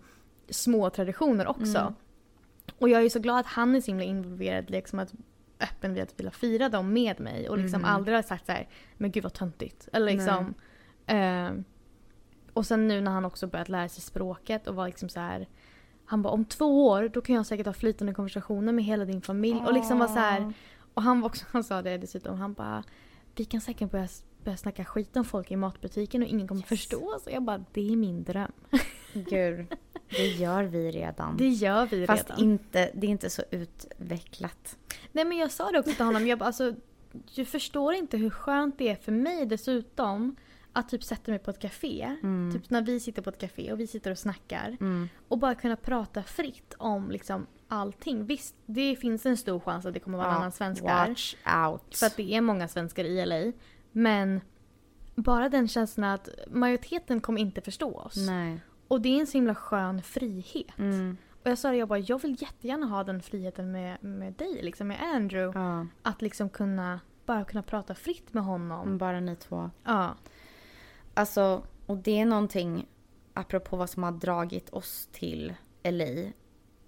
små 0.48 0.90
traditioner 0.90 1.46
också. 1.46 1.78
Mm. 1.78 1.94
Och 2.78 2.88
jag 2.88 2.98
är 2.98 3.02
ju 3.02 3.10
så 3.10 3.18
glad 3.20 3.40
att 3.40 3.46
han 3.46 3.74
är 3.74 3.80
så 3.80 3.86
himla 3.86 4.04
involverad, 4.04 4.70
liksom 4.70 4.98
att 4.98 5.12
öppen 5.60 5.94
vid 5.94 6.02
att 6.02 6.18
vilja 6.20 6.30
fira 6.30 6.68
dem 6.68 6.92
med 6.92 7.20
mig 7.20 7.48
och 7.48 7.58
liksom 7.58 7.80
Mhm. 7.80 7.90
aldrig 7.90 8.16
har 8.16 8.22
sagt 8.22 8.46
så 8.46 8.52
här, 8.52 8.68
men 8.96 9.10
gud 9.10 9.22
vad 9.22 9.32
töntigt. 9.32 9.88
Eller 9.92 10.12
liksom. 10.12 10.54
ehm, 11.06 11.64
och 12.52 12.66
sen 12.66 12.88
nu 12.88 13.00
när 13.00 13.10
han 13.10 13.24
också 13.24 13.46
börjat 13.46 13.68
lära 13.68 13.88
sig 13.88 14.02
språket 14.02 14.66
och 14.66 14.74
var 14.74 14.86
liksom 14.86 15.08
så 15.08 15.20
här. 15.20 15.48
Han 16.10 16.22
bara 16.22 16.32
om 16.32 16.44
två 16.44 16.86
år 16.88 17.08
då 17.14 17.20
kan 17.20 17.34
jag 17.36 17.46
säkert 17.46 17.66
ha 17.66 17.72
flytande 17.72 18.14
konversationer 18.14 18.72
med 18.72 18.84
hela 18.84 19.04
din 19.04 19.20
familj. 19.22 19.60
Och 19.66 19.72
liksom 19.72 19.98
var 19.98 20.06
så 20.06 20.18
här. 20.18 20.52
Och 20.94 21.02
han 21.02 21.20
var 21.20 21.28
också, 21.28 21.44
han 21.50 21.64
sa 21.64 21.82
det 21.82 21.98
dessutom, 21.98 22.36
han 22.38 22.52
bara 22.54 22.82
vi 23.36 23.44
kan 23.44 23.60
säkert 23.60 23.90
börja, 23.90 24.08
börja 24.44 24.56
snacka 24.56 24.84
skit 24.84 25.16
om 25.16 25.24
folk 25.24 25.50
i 25.50 25.56
matbutiken 25.56 26.22
och 26.22 26.28
ingen 26.28 26.48
kommer 26.48 26.60
Yes. 26.60 26.68
förstå. 26.68 27.20
Och 27.24 27.32
jag 27.32 27.42
bara 27.42 27.64
det 27.72 27.92
är 27.92 27.96
min 27.96 28.22
dröm. 28.24 28.52
Gud, 29.12 29.66
det 30.10 30.26
gör 30.26 30.62
vi 30.64 30.90
redan. 30.90 31.36
Det 31.36 31.48
gör 31.48 31.86
vi 31.86 32.06
Fast 32.06 32.30
redan. 32.30 32.44
inte, 32.44 32.90
det 32.94 33.06
är 33.06 33.10
inte 33.10 33.30
så 33.30 33.42
utvecklat. 33.50 34.76
Nej 35.12 35.24
men 35.24 35.38
jag 35.38 35.50
sa 35.50 35.70
det 35.70 35.78
också 35.78 35.92
till 35.94 36.04
honom. 36.04 36.26
Jag 36.26 36.38
bara, 36.38 36.46
alltså, 36.46 36.74
du 37.34 37.44
förstår 37.44 37.94
inte 37.94 38.16
hur 38.16 38.30
skönt 38.30 38.78
det 38.78 38.88
är 38.88 38.96
för 38.96 39.12
mig 39.12 39.46
dessutom 39.46 40.36
att 40.72 40.88
typ 40.88 41.04
sätta 41.04 41.30
mig 41.30 41.38
på 41.38 41.50
ett 41.50 41.58
café. 41.58 42.16
Mm. 42.22 42.52
Typ 42.52 42.70
när 42.70 42.82
vi 42.82 43.00
sitter 43.00 43.22
på 43.22 43.30
ett 43.30 43.38
café 43.38 43.72
och 43.72 43.80
vi 43.80 43.86
sitter 43.86 44.10
och 44.10 44.18
snackar. 44.18 44.76
Mm. 44.80 45.08
Och 45.28 45.38
bara 45.38 45.54
kunna 45.54 45.76
prata 45.76 46.22
fritt 46.22 46.74
om 46.78 47.10
liksom 47.10 47.46
allting. 47.68 48.24
Visst, 48.26 48.54
det 48.66 48.96
finns 48.96 49.26
en 49.26 49.36
stor 49.36 49.60
chans 49.60 49.86
att 49.86 49.94
det 49.94 50.00
kommer 50.00 50.18
vara 50.18 50.28
en 50.28 50.34
annan 50.36 50.52
svensk 50.52 50.82
där. 50.82 51.08
Watch 51.08 51.34
out. 51.66 51.96
För 51.96 52.06
att 52.06 52.16
det 52.16 52.34
är 52.34 52.40
många 52.40 52.68
svenskar 52.68 53.04
i 53.04 53.26
LA. 53.26 53.52
Men 53.92 54.40
bara 55.14 55.48
den 55.48 55.68
känslan 55.68 56.10
att 56.10 56.28
majoriteten 56.50 57.20
kommer 57.20 57.40
inte 57.40 57.60
förstå 57.60 57.94
oss. 57.96 58.16
Nej. 58.16 58.60
Och 58.88 59.00
det 59.00 59.08
är 59.16 59.20
en 59.20 59.26
så 59.26 59.38
himla 59.38 59.54
skön 59.54 60.02
frihet. 60.02 60.78
Mm. 60.78 61.16
Och 61.44 61.50
jag 61.50 61.58
sa 61.58 61.70
det, 61.70 61.76
jag 61.76 61.88
bara, 61.88 61.98
jag 61.98 62.22
vill 62.22 62.42
jättegärna 62.42 62.86
ha 62.86 63.04
den 63.04 63.22
friheten 63.22 63.72
med, 63.72 64.04
med 64.04 64.32
dig, 64.32 64.62
liksom 64.62 64.88
med 64.88 65.02
Andrew. 65.02 65.60
Ja, 65.60 65.86
Att 66.02 66.22
liksom 66.22 66.48
kunna, 66.48 67.00
bara 67.26 67.44
kunna 67.44 67.62
prata 67.62 67.94
fritt 67.94 68.34
med 68.34 68.44
honom. 68.44 68.98
bara 68.98 69.20
ni 69.20 69.36
två. 69.36 69.70
Ja. 69.84 70.14
Alltså, 71.20 71.62
och 71.86 71.96
det 71.96 72.20
är 72.20 72.24
någonting, 72.24 72.86
apropå 73.34 73.76
vad 73.76 73.90
som 73.90 74.02
har 74.02 74.12
dragit 74.12 74.70
oss 74.70 75.08
till 75.12 75.54
LA. 75.82 76.32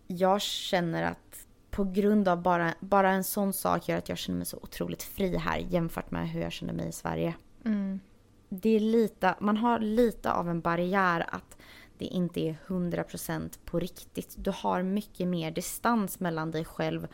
Jag 0.07 0.41
känner 0.41 1.03
att 1.03 1.47
på 1.71 1.85
grund 1.85 2.29
av 2.29 2.43
bara, 2.43 2.75
bara 2.81 3.11
en 3.11 3.25
sån 3.25 3.53
sak 3.53 3.89
gör 3.89 3.99
att 3.99 4.09
jag 4.09 4.19
känner 4.19 4.39
mig 4.39 4.47
så 4.47 4.59
otroligt 4.63 5.03
fri 5.03 5.37
här 5.37 5.59
jämfört 5.59 6.11
med 6.11 6.31
hur 6.31 6.41
jag 6.41 6.53
känner 6.53 6.73
mig 6.73 6.89
i 6.89 6.93
Sverige. 6.93 7.35
Mm. 7.65 8.01
Det 8.49 8.69
är 8.69 8.81
lite, 8.81 9.35
man 9.41 9.57
har 9.57 9.79
lite 9.79 10.33
av 10.33 10.49
en 10.49 10.61
barriär 10.61 11.27
att 11.29 11.57
det 11.99 12.05
inte 12.05 12.41
är 12.41 12.57
100% 12.67 13.59
på 13.65 13.79
riktigt. 13.79 14.35
Du 14.39 14.53
har 14.55 14.83
mycket 14.83 15.29
mer 15.29 15.51
distans 15.51 16.21
mellan 16.21 16.51
dig 16.51 16.65
själv 16.65 17.09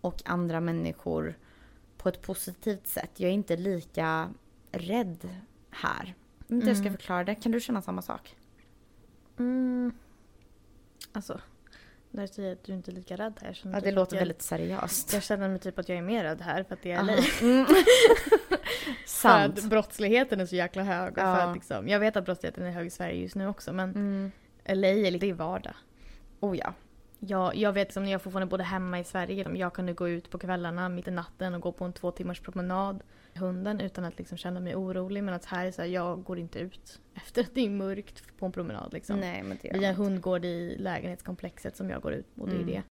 och 0.00 0.22
andra 0.24 0.60
människor 0.60 1.38
på 1.96 2.08
ett 2.08 2.22
positivt 2.22 2.86
sätt. 2.86 3.10
Jag 3.16 3.30
är 3.30 3.34
inte 3.34 3.56
lika 3.56 4.30
rädd 4.72 5.28
här. 5.70 6.14
Vet 6.46 6.50
inte 6.50 6.66
jag 6.66 6.76
ska 6.76 6.86
Mm. 6.86 6.96
förklara 6.98 7.24
det. 7.24 7.34
Kan 7.34 7.52
du 7.52 7.60
känna 7.60 7.82
samma 7.82 8.02
sak? 8.02 8.36
Mm. 9.38 9.92
Alltså, 11.12 11.40
när 12.10 12.22
du 12.22 12.28
säger 12.28 12.52
att 12.52 12.64
du 12.64 12.72
inte 12.72 12.90
är 12.90 12.92
lika 12.92 13.16
rädd 13.16 13.38
här. 13.42 13.60
Ja, 13.64 13.72
typ 13.74 13.84
det 13.84 13.92
låter 13.92 14.16
jag, 14.16 14.20
väldigt 14.20 14.42
seriöst. 14.42 15.12
Jag 15.12 15.22
känner 15.22 15.48
mig 15.48 15.58
typ 15.58 15.78
att 15.78 15.88
jag 15.88 15.98
är 15.98 16.02
mer 16.02 16.24
rädd 16.24 16.40
här 16.40 16.62
för 16.62 16.74
att 16.74 16.82
det 16.82 16.92
är 16.92 17.02
LA. 17.02 17.12
Mm. 17.42 17.66
För 19.06 19.06
Sant. 19.06 19.58
att 19.58 19.64
brottsligheten 19.64 20.40
är 20.40 20.46
så 20.46 20.56
jäkla 20.56 20.82
hög. 20.82 21.08
Och 21.12 21.14
för 21.18 21.22
Ja. 21.24 21.42
att 21.42 21.54
liksom, 21.56 21.88
jag 21.88 22.00
vet 22.00 22.16
att 22.16 22.24
brottsligheten 22.24 22.64
är 22.64 22.70
hög 22.70 22.86
i 22.86 22.90
Sverige 22.90 23.22
just 23.22 23.34
nu 23.34 23.46
också 23.46 23.72
men 23.72 23.90
Mm. 23.90 24.32
LA 24.64 24.88
är 24.88 25.10
lite 25.10 25.26
i 25.26 25.32
vardag. 25.32 25.74
Oh 26.40 26.56
ja. 26.58 26.74
Jag, 27.18 27.56
jag 27.56 27.72
vet 27.72 27.92
som 27.92 28.04
när 28.04 28.12
jag 28.12 28.22
fortfarande 28.22 28.50
bodde 28.50 28.62
hemma 28.64 29.00
i 29.00 29.04
Sverige. 29.04 29.48
Jag 29.56 29.72
kunde 29.72 29.92
gå 29.92 30.08
ut 30.08 30.30
på 30.30 30.38
kvällarna 30.38 30.88
mitt 30.88 31.08
i 31.08 31.10
natten 31.10 31.54
och 31.54 31.60
gå 31.60 31.72
på 31.72 31.84
en 31.84 31.92
två 31.92 32.10
timmars 32.10 32.40
promenad 32.40 33.02
med 33.32 33.42
hunden 33.42 33.80
utan 33.80 34.04
att 34.04 34.18
liksom 34.18 34.38
känna 34.38 34.60
mig 34.60 34.76
orolig. 34.76 35.24
Men 35.24 35.34
att 35.34 35.44
här 35.44 35.66
är 35.66 35.70
så 35.70 35.82
här, 35.82 35.88
jag 35.88 36.22
går 36.24 36.38
inte 36.38 36.58
ut 36.58 37.00
efter 37.14 37.42
att 37.42 37.54
det 37.54 37.60
är 37.60 37.70
mörkt 37.70 38.38
på 38.38 38.46
en 38.46 38.52
promenad. 38.52 38.92
Liksom. 38.92 39.20
Nej, 39.20 39.42
men 39.42 39.58
det 39.62 39.68
Vi 39.68 39.68
har 39.68 39.76
en 39.76 39.82
gör 39.82 39.92
man. 39.98 40.06
hundgård 40.06 40.44
i 40.44 40.76
lägenhetskomplexet 40.78 41.76
som 41.76 41.90
jag 41.90 42.02
går 42.02 42.12
ut 42.12 42.26
och 42.38 42.48
det 42.48 42.54
är 42.56 42.60
Mm. 42.60 42.66
det. 42.66 42.82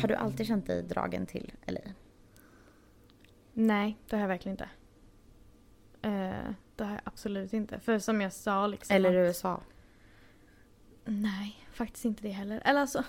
Har 0.00 0.08
du 0.08 0.14
alltid 0.14 0.46
känt 0.46 0.66
dig 0.66 0.82
dragen 0.82 1.26
till 1.26 1.52
LA? 1.66 1.80
Nej, 3.52 3.96
det 4.08 4.16
har 4.16 4.20
jag 4.20 4.28
verkligen 4.28 4.52
inte. 4.54 4.68
Eh, 6.06 6.50
det 6.76 6.84
har 6.84 6.92
jag 6.92 7.00
absolut 7.04 7.52
inte. 7.52 7.80
För 7.80 7.98
som 7.98 8.20
jag 8.20 8.32
sa 8.32 8.66
liksom. 8.66 8.96
Eller 8.96 9.08
att- 9.10 9.28
USA? 9.28 9.60
Nej, 11.04 11.66
faktiskt 11.72 12.04
inte 12.04 12.22
det 12.22 12.30
heller. 12.30 12.62
Eller 12.64 12.80
alltså. 12.80 13.04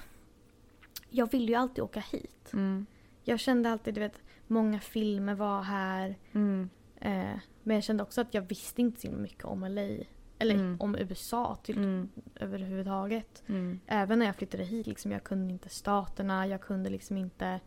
Jag 1.09 1.31
vill 1.31 1.49
ju 1.49 1.55
alltid 1.55 1.83
åka 1.83 1.99
hit. 1.99 2.49
Mm. 2.53 2.85
Jag 3.23 3.39
kände 3.39 3.71
alltid, 3.71 3.93
du 3.93 3.99
vet, 4.01 4.21
många 4.47 4.79
filmer 4.79 5.33
var 5.35 5.61
här. 5.61 6.15
Mm. 6.33 6.69
Eh, 6.95 7.39
men 7.63 7.75
jag 7.75 7.83
kände 7.83 8.03
också 8.03 8.21
att 8.21 8.33
jag 8.33 8.41
visste 8.41 8.81
inte 8.81 9.01
så 9.01 9.11
mycket 9.11 9.45
om 9.45 9.63
LA. 9.63 10.03
Eller 10.39 10.55
Mm. 10.55 10.77
om 10.81 10.95
USA 10.95 11.55
till, 11.63 11.77
Mm. 11.77 12.09
överhuvudtaget. 12.35 13.43
Mm. 13.47 13.79
Även 13.87 14.19
när 14.19 14.25
jag 14.25 14.35
flyttade 14.35 14.63
hit, 14.63 14.87
liksom, 14.87 15.11
jag 15.11 15.23
kunde 15.23 15.53
inte 15.53 15.69
staterna, 15.69 16.47
jag 16.47 16.61
kunde 16.61 16.89
liksom 16.89 17.17
inte... 17.17 17.59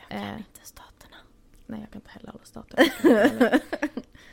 Jag 0.00 0.08
kan 0.08 0.20
Eh. 0.20 0.38
inte 0.38 0.60
staterna. 0.62 0.99
Nej, 1.70 1.80
jag 1.80 1.90
kan 1.90 2.00
inte 2.00 2.10
heller 2.10 2.28
alla 2.30 2.44
stater. 2.44 2.92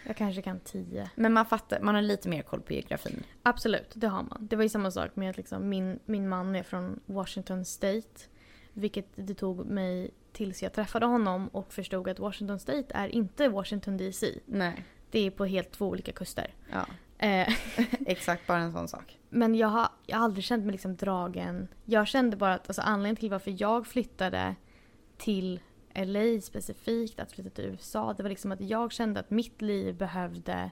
Jag, 0.06 0.18
kanske 0.18 0.42
kan 0.42 0.60
tio. 0.60 1.10
Men 1.16 1.34
man 1.34 1.46
fattar, 1.46 1.80
man 1.80 1.96
har 1.96 2.02
lite 2.02 2.30
mer 2.30 2.42
koll 2.42 2.62
på 2.62 2.74
geografin. 2.74 3.24
Absolut, 3.44 3.92
det 3.96 4.08
har 4.08 4.24
man. 4.24 4.48
Det 4.50 4.56
var 4.56 4.64
ju 4.64 4.70
samma 4.70 4.92
sak 4.92 5.16
med 5.16 5.30
att 5.30 5.38
liksom, 5.38 5.70
min, 5.70 6.00
min 6.06 6.30
man 6.30 6.56
är 6.56 6.64
från 6.64 7.00
Washington 7.06 7.66
State. 7.66 8.20
Vilket 8.74 9.06
det 9.16 9.34
tog 9.34 9.66
mig 9.66 10.12
tills 10.32 10.64
jag 10.64 10.74
träffade 10.74 11.06
honom 11.06 11.48
och 11.48 11.74
förstod 11.74 12.10
att 12.10 12.20
Washington 12.20 12.60
State 12.60 12.86
är 12.90 13.08
inte 13.08 13.50
Washington 13.50 13.98
DC. 13.98 14.40
Nej. 14.46 14.84
Det 15.12 15.20
är 15.20 15.32
på 15.32 15.46
helt 15.46 15.72
två 15.72 15.88
olika 15.88 16.12
kuster. 16.12 16.54
Ja, 16.72 16.86
Eh, 17.20 17.48
exakt. 18.06 18.48
Bara 18.48 18.58
en 18.58 18.74
sån 18.74 18.88
sak. 18.88 19.18
men 19.30 19.56
jag 19.56 19.68
har, 19.68 19.88
jag 20.06 20.18
har 20.18 20.24
aldrig 20.24 20.44
känt 20.44 20.66
mig 20.66 20.72
liksom 20.72 20.96
dragen. 20.96 21.68
Jag 21.86 22.08
kände 22.08 22.38
bara 22.38 22.54
att 22.54 22.70
alltså, 22.70 22.82
anledningen 22.82 23.16
till 23.16 23.30
varför 23.30 23.56
jag 23.62 23.88
flyttade 23.88 24.56
till 25.18 25.60
LA 26.06 26.42
specifikt, 26.42 27.20
att 27.20 27.32
flytta 27.32 27.50
till 27.50 27.66
USA, 27.66 28.14
det 28.18 28.24
var 28.24 28.30
liksom 28.30 28.52
att 28.52 28.62
jag 28.62 28.92
kände 28.92 29.20
att 29.20 29.30
mitt 29.30 29.62
liv 29.62 29.96
behövde 29.96 30.72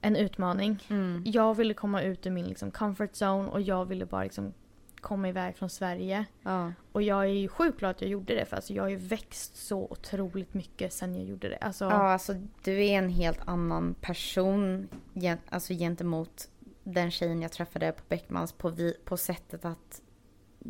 en 0.00 0.16
utmaning. 0.16 0.84
Mm. 0.90 1.22
Jag 1.26 1.54
ville 1.54 1.74
komma 1.74 2.02
ut 2.02 2.26
ur 2.26 2.30
min 2.30 2.46
liksom, 2.46 2.70
comfort 2.70 3.10
zone 3.12 3.48
och 3.48 3.60
jag 3.60 3.84
ville 3.84 4.06
bara 4.06 4.22
liksom, 4.22 4.54
komma 5.00 5.28
iväg 5.28 5.56
från 5.56 5.70
Sverige. 5.70 6.24
Ja. 6.42 6.72
Och 6.92 7.02
jag 7.02 7.22
är 7.24 7.28
ju 7.28 7.48
sjukt 7.48 7.78
glad 7.78 7.90
att 7.90 8.00
jag 8.00 8.10
gjorde 8.10 8.34
det 8.34 8.44
för 8.44 8.56
alltså, 8.56 8.72
jag 8.72 8.82
har 8.82 8.88
ju 8.90 8.96
växt 8.96 9.56
så 9.56 9.78
otroligt 9.90 10.54
mycket 10.54 10.92
sen 10.92 11.14
jag 11.14 11.24
gjorde 11.24 11.48
det. 11.48 11.56
Alltså, 11.56 11.84
ja, 11.84 11.90
alltså 12.12 12.34
du 12.64 12.84
är 12.84 12.98
en 12.98 13.08
helt 13.08 13.40
annan 13.44 13.94
person 14.00 14.88
gen- 15.12 15.38
alltså, 15.48 15.72
gentemot 15.72 16.48
den 16.84 17.10
tjejen 17.10 17.42
jag 17.42 17.52
träffade 17.52 17.92
på 17.92 18.02
Beckmans 18.08 18.52
på, 18.52 18.68
vi- 18.70 18.96
på 19.04 19.16
sättet 19.16 19.64
att 19.64 20.02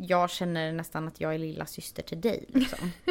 jag 0.01 0.29
känner 0.29 0.71
nästan 0.73 1.07
att 1.07 1.21
jag 1.21 1.33
är 1.35 1.37
lilla 1.39 1.65
syster 1.65 2.03
till 2.03 2.21
dig. 2.21 2.45
Liksom. 2.47 2.91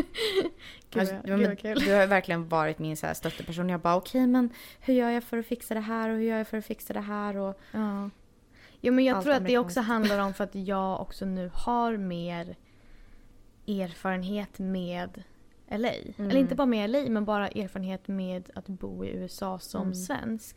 Gud, 0.90 1.00
Alltså, 1.00 1.16
gud 1.24 1.38
men. 1.62 1.74
Du 1.74 1.94
har 1.94 2.06
verkligen 2.06 2.48
varit 2.48 2.78
min 2.78 2.96
så 2.96 3.06
här 3.06 3.14
stötteperson. 3.14 3.68
Jag 3.68 3.80
bara 3.80 3.96
okej 3.96 4.26
men 4.26 4.50
hur 4.80 4.94
gör 4.94 5.10
jag 5.10 5.24
för 5.24 5.38
att 5.38 5.46
fixa 5.46 5.74
det 5.74 5.80
här 5.80 6.08
och 6.10 6.16
hur 6.16 6.22
gör 6.22 6.38
jag 6.38 6.48
för 6.48 6.58
att 6.58 6.66
fixa 6.66 6.92
det 6.92 7.00
här 7.00 7.36
och 7.36 7.60
Ja. 7.72 8.10
Jo 8.80 8.92
men 8.92 9.04
jag 9.04 9.22
tror 9.22 9.32
att 9.34 9.46
det 9.46 9.58
också 9.58 9.80
handlar 9.80 10.18
om 10.18 10.34
för 10.34 10.44
att 10.44 10.54
jag 10.54 11.00
också 11.00 11.24
nu 11.26 11.50
har 11.54 11.96
mer 11.96 12.56
erfarenhet 13.68 14.58
med 14.58 15.22
LA. 15.70 15.88
Mm. 15.92 16.30
Eller 16.30 16.36
inte 16.40 16.54
bara 16.54 16.66
med 16.66 16.90
LA 16.90 17.04
men 17.08 17.24
bara 17.24 17.48
erfarenhet 17.48 18.08
med 18.08 18.50
att 18.54 18.66
bo 18.66 19.04
i 19.04 19.08
USA 19.08 19.58
som 19.58 19.82
Mm. 19.82 19.94
svensk. 19.94 20.56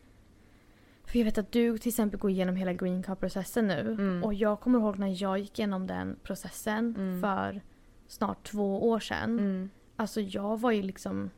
För 1.12 1.18
jag 1.20 1.26
vet 1.26 1.38
att 1.38 1.52
du 1.52 1.78
till 1.78 1.90
exempel 1.90 2.20
går 2.20 2.32
igenom 2.32 2.56
hela 2.56 2.74
green 2.74 3.04
card-processen 3.04 3.68
nu. 3.68 3.80
Mm. 3.92 4.24
Och 4.24 4.34
jag 4.34 4.60
kommer 4.60 4.80
ihåg 4.80 5.00
när 5.00 5.22
jag 5.24 5.40
gick 5.40 5.60
igenom 5.60 5.88
den 5.88 6.16
processen 6.24 6.96
Mm. 6.98 7.22
för 7.22 7.62
snart 8.08 8.44
två 8.44 8.90
år 8.90 9.00
sedan. 9.00 9.40
mm, 9.40 9.70
Alltså 9.96 10.22
jag 10.22 10.60
var 10.60 10.72
ju 10.72 10.82
liksom 10.82 11.30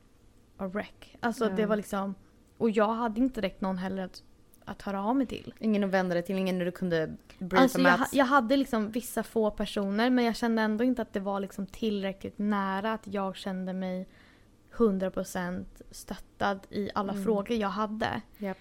a 0.57 0.67
wreck. 0.67 1.17
Alltså 1.19 1.49
det 1.49 1.65
var 1.65 1.75
liksom... 1.75 2.15
Och 2.57 2.69
jag 2.69 2.87
hade 2.93 3.19
inte 3.21 3.41
direkt 3.41 3.61
någon 3.61 3.77
heller 3.77 4.03
att, 4.03 4.23
att 4.65 4.81
höra 4.81 5.03
av 5.03 5.15
mig 5.15 5.27
till. 5.27 5.53
ingen 5.59 5.83
att 5.83 5.89
vända 5.89 6.13
dig 6.13 6.23
till, 6.23 6.37
ingen 6.37 6.59
du 6.59 6.71
kunde 6.71 7.15
briefa 7.39 7.63
Alltså 7.63 7.81
med. 7.81 7.93
jag, 7.99 8.07
jag 8.11 8.25
hade 8.25 8.57
liksom 8.57 8.91
vissa 8.91 9.23
få 9.23 9.51
personer 9.51 10.09
men 10.09 10.25
jag 10.25 10.35
kände 10.35 10.61
ändå 10.61 10.83
inte 10.83 11.01
att 11.01 11.13
det 11.13 11.19
var 11.19 11.39
liksom 11.39 11.65
tillräckligt 11.67 12.37
nära 12.37 12.93
att 12.93 13.07
jag 13.07 13.35
kände 13.35 13.73
mig 13.73 14.07
100% 14.75 15.65
stöttad 15.91 16.59
i 16.69 16.89
alla 16.95 17.11
Mm. 17.13 17.23
frågor 17.23 17.51
jag 17.57 17.69
hade. 17.69 18.21
Japp. 18.37 18.57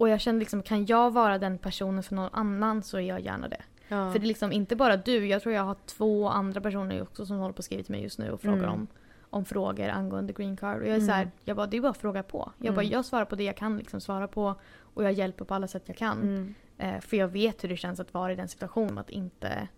Och 0.00 0.08
jag 0.08 0.20
kände 0.20 0.38
liksom, 0.38 0.62
kan 0.62 0.86
jag 0.86 1.10
vara 1.10 1.38
den 1.38 1.58
personen 1.58 2.02
för 2.02 2.14
någon 2.14 2.30
annan 2.32 2.82
så 2.82 2.96
är 2.96 3.00
jag 3.00 3.20
gärna 3.20 3.48
det. 3.48 3.62
ja. 3.88 4.12
För 4.12 4.18
det 4.18 4.24
är 4.24 4.28
liksom 4.28 4.52
inte 4.52 4.76
bara 4.76 4.96
du, 4.96 5.26
jag 5.26 5.42
tror 5.42 5.54
jag 5.54 5.62
har 5.62 5.76
två 5.86 6.28
andra 6.28 6.60
personer 6.60 7.02
också 7.02 7.26
som 7.26 7.36
håller 7.38 7.52
på 7.52 7.58
att 7.58 7.64
skriva 7.64 7.82
till 7.82 7.92
mig 7.94 8.02
just 8.02 8.18
nu 8.18 8.30
och 8.30 8.40
frågar 8.40 8.56
Mm. 8.58 8.70
om, 8.70 8.86
om 9.30 9.44
frågor 9.44 9.88
angående 9.88 10.32
green 10.32 10.56
card. 10.56 10.76
Och 10.76 10.82
jag 10.82 10.90
är 10.90 10.94
Mm. 10.94 11.06
så 11.06 11.12
här, 11.12 11.30
jag 11.44 11.56
bara, 11.56 11.66
det 11.66 11.76
är 11.76 11.80
bara 11.80 11.90
att 11.90 11.98
fråga 11.98 12.22
på. 12.22 12.52
Jag 12.58 12.74
bara, 12.74 12.80
Mm. 12.82 12.92
jag 12.92 13.04
svarar 13.04 13.24
på 13.24 13.36
det 13.36 13.44
jag 13.44 13.56
kan 13.56 13.76
liksom 13.78 14.00
svara 14.00 14.28
på 14.28 14.54
och 14.94 15.04
jag 15.04 15.12
hjälper 15.12 15.44
på 15.44 15.54
alla 15.54 15.68
sätt 15.68 15.82
jag 15.86 15.96
kan. 15.96 16.22
Mm. 16.22 16.54
Eh, 16.78 17.00
för 17.00 17.16
jag 17.16 17.28
vet 17.28 17.64
hur 17.64 17.68
det 17.68 17.76
känns 17.76 18.00
att 18.00 18.14
vara 18.14 18.32
i 18.32 18.36
den 18.36 18.48
situationen. 18.48 18.98
Att 18.98 19.10
inte 19.10 19.68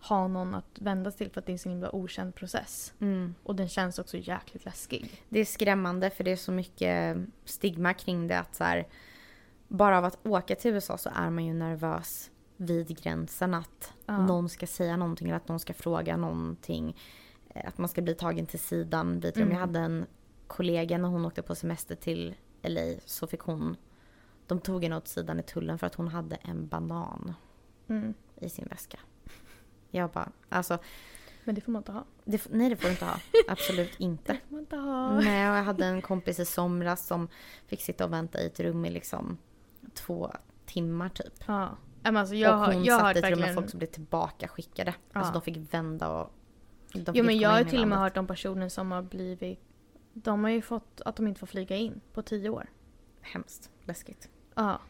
ha 0.00 0.28
någon 0.28 0.54
att 0.54 0.78
vända 0.78 1.10
sig 1.10 1.18
till 1.18 1.30
för 1.30 1.40
att 1.40 1.46
det 1.46 1.50
är 1.50 1.54
en 1.54 1.58
så 1.58 1.68
himla 1.68 1.94
okänd 1.94 2.34
process. 2.34 2.94
Mm. 3.00 3.34
Och 3.42 3.54
den 3.56 3.68
känns 3.68 3.98
också 3.98 4.16
jäkligt 4.16 4.64
läskig. 4.64 5.22
Det 5.28 5.40
är 5.40 5.44
skrämmande 5.44 6.10
för 6.10 6.24
det 6.24 6.32
är 6.32 6.36
så 6.36 6.52
mycket 6.52 7.16
stigma 7.44 7.94
kring 7.94 8.28
det 8.28 8.38
att 8.38 8.54
så 8.54 8.64
här, 8.64 8.86
bara 9.68 9.98
av 9.98 10.04
att 10.04 10.26
åka 10.26 10.54
till 10.56 10.70
USA 10.74 10.98
så 10.98 11.10
är 11.14 11.30
man 11.30 11.44
ju 11.44 11.52
nervös 11.54 12.30
vid 12.56 13.02
gränsen 13.02 13.54
att 13.54 13.92
Ja. 14.06 14.26
någon 14.26 14.48
ska 14.48 14.66
säga 14.66 14.96
någonting 14.96 15.28
eller 15.28 15.36
att 15.36 15.48
någon 15.48 15.60
ska 15.60 15.74
fråga 15.74 16.16
någonting. 16.16 16.96
Eh, 17.54 17.68
Att 17.68 17.78
man 17.78 17.88
ska 17.88 18.02
bli 18.02 18.14
tagen 18.14 18.46
till 18.46 18.58
sidan. 18.60 19.22
Mm. 19.36 19.50
Jag 19.50 19.58
hade 19.58 19.78
en 19.78 20.06
kollega 20.46 20.98
när 20.98 21.08
hon 21.08 21.24
åkte 21.26 21.42
på 21.42 21.54
semester 21.54 21.94
till 21.94 22.34
LA 22.62 22.94
så 23.04 23.26
fick 23.26 23.40
hon 23.40 23.76
de 24.46 24.60
tog 24.60 24.82
henne 24.82 24.96
åt 24.96 25.08
sidan 25.08 25.40
i 25.40 25.42
tullen 25.42 25.78
för 25.78 25.86
att 25.86 25.94
hon 25.94 26.08
hade 26.08 26.36
en 26.36 26.66
banan 26.68 27.34
Mm. 27.88 28.14
i 28.40 28.48
sin 28.48 28.66
väska. 28.70 28.98
Jag 29.90 30.10
bara, 30.10 30.32
alltså, 30.48 30.78
Men 31.44 31.54
det 31.54 31.60
får 31.60 31.72
man 31.72 31.80
inte 31.80 31.92
ha. 31.92 32.04
det, 32.24 32.46
nej 32.50 32.70
det 32.70 32.76
får 32.76 32.84
du 32.84 32.90
inte 32.90 33.04
ha. 33.04 33.20
Absolut 33.48 34.00
inte. 34.00 34.32
Det 34.32 34.40
får 34.48 34.52
man 34.54 34.60
inte 34.60 34.76
ha. 34.76 35.20
Nej, 35.20 35.50
och 35.50 35.56
jag 35.56 35.62
hade 35.64 35.86
en 35.86 36.02
kompis 36.02 36.38
i 36.38 36.44
somras 36.44 37.06
som 37.06 37.28
fick 37.66 37.82
sitta 37.82 38.04
och 38.04 38.12
vänta 38.12 38.40
i 38.42 38.46
ett 38.46 38.60
rum 38.60 38.84
i 38.84 38.90
liksom 38.90 39.38
två 39.94 40.32
timmar 40.66 41.08
typ. 41.08 41.34
Ja. 41.46 41.76
Men 42.02 42.16
alltså 42.16 42.34
jag, 42.34 42.52
och 42.52 42.58
har, 42.58 42.72
hon 42.72 42.84
jag 42.84 43.00
satt 43.00 43.16
i 43.16 43.18
ett 43.18 43.30
rum 43.30 43.40
med 43.40 43.54
folk 43.54 43.70
som 43.70 43.78
blev 43.78 43.88
tillbaka 43.88 44.48
skickade. 44.48 44.94
Alltså 45.12 45.30
Ja. 45.30 45.32
de 45.32 45.42
fick 45.42 45.74
vända 45.74 46.08
och... 46.10 46.32
De 46.92 46.98
fick 47.04 47.08
Jo 47.16 47.24
men 47.24 47.38
jag 47.38 47.50
har 47.50 47.64
till 47.64 47.82
och 47.82 47.88
med 47.88 47.98
hört 47.98 48.16
om 48.16 48.26
personer 48.26 48.68
som 48.68 48.92
har 48.92 49.02
blivit... 49.02 49.60
De 50.12 50.44
har 50.44 50.50
ju 50.50 50.62
fått 50.62 51.00
att 51.04 51.16
de 51.16 51.26
inte 51.26 51.40
får 51.40 51.46
flyga 51.46 51.76
in 51.76 52.00
på 52.12 52.22
tio 52.22 52.48
år. 52.50 52.66
Hemskt. 53.20 53.70
Läskigt. 53.84 54.28
Ja. 54.54 54.80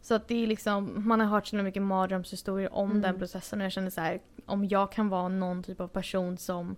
Så 0.00 0.14
att 0.14 0.28
det 0.28 0.34
är 0.42 0.46
liksom, 0.46 1.08
man 1.08 1.20
har 1.20 1.26
hört 1.26 1.46
så 1.46 1.56
mycket 1.56 1.82
mardrömshistorier 1.82 2.74
om 2.74 2.90
Mm. 2.90 3.02
den 3.02 3.18
processen 3.18 3.60
och 3.60 3.64
jag 3.64 3.72
känner 3.72 3.90
så 3.90 4.00
här, 4.00 4.20
om 4.46 4.64
jag 4.64 4.92
kan 4.92 5.08
vara 5.08 5.28
någon 5.28 5.62
typ 5.62 5.80
av 5.80 5.88
person 5.88 6.38
som 6.38 6.76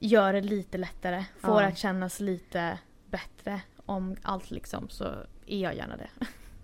gör 0.00 0.32
det 0.32 0.40
lite 0.40 0.78
lättare, 0.78 1.24
får 1.38 1.62
Ja. 1.62 1.68
att 1.68 1.78
kännas 1.78 2.20
lite 2.20 2.78
bättre 3.10 3.60
om 3.86 4.16
allt 4.22 4.50
liksom 4.50 4.88
så 4.88 5.04
är 5.46 5.58
jag 5.62 5.74
gärna 5.76 5.96
det. 5.96 6.08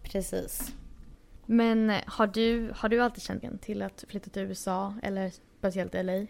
Precis. 0.03 0.75
Men 1.47 1.91
eh, 1.91 2.01
har 2.07 2.27
du, 2.27 2.73
har 2.77 2.89
du 2.89 3.01
alltid 3.03 3.23
känt 3.23 3.43
igen 3.43 3.59
till 3.59 3.83
att 3.83 4.05
flytta 4.09 4.31
till 4.31 4.43
USA 4.43 4.95
eller 5.03 5.33
speciellt 5.59 5.95
LA? 5.95 6.27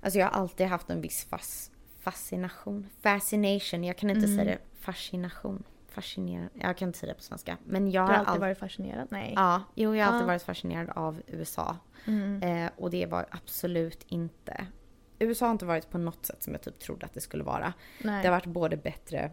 Alltså 0.00 0.18
jag 0.18 0.26
har 0.26 0.32
alltid 0.40 0.66
haft 0.66 0.90
en 0.90 1.00
viss 1.00 1.24
fas, 1.24 1.70
fascination. 2.00 2.86
Fascination. 3.00 3.84
Jag 3.84 3.96
kan 3.96 4.10
inte 4.10 4.24
Mm. 4.26 4.36
säga 4.38 4.44
det. 4.44 4.58
Fascination. 4.80 5.62
Fascinerande. 5.88 6.50
Jag 6.60 6.76
kan 6.76 6.88
inte 6.88 6.98
säga 6.98 7.12
det 7.12 7.16
på 7.16 7.22
svenska. 7.22 7.56
Men 7.64 7.90
jag 7.90 8.08
Du 8.08 8.12
har 8.12 8.18
alltid 8.18 8.28
alltid... 8.28 8.40
varit 8.40 8.58
fascinerad? 8.58 9.08
Nej. 9.10 9.32
Ja, 9.36 9.62
jo 9.74 9.96
jag 9.96 10.04
har 10.06 10.12
alltid 10.12 10.22
Ja. 10.24 10.26
varit 10.26 10.42
fascinerad 10.42 10.90
av 10.90 11.22
USA. 11.26 11.76
Mm. 12.04 12.42
Eh, 12.42 12.70
och 12.76 12.90
det 12.90 13.06
var 13.06 13.26
absolut 13.30 14.04
inte... 14.08 14.66
USA 15.18 15.46
har 15.46 15.52
inte 15.52 15.64
varit 15.66 15.90
på 15.90 15.98
något 15.98 16.26
sätt 16.26 16.42
som 16.42 16.52
jag 16.52 16.62
typ 16.62 16.78
trodde 16.78 17.06
att 17.06 17.14
det 17.14 17.20
skulle 17.20 17.44
vara. 17.44 17.72
Nej. 18.04 18.22
Det 18.22 18.28
har 18.28 18.36
varit 18.36 18.46
både 18.46 18.76
bättre 18.76 19.30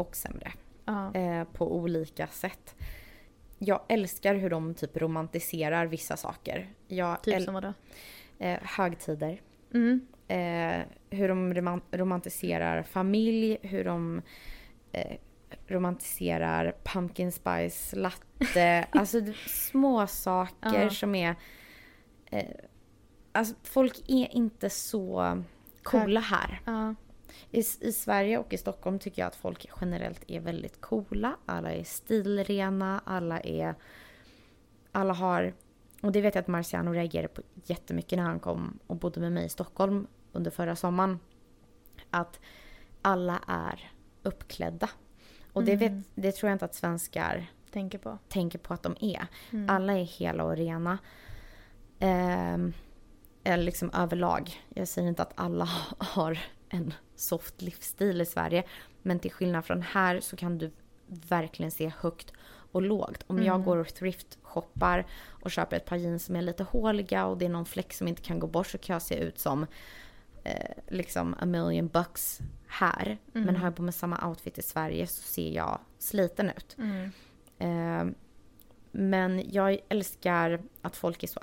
och 0.00 0.16
sämre. 0.16 0.52
ja. 0.84 1.14
Eh, 1.14 1.44
på 1.44 1.76
olika 1.76 2.26
sätt. 2.26 2.74
Jag 3.58 3.80
älskar 3.88 4.34
hur 4.34 4.50
de 4.50 4.74
typ 4.74 4.96
romantiserar 4.96 5.86
vissa 5.86 6.16
saker. 6.16 6.70
Jag 6.88 7.22
Typ 7.22 7.42
som 7.42 7.54
vadå? 7.54 7.72
eh, 8.38 8.58
högtider. 8.62 9.40
Mm. 9.74 10.06
Eh, 10.28 10.86
hur 11.10 11.28
de 11.28 11.54
roman- 11.54 11.82
romantiserar 11.92 12.82
familj, 12.82 13.58
hur 13.62 13.84
de 13.84 14.22
eh, 14.92 15.16
romantiserar 15.66 16.74
pumpkin 16.84 17.32
spice 17.32 17.96
latte. 17.96 18.86
alltså 18.92 19.20
små 19.46 20.06
saker 20.06 20.82
Ja. 20.82 20.90
som 20.90 21.14
är... 21.14 21.34
Eh, 22.26 22.44
alltså 23.32 23.54
folk 23.62 23.98
är 24.08 24.34
inte 24.36 24.70
så 24.70 25.42
coola 25.82 26.20
här. 26.20 26.60
Ja. 26.64 26.94
I, 27.50 27.58
I 27.80 27.92
Sverige 27.92 28.38
och 28.38 28.52
i 28.52 28.58
Stockholm 28.58 28.98
tycker 28.98 29.22
jag 29.22 29.26
att 29.26 29.36
folk 29.36 29.68
generellt 29.80 30.24
är 30.30 30.40
väldigt 30.40 30.80
coola. 30.80 31.36
Alla 31.46 31.72
är 31.72 31.84
stilrena, 31.84 33.02
alla 33.04 33.40
är... 33.40 33.74
Alla 34.92 35.12
har... 35.14 35.54
Och 36.02 36.12
det 36.12 36.20
vet 36.20 36.34
jag 36.34 36.42
att 36.42 36.48
Marciano 36.48 36.90
reagerade 36.92 37.28
på 37.28 37.42
jättemycket 37.64 38.16
när 38.18 38.24
han 38.24 38.40
kom 38.40 38.78
och 38.86 38.96
bodde 38.96 39.20
med 39.20 39.32
mig 39.32 39.44
i 39.44 39.48
Stockholm 39.48 40.06
under 40.32 40.50
förra 40.50 40.76
sommaren. 40.76 41.18
Att 42.10 42.40
alla 43.02 43.40
är 43.46 43.90
uppklädda. 44.22 44.90
Och 45.52 45.64
det, 45.64 45.76
vet, 45.76 45.90
Mm. 45.90 46.04
det 46.14 46.32
tror 46.32 46.48
jag 46.50 46.54
inte 46.54 46.64
att 46.64 46.74
svenskar 46.74 47.46
Tänker 47.72 47.98
på. 47.98 48.18
tänker 48.28 48.58
på 48.58 48.74
att 48.74 48.82
de 48.82 48.96
är. 49.00 49.26
Mm. 49.50 49.70
Alla 49.70 49.92
är 49.98 50.04
hela 50.04 50.44
och 50.44 50.56
rena. 50.56 50.98
Ehm, 51.98 52.72
eller 53.44 53.64
liksom 53.64 53.90
överlag. 53.94 54.50
Jag 54.68 54.88
säger 54.88 55.08
inte 55.08 55.22
att 55.22 55.32
alla 55.34 55.64
har 55.98 56.38
en 56.70 56.94
soft 57.16 57.62
livsstil 57.62 58.20
i 58.20 58.26
Sverige. 58.26 58.64
Men 59.02 59.18
till 59.18 59.32
skillnad 59.32 59.64
från 59.64 59.82
här 59.82 60.20
så 60.20 60.36
kan 60.36 60.58
du 60.58 60.70
verkligen 61.06 61.70
se 61.70 61.92
högt 61.98 62.32
och 62.72 62.82
lågt. 62.82 63.24
Om 63.26 63.36
jag 63.42 63.54
Mm. 63.54 63.64
går 63.64 63.76
och 63.76 63.86
thrift-shoppar 63.94 65.06
och 65.28 65.50
köper 65.50 65.76
ett 65.76 65.84
par 65.86 65.96
jeans 65.96 66.24
som 66.24 66.36
är 66.36 66.42
lite 66.42 66.62
håliga 66.64 67.26
och 67.26 67.38
det 67.38 67.44
är 67.44 67.48
någon 67.48 67.66
fläck 67.66 67.92
som 67.92 68.08
inte 68.08 68.22
kan 68.22 68.38
gå 68.40 68.46
bort 68.46 68.66
så 68.66 68.78
kan 68.78 68.94
jag 68.94 69.02
se 69.02 69.14
ut 69.14 69.38
som 69.38 69.66
eh, 70.44 70.70
liksom 70.88 71.34
a 71.40 71.46
million 71.46 71.88
bucks 71.88 72.38
här. 72.66 73.18
Men 73.32 73.42
Mm. 73.42 73.56
har 73.56 73.66
jag 73.66 73.76
på 73.76 73.82
mig 73.82 73.92
samma 73.92 74.28
outfit 74.28 74.58
i 74.58 74.62
Sverige 74.62 75.06
så 75.06 75.22
ser 75.22 75.50
jag 75.50 75.78
sliten 75.98 76.50
ut. 76.56 76.76
Mm. 76.78 77.10
Eh, 77.58 78.14
men 78.92 79.50
jag 79.52 79.78
älskar 79.88 80.62
att 80.82 80.96
folk 80.96 81.22
är 81.22 81.26
så 81.28 81.40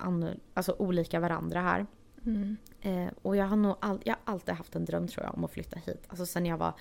alltså 0.53 0.75
olika 0.79 1.19
varandra 1.19 1.61
här. 1.61 1.85
Mm. 2.27 2.57
Eh, 2.81 3.13
och 3.21 3.35
jag 3.35 3.45
har 3.45 3.55
nog 3.55 3.75
all- 3.79 4.01
jag 4.05 4.13
har 4.13 4.33
alltid 4.33 4.55
haft 4.55 4.75
en 4.75 4.85
dröm 4.85 5.07
tror 5.07 5.25
jag 5.25 5.35
om 5.35 5.43
att 5.43 5.51
flytta 5.51 5.79
hit. 5.79 6.03
Alltså 6.07 6.25
sen 6.25 6.45
jag 6.45 6.57
var 6.57 6.73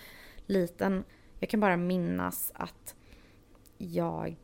liten. 0.47 1.05
Jag 1.39 1.51
kan 1.51 1.61
bara 1.61 1.77
minnas 1.77 2.53
att 2.55 2.95
jag 3.79 4.37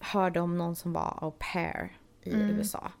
hörde 0.00 0.40
om 0.40 0.58
någon 0.58 0.76
som 0.76 0.92
var 0.92 1.18
au 1.20 1.30
pair 1.38 1.96
i 2.22 2.34
Mm. 2.34 2.50
USA. 2.50 2.92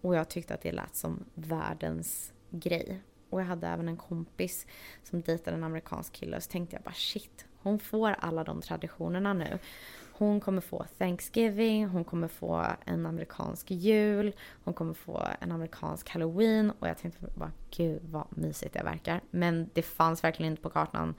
Och 0.00 0.14
jag 0.16 0.28
tyckte 0.28 0.54
att 0.54 0.62
det 0.62 0.72
lät 0.72 0.96
som 0.96 1.24
världens 1.34 2.32
grej. 2.50 3.00
Och 3.30 3.40
jag 3.40 3.46
hade 3.46 3.66
även 3.66 3.88
en 3.88 3.96
kompis 3.96 4.66
som 5.02 5.20
dejtade 5.20 5.56
en 5.56 5.64
amerikansk 5.64 6.12
kille 6.12 6.36
och 6.36 6.42
så 6.42 6.50
tänkte 6.50 6.76
jag 6.76 6.82
bara 6.82 6.94
shit, 6.94 7.46
hon 7.62 7.78
får 7.78 8.10
alla 8.10 8.44
de 8.44 8.60
traditionerna 8.60 9.32
nu. 9.32 9.58
Hon 10.16 10.40
kommer 10.40 10.60
få 10.60 10.84
Thanksgiving, 10.98 11.86
hon 11.86 12.04
kommer 12.04 12.28
få 12.28 12.66
en 12.84 13.06
amerikansk 13.06 13.70
jul, 13.70 14.34
hon 14.64 14.74
kommer 14.74 14.94
få 14.94 15.22
en 15.40 15.52
amerikansk 15.52 16.08
halloween 16.08 16.72
och 16.78 16.88
jag 16.88 16.98
tänkte 16.98 17.26
bara 17.34 17.52
gud 17.70 18.02
vad 18.10 18.26
mysigt 18.30 18.74
det 18.74 18.82
verkar. 18.82 19.20
Men 19.30 19.70
det 19.72 19.82
fanns 19.82 20.24
verkligen 20.24 20.52
inte 20.52 20.62
på 20.62 20.70
kartan 20.70 21.14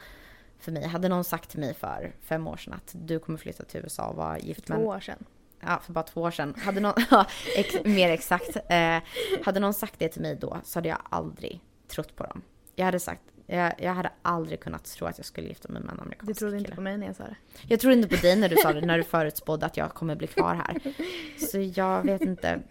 för 0.59 0.71
mig. 0.71 0.87
Hade 0.87 1.09
någon 1.09 1.23
sagt 1.23 1.49
till 1.49 1.59
mig 1.59 1.73
för 1.73 2.11
fem 2.21 2.47
år 2.47 2.57
sedan 2.57 2.73
att 2.73 2.95
du 2.97 3.19
kommer 3.19 3.39
flytta 3.39 3.63
till 3.63 3.81
USA 3.81 4.07
och 4.07 4.15
vara 4.15 4.39
gift 4.39 4.65
Två 4.65 4.73
med 4.73 4.81
en 4.81 4.87
år 4.87 4.99
sedan. 4.99 5.25
ja, 5.59 5.79
för 5.83 5.93
bara 5.93 6.03
två 6.03 6.21
år 6.21 6.31
sedan. 6.31 6.55
Hade 6.57 6.79
någon, 6.79 6.93
ja, 7.11 7.25
ex, 7.57 7.75
mer 7.85 8.09
exakt. 8.09 8.57
Eh, 8.69 8.97
hade 9.43 9.59
någon 9.59 9.73
sagt 9.73 9.99
det 9.99 10.09
till 10.09 10.21
mig 10.21 10.35
då 10.35 10.57
så 10.63 10.77
hade 10.79 10.89
jag 10.89 10.97
aldrig 11.09 11.61
trott 11.87 12.15
på 12.15 12.23
dem. 12.23 12.41
Jag 12.75 12.85
hade 12.85 12.99
sagt, 12.99 13.21
jag, 13.47 13.73
jag 13.77 13.93
hade 13.93 14.11
aldrig 14.21 14.59
kunnat 14.59 14.83
tro 14.85 15.07
att 15.07 15.17
jag 15.17 15.25
skulle 15.25 15.47
gifta 15.47 15.69
mig 15.69 15.81
med 15.81 15.91
en 15.93 15.99
amerikansk 15.99 16.27
Du 16.27 16.33
trodde 16.33 16.57
inte 16.57 16.65
kille. 16.65 16.75
på 16.75 16.81
mig 16.81 16.97
när 16.97 17.07
jag 17.07 17.15
sa 17.15 17.23
det. 17.23 17.35
Jag 17.67 17.79
trodde 17.79 17.95
inte 17.95 18.07
på 18.15 18.21
dig 18.21 18.35
när 18.35 18.49
du 18.49 18.55
sa 18.55 18.73
det, 18.73 18.81
när 18.81 18.97
du 18.97 19.03
förutspådde 19.15 19.65
att 19.65 19.77
jag 19.77 19.93
kommer 19.93 20.15
bli 20.15 20.27
kvar 20.27 20.55
här. 20.55 20.77
Så 21.51 21.59
jag 21.79 22.03
vet 22.03 22.21
inte. 22.21 22.61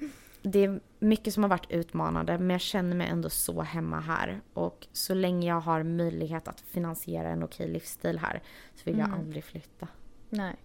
Det 0.43 0.65
är 0.65 0.81
mycket 0.99 1.35
som 1.35 1.43
har 1.43 1.51
varit 1.51 1.71
utmanande, 1.71 2.39
men 2.39 2.51
jag 2.51 2.61
känner 2.61 2.97
mig 2.97 3.07
ändå 3.09 3.31
så 3.31 3.63
hemma 3.63 4.01
här. 4.01 4.41
Och 4.55 4.87
så 4.93 5.15
länge 5.15 5.49
jag 5.49 5.61
har 5.61 5.83
möjlighet 5.83 6.49
att 6.49 6.61
finansiera 6.61 7.29
en 7.29 7.43
okej 7.43 7.69
livsstil 7.69 8.19
här 8.19 8.43
så 8.75 8.81
vill 8.85 8.99
jag 8.99 9.09
Mm. 9.09 9.21
aldrig 9.21 9.45
flytta. 9.45 9.89
Nej. 10.31 10.57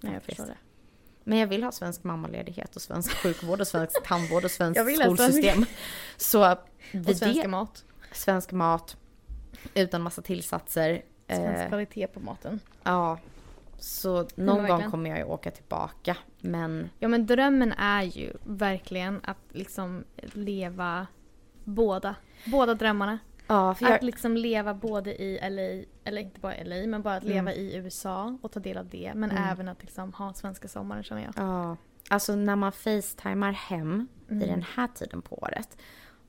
Nej, 0.00 0.12
jag 0.12 0.22
förstår 0.22 0.46
det. 0.46 0.56
Men 1.24 1.38
jag 1.38 1.46
vill 1.46 1.62
ha 1.62 1.72
svensk 1.72 2.04
mammaledighet 2.04 2.76
och 2.76 2.82
svensk 2.82 3.10
sjukvård 3.12 3.60
och 3.60 3.66
svensk 3.68 4.02
tandvård 4.04 4.44
och 4.44 4.50
ha 4.58 4.74
skolsystem. 5.04 5.64
Så 6.16 6.52
Och 6.52 6.58
svenska 7.16 7.42
det, 7.42 7.48
mat. 7.48 7.84
Svensk 8.12 8.52
mat 8.52 8.96
utan 9.74 10.02
massa 10.02 10.22
tillsatser. 10.22 11.02
Svensk 11.28 11.60
Eh, 11.62 11.68
kvalitet 11.68 12.06
på 12.06 12.20
maten. 12.20 12.60
ja. 12.82 13.18
Så 13.78 14.26
någon 14.34 14.66
gång 14.66 14.90
kommer 14.90 15.10
jag 15.10 15.18
ju 15.18 15.24
åka 15.24 15.50
tillbaka. 15.50 16.16
Men 16.40 16.90
Ja 16.98 17.08
men 17.08 17.26
drömmen 17.26 17.72
är 17.72 18.02
ju 18.02 18.32
verkligen 18.44 19.20
att 19.24 19.36
liksom 19.50 20.04
leva 20.32 21.06
båda. 21.64 22.14
Båda 22.46 22.74
drömmarna. 22.74 23.18
ja, 23.46 23.74
för 23.74 23.84
jag, 23.86 23.94
Att 23.94 24.02
liksom 24.02 24.36
leva 24.36 24.74
både 24.74 25.22
i 25.22 25.38
LA, 25.42 25.84
eller 26.04 26.22
inte 26.22 26.40
bara 26.40 26.54
LA, 26.64 26.86
men 26.86 27.02
bara 27.02 27.14
att 27.16 27.24
leva 27.24 27.52
Mm. 27.52 27.54
i 27.64 27.76
USA 27.76 28.38
och 28.42 28.52
ta 28.52 28.60
del 28.60 28.78
av 28.78 28.88
det. 28.88 29.12
Men 29.14 29.30
Mm. 29.30 29.44
även 29.44 29.68
att 29.68 29.82
liksom 29.82 30.12
ha 30.12 30.32
svenska 30.34 30.68
sommaren 30.68 31.02
känner 31.02 31.22
jag. 31.22 31.32
ja, 31.36 31.76
alltså 32.08 32.34
när 32.36 32.56
man 32.56 32.72
facetimar 32.72 33.52
hem 33.52 34.08
Mm. 34.30 34.42
i 34.42 34.46
den 34.46 34.64
här 34.74 34.88
tiden 34.94 35.22
på 35.22 35.34
året 35.42 35.78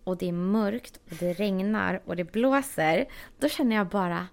och 0.03 0.17
det 0.17 0.27
är 0.27 0.33
mörkt 0.33 0.99
och 1.11 1.15
det 1.19 1.33
regnar 1.33 2.01
och 2.05 2.15
det 2.15 2.31
blåser. 2.31 3.05
Då 3.39 3.49
känner 3.49 3.75
jag 3.75 3.87
bara 3.87 4.27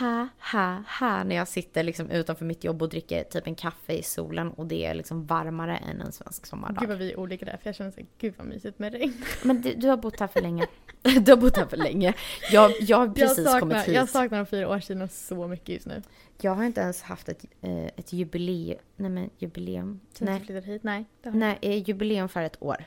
ha, 0.00 0.28
ha, 0.52 0.82
ha 1.00 1.24
när 1.24 1.36
jag 1.36 1.48
sitter 1.48 1.82
liksom 1.82 2.10
utanför 2.10 2.44
mitt 2.44 2.64
jobb 2.64 2.82
och 2.82 2.88
dricker 2.88 3.24
typ 3.24 3.46
en 3.46 3.54
kaffe 3.54 3.92
i 3.92 4.02
solen 4.02 4.50
och 4.50 4.66
det 4.66 4.84
är 4.84 4.94
liksom 4.94 5.26
varmare 5.26 5.76
än 5.76 6.00
en 6.00 6.12
svensk 6.12 6.46
sommardag. 6.46 6.80
Gud 6.80 6.88
vad 6.88 6.98
vi 6.98 7.12
är 7.12 7.18
olika 7.18 7.44
där, 7.44 7.56
för 7.56 7.68
jag 7.68 7.74
känner 7.74 7.90
såhär, 7.90 8.06
gud 8.18 8.34
vad 8.38 8.46
mysigt 8.46 8.78
med 8.78 8.92
regn. 8.92 9.24
Men 9.42 9.62
du, 9.62 9.74
du 9.74 9.88
har 9.88 9.96
bott 9.96 10.20
här 10.20 10.26
för 10.26 10.40
länge. 10.40 10.66
Du 11.20 11.32
har 11.32 11.36
bott 11.36 11.56
här 11.56 11.66
för 11.66 11.76
länge. 11.76 12.14
Jag, 12.52 12.72
jag 12.80 12.96
har 12.96 13.08
precis 13.08 13.38
jag, 13.38 13.46
saknar, 13.46 13.60
kommit 13.60 13.76
hit. 13.76 13.94
jag 13.94 14.08
saknar 14.08 14.38
de 14.38 14.46
fyra 14.46 14.68
årstiderna 14.68 15.08
så 15.08 15.48
mycket 15.48 15.68
just 15.68 15.86
nu. 15.86 16.02
Jag 16.40 16.54
har 16.54 16.64
inte 16.64 16.80
ens 16.80 17.02
haft 17.02 17.28
ett, 17.28 17.44
eh, 17.60 17.84
ett 17.84 18.12
jubileum. 18.12 18.78
Nej 18.96 19.10
men 19.10 19.30
jubileum. 19.38 20.00
Sen 20.12 20.26
du 20.26 20.32
Nej, 20.32 20.40
flyttade 20.40 20.66
hit? 20.66 20.82
Nej. 20.82 21.04
nej 21.22 21.58
eh, 21.62 21.88
jubileum 21.88 22.28
för 22.28 22.42
ett 22.42 22.62
år. 22.62 22.84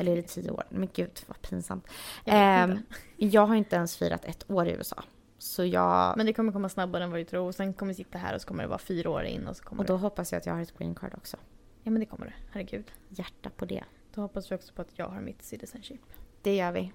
Eller 0.00 0.12
är 0.12 0.16
det 0.16 0.22
tio 0.22 0.50
år? 0.50 0.64
Men 0.68 0.88
gud 0.94 1.20
vad 1.26 1.42
pinsamt. 1.42 1.86
Jag 2.24 2.70
inte. 2.70 2.82
jag 3.16 3.46
har 3.46 3.54
inte 3.54 3.76
ens 3.76 3.96
firat 3.96 4.24
ett 4.24 4.50
år 4.50 4.68
i 4.68 4.70
USA. 4.70 5.04
Så 5.38 5.64
jag... 5.64 6.16
Men 6.16 6.26
det 6.26 6.32
kommer 6.32 6.52
komma 6.52 6.68
snabbare 6.68 7.04
än 7.04 7.10
vad 7.10 7.20
du 7.20 7.24
tror. 7.24 7.46
Och 7.46 7.54
sen 7.54 7.72
kommer 7.74 7.92
vi 7.92 7.96
sitta 7.96 8.18
här 8.18 8.34
och 8.34 8.40
så 8.40 8.48
kommer 8.48 8.62
det 8.62 8.68
vara 8.68 8.78
fyra 8.78 9.10
år 9.10 9.24
in 9.24 9.46
och 9.46 9.56
så 9.56 9.64
kommer 9.64 9.82
och 9.82 9.86
då 9.86 9.92
det... 9.92 10.00
hoppas 10.00 10.32
jag 10.32 10.38
att 10.40 10.46
jag 10.46 10.54
har 10.54 10.60
ett 10.60 10.78
green 10.78 10.94
card 10.94 11.14
också. 11.16 11.36
Ja 11.82 11.90
men 11.90 12.00
det 12.00 12.06
kommer 12.06 12.26
det. 12.26 12.32
Herregud. 12.52 12.92
Hjärta 13.08 13.50
på 13.50 13.64
det. 13.64 13.84
Då 14.14 14.20
hoppas 14.20 14.50
vi 14.50 14.56
också 14.56 14.74
på 14.74 14.82
att 14.82 14.98
jag 14.98 15.08
har 15.08 15.20
mitt 15.20 15.42
citizenship. 15.42 16.00
Det 16.42 16.56
gör 16.56 16.72
vi. 16.72 16.92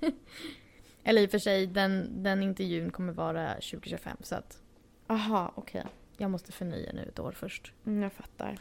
Eller 1.04 1.22
i 1.22 1.26
och 1.26 1.30
för 1.30 1.38
sig, 1.38 1.66
den, 1.66 2.22
den 2.22 2.42
intervjun 2.42 2.90
kommer 2.90 3.12
vara 3.12 3.54
2025 3.54 4.16
så 4.20 4.34
att 4.34 4.62
Aha, 5.06 5.52
okej. 5.54 5.84
jag 6.16 6.30
måste 6.30 6.52
förnya 6.52 6.92
nu 6.92 7.02
ett 7.02 7.18
år 7.18 7.32
först. 7.32 7.72
Mm, 7.86 8.02
jag 8.02 8.12
fattar. 8.12 8.58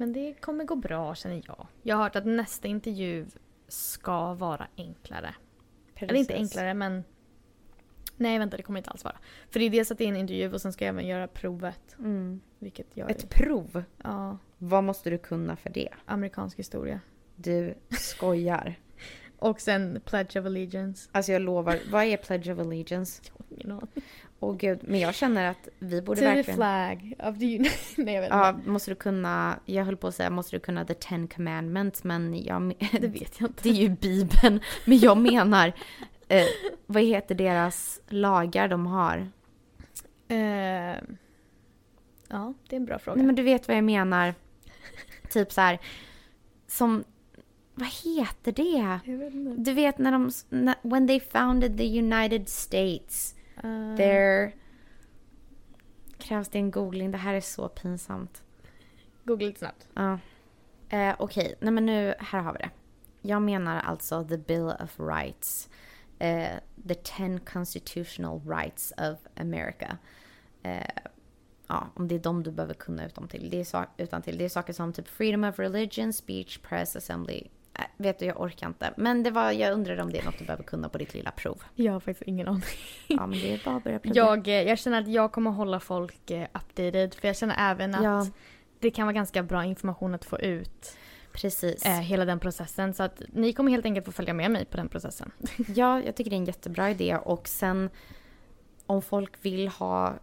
Men 0.00 0.12
det 0.12 0.34
kommer 0.40 0.64
gå 0.64 0.76
bra 0.76 1.14
känner 1.14 1.42
jag. 1.46 1.66
Jag 1.82 1.96
har 1.96 2.02
hört 2.02 2.16
att 2.16 2.26
nästa 2.26 2.68
intervju 2.68 3.26
ska 3.68 4.34
vara 4.34 4.66
enklare. 4.76 5.34
Eller 5.94 6.14
inte 6.14 6.32
Precis. 6.34 6.56
enklare 6.56 6.74
men... 6.74 7.04
Nej 8.16 8.38
vänta 8.38 8.56
det 8.56 8.62
kommer 8.62 8.78
inte 8.78 8.90
alls 8.90 9.04
vara. 9.04 9.16
För 9.50 9.60
det 9.60 9.66
är 9.66 9.70
dels 9.70 9.90
att 9.90 9.98
det 9.98 10.04
är 10.04 10.08
en 10.08 10.16
intervju 10.16 10.52
och 10.52 10.60
sen 10.60 10.72
ska 10.72 10.84
jag 10.84 10.94
även 10.94 11.06
göra 11.06 11.28
provet. 11.28 11.96
Mm. 11.98 12.40
Vilket 12.58 12.86
jag... 12.94 13.10
Ett 13.10 13.30
prov? 13.30 13.82
Ja, 14.02 14.38
Vad 14.58 14.84
måste 14.84 15.10
du 15.10 15.18
kunna 15.18 15.56
för 15.56 15.70
det? 15.70 15.88
amerikansk 16.04 16.58
historia. 16.58 17.00
Du 17.36 17.74
skojar. 17.90 18.78
Och 19.38 19.60
sen 19.60 20.00
Pledge 20.04 20.40
of 20.40 20.46
Allegiance. 20.46 21.08
Alltså 21.12 21.32
jag 21.32 21.42
lovar, 21.42 21.78
vad 21.90 22.04
är 22.04 22.16
Pledge 22.16 22.52
of 22.52 22.58
Allegiance? 22.58 23.22
Jag 23.24 23.32
har 23.32 23.56
ingen 23.56 23.72
aning. 23.72 24.04
Åh 24.42 24.56
gud, 24.56 24.78
men 24.82 25.00
jag 25.00 25.14
känner 25.14 25.50
att 25.50 25.68
vi 25.78 26.02
borde 26.02 26.20
To 26.20 26.24
the 26.24 26.34
verkligen... 26.34 26.56
flag 26.56 27.14
of 27.18 27.38
the. 27.38 27.58
Nej 28.02 28.14
jag 28.14 28.20
vet 28.22 28.30
Ja, 28.30 28.48
inte. 28.50 28.68
måste 28.70 28.90
du 28.90 28.94
kunna, 28.94 29.58
jag 29.64 29.84
höll 29.84 29.96
på 29.96 30.06
att 30.08 30.14
säga 30.14 30.30
måste 30.30 30.56
du 30.56 30.60
kunna 30.60 30.84
the 30.84 30.94
ten 30.94 31.28
commandments 31.28 32.04
men 32.04 32.42
jag, 32.44 32.62
Det 33.00 33.08
vet 33.08 33.40
jag 33.40 33.50
inte. 33.50 33.62
det 33.62 33.68
är 33.68 33.74
ju 33.74 33.88
bibeln. 33.88 34.60
Men 34.84 34.98
jag 34.98 35.18
menar, 35.18 35.72
eh, 36.28 36.44
vad 36.86 37.02
heter 37.02 37.34
deras 37.34 38.00
lagar 38.08 38.68
de 38.68 38.86
har? 38.86 39.28
Eh, 40.28 40.96
ja, 42.28 42.54
det 42.68 42.76
är 42.76 42.80
en 42.80 42.84
bra 42.84 42.98
fråga. 42.98 43.16
Nej 43.16 43.26
men 43.26 43.34
du 43.34 43.42
vet 43.42 43.68
vad 43.68 43.76
jag 43.76 43.84
menar. 43.84 44.34
Typ 45.30 45.52
så 45.52 45.60
här, 45.60 45.78
som, 46.66 47.04
vad 47.74 47.88
heter 47.88 48.52
det? 48.52 48.98
jag 49.12 49.18
vet 49.18 49.34
inte. 49.34 49.62
Du 49.62 49.72
vet 49.72 49.98
när 49.98 50.12
de, 50.12 50.30
när, 50.48 50.74
when 50.82 51.06
they 51.08 51.20
founded 51.20 51.78
the 51.78 51.98
United 51.98 52.48
States. 52.48 53.34
Eh, 53.64 53.96
There 53.96 54.52
krävs 56.18 56.48
det 56.48 56.58
en 56.58 56.70
googling. 56.70 57.10
Det 57.10 57.18
här 57.18 57.34
är 57.34 57.40
så 57.40 57.68
pinsamt. 57.68 58.42
Googla 59.24 59.46
lite 59.46 59.58
snabbt. 59.58 59.88
Ja. 59.94 60.18
Eh, 60.88 61.14
Okej, 61.18 61.54
nej 61.60 61.72
men 61.72 61.86
nu, 61.86 62.14
här 62.18 62.40
har 62.40 62.52
vi 62.52 62.58
det. 62.58 62.70
Jag 63.22 63.42
menar 63.42 63.80
alltså 63.80 64.24
the 64.24 64.36
Bill 64.36 64.72
of 64.80 65.00
Rights. 65.00 65.68
Eh, 66.18 66.56
the 66.88 66.94
ten 66.94 67.40
constitutional 67.40 68.40
rights 68.46 68.92
of 68.98 69.18
America. 69.40 69.98
Ja, 71.66 71.88
om 71.94 72.08
det 72.08 72.14
är 72.14 72.18
de 72.18 72.42
du 72.42 72.50
behöver 72.50 72.74
kunna 72.74 73.06
utan 73.06 73.28
till. 73.28 73.50
Det 73.50 73.60
är, 73.60 73.64
sak, 73.64 73.88
utan 73.96 74.22
till. 74.22 74.38
det 74.38 74.44
är 74.44 74.48
saker 74.48 74.72
som 74.72 74.92
typ 74.92 75.08
freedom 75.08 75.44
of 75.44 75.58
religion, 75.58 76.12
speech, 76.12 76.58
press, 76.62 76.96
assembly. 76.96 77.48
Vet 77.96 78.18
du, 78.18 78.24
jag 78.24 78.40
orkar 78.40 78.66
inte. 78.66 78.94
Men 78.96 79.22
det 79.22 79.30
var, 79.30 79.50
jag 79.52 79.72
undrar 79.72 80.00
om 80.00 80.12
det 80.12 80.18
är 80.18 80.24
något 80.24 80.38
du 80.38 80.44
behöver 80.44 80.64
kunna 80.64 80.88
på 80.88 80.98
ditt 80.98 81.14
lilla 81.14 81.30
prov. 81.30 81.62
Jag 81.74 81.92
har 81.92 82.00
faktiskt 82.00 82.22
ingen 82.28 82.48
aning. 82.48 82.62
Ja, 83.06 83.26
men 83.26 83.38
det 83.38 83.52
är 83.54 83.60
bara 83.64 83.76
att 83.76 83.84
börja 83.84 83.98
plugga. 83.98 84.20
Jag, 84.20 84.48
eh, 84.48 84.54
jag 84.62 84.78
känner 84.78 85.00
att 85.00 85.08
jag 85.08 85.32
kommer 85.32 85.50
hålla 85.50 85.80
folk 85.80 86.30
eh, 86.30 86.42
updated 86.54 87.14
för 87.14 87.28
jag 87.28 87.36
känner 87.36 87.56
även 87.70 87.94
att 87.94 88.04
Ja. 88.04 88.26
det 88.78 88.90
kan 88.90 89.06
vara 89.06 89.12
ganska 89.14 89.42
bra 89.42 89.64
information 89.64 90.14
att 90.14 90.24
få 90.24 90.38
ut 90.40 90.96
Precis. 91.32 91.86
eh, 91.86 92.00
hela 92.00 92.24
den 92.24 92.38
processen. 92.40 92.94
Så 92.94 93.02
att 93.02 93.22
ni 93.32 93.52
kommer 93.52 93.70
helt 93.70 93.84
enkelt 93.84 94.06
få 94.06 94.12
följa 94.12 94.34
med 94.34 94.50
mig 94.50 94.64
på 94.64 94.76
den 94.76 94.88
processen. 94.88 95.30
Ja, 95.74 96.00
jag 96.02 96.14
tycker 96.16 96.30
det 96.30 96.36
är 96.36 96.38
en 96.38 96.44
jättebra 96.44 96.90
idé. 96.90 97.16
Och 97.16 97.48
sen 97.48 97.90
om 98.86 99.02
folk 99.02 99.32
vill 99.44 99.68
ha 99.68 100.14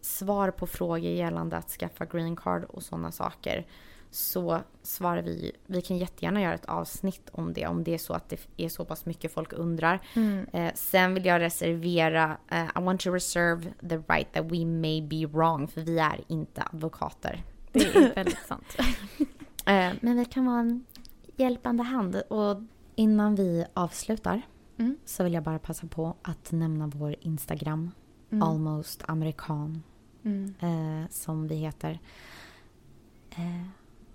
svar 0.00 0.50
på 0.50 0.66
frågor 0.66 0.98
gällande 1.10 1.56
att 1.56 1.70
skaffa 1.70 2.04
green 2.04 2.36
card 2.36 2.64
och 2.64 2.82
sådana 2.82 3.12
saker 3.12 3.66
så 4.10 4.60
svarar 4.82 5.22
vi, 5.22 5.52
vi 5.66 5.82
kan 5.82 5.98
jättegärna 5.98 6.40
göra 6.42 6.54
ett 6.54 6.64
avsnitt 6.64 7.28
om 7.32 7.52
det 7.52 7.66
om 7.66 7.84
det 7.84 7.94
är 7.94 7.98
så 7.98 8.14
att 8.14 8.28
det 8.28 8.40
är 8.56 8.68
så 8.68 8.84
pass 8.84 9.06
mycket 9.06 9.32
folk 9.32 9.52
undrar. 9.52 10.00
Eh, 10.52 10.72
sen 10.74 11.14
vill 11.14 11.24
jag 11.24 11.40
reservera, 11.40 12.36
eh, 12.50 12.64
I 12.76 12.80
want 12.82 13.00
to 13.00 13.10
reserve 13.10 13.62
the 13.88 13.96
right 13.96 14.32
that 14.32 14.44
we 14.44 14.64
may 14.66 15.02
be 15.02 15.26
wrong 15.26 15.68
för 15.68 15.80
vi 15.80 15.98
är 15.98 16.20
inte 16.28 16.62
advokater. 16.72 17.42
Det 17.72 17.80
är 17.96 18.14
väldigt 18.14 18.46
sant. 18.46 18.76
Eh, 19.66 19.92
men 20.00 20.16
vi 20.16 20.24
kan 20.24 20.46
vara 20.46 20.60
en 20.60 20.84
hjälpande 21.36 21.82
hand. 21.82 22.16
Och 22.16 22.56
innan 22.94 23.34
vi 23.34 23.64
avslutar 23.74 24.42
Mm. 24.78 24.96
så 25.04 25.24
vill 25.24 25.34
jag 25.34 25.42
bara 25.42 25.58
passa 25.58 25.86
på 25.86 26.16
att 26.22 26.52
nämna 26.52 26.86
vår 26.86 27.16
Instagram, 27.20 27.90
Mm. 28.30 28.42
Almost 28.42 29.04
American, 29.08 29.82
Mm. 30.22 30.54
eh, 30.60 31.08
som 31.10 31.48
vi 31.48 31.54
heter. 31.54 31.98
Eh, 33.30 33.66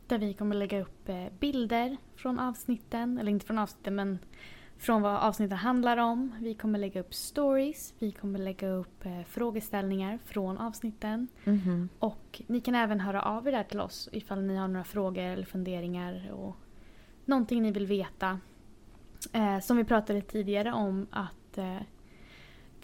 Där 0.08 0.18
vi 0.18 0.34
kommer 0.34 0.56
lägga 0.56 0.82
upp 0.82 1.10
eh, 1.10 1.26
bilder 1.40 1.98
från 2.16 2.40
avsnitten, 2.40 3.18
eller 3.18 3.32
inte 3.32 3.46
från 3.46 3.58
avsnitten 3.58 3.96
men 3.96 4.20
från 4.78 5.02
vad 5.02 5.16
avsnitten 5.16 5.58
handlar 5.58 5.98
om. 5.98 6.36
Vi 6.40 6.54
kommer 6.54 6.80
lägga 6.80 7.00
upp 7.02 7.14
stories, 7.14 7.94
vi 8.00 8.12
kommer 8.12 8.40
lägga 8.40 8.68
upp 8.70 9.06
eh, 9.06 9.22
frågeställningar 9.24 10.20
från 10.26 10.58
avsnitten. 10.58 11.28
mhm. 11.44 11.90
Och 12.00 12.42
ni 12.48 12.62
kan 12.62 12.76
även 12.76 13.00
höra 13.00 13.22
av 13.22 13.48
er 13.48 13.52
där 13.52 13.64
till 13.64 13.80
oss 13.80 14.10
ifall 14.12 14.42
ni 14.42 14.56
har 14.56 14.68
några 14.68 14.84
frågor 14.84 15.24
eller 15.24 15.46
funderingar 15.46 16.32
och 16.32 16.56
någonting 17.26 17.62
ni 17.62 17.72
vill 17.72 17.86
veta. 17.88 18.40
Eh, 19.34 19.60
som 19.60 19.78
vi 19.78 19.84
pratade 19.84 20.22
tidigare 20.22 20.74
om 20.74 21.08
att 21.12 21.58
eh, 21.58 21.78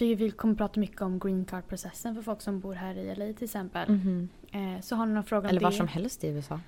vi, 0.06 0.32
kommer 0.32 0.56
prata 0.56 0.80
mycket 0.80 1.02
om 1.02 1.20
green 1.20 1.46
card-processen 1.46 2.16
för 2.16 2.22
folk 2.22 2.42
som 2.42 2.60
bor 2.60 2.74
här 2.74 2.96
i 2.98 3.16
LA 3.16 3.34
till 3.34 3.44
exempel. 3.44 3.90
Mhm. 3.92 4.30
Eh, 4.52 4.82
så 4.82 4.96
har 4.96 5.06
ni 5.06 5.14
någon 5.14 5.24
fråga 5.24 5.40
om 5.42 5.46
Eller 5.50 5.60
det? 5.60 5.64
var 5.64 5.72
som 5.72 5.88
helst 5.88 6.24
i 6.24 6.28
USA. 6.28 6.60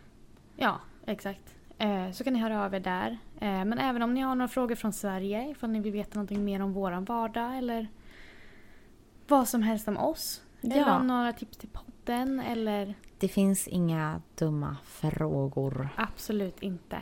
Ja, 0.55 0.79
exakt. 1.05 1.55
Eh, 1.77 2.11
så 2.11 2.23
kan 2.23 2.33
ni 2.33 2.39
höra 2.39 2.65
av 2.65 2.73
er 2.73 2.79
där. 2.79 3.11
Eh, 3.39 3.65
men 3.65 3.73
även 3.77 4.01
om 4.01 4.13
ni 4.13 4.21
har 4.21 4.35
några 4.35 4.47
frågor 4.47 4.75
från 4.75 4.93
Sverige, 4.93 5.49
ifall 5.51 5.69
ni 5.69 5.79
vill 5.79 5.93
veta 5.93 6.15
någonting 6.15 6.45
mer 6.45 6.61
om 6.61 6.73
våran 6.73 7.05
vardag 7.05 7.57
eller 7.57 7.87
vad 9.27 9.47
som 9.47 9.61
helst 9.61 9.87
om 9.87 9.97
oss. 9.97 10.41
Eller 10.61 10.77
Ja. 10.77 10.99
om 10.99 11.07
några 11.07 11.33
tips 11.33 11.57
till 11.57 11.69
podden 11.69 12.39
eller 12.39 12.95
Det 13.17 13.27
finns 13.27 13.67
inga 13.67 14.21
dumma 14.35 14.77
frågor. 14.85 15.89
absolut 15.97 16.59
inte. 16.63 16.97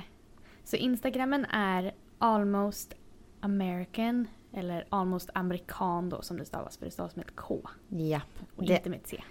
Så 0.63 0.75
Instagrammen 0.75 1.45
är 1.45 1.91
almost 2.17 2.93
American 3.39 4.27
eller 4.53 4.85
almost 4.89 5.29
amerikan 5.33 6.09
då 6.09 6.21
som 6.21 6.37
det 6.37 6.45
stavas 6.45 6.77
för 6.77 6.85
det 6.85 6.91
stavas 6.91 7.15
med 7.15 7.25
ett 7.25 7.35
K 7.35 7.61
Japp. 7.87 8.23
och 8.55 8.65
Det, 8.65 8.73
inte 8.75 8.89
med 8.89 8.99
ett 8.99 9.07
C. 9.07 9.23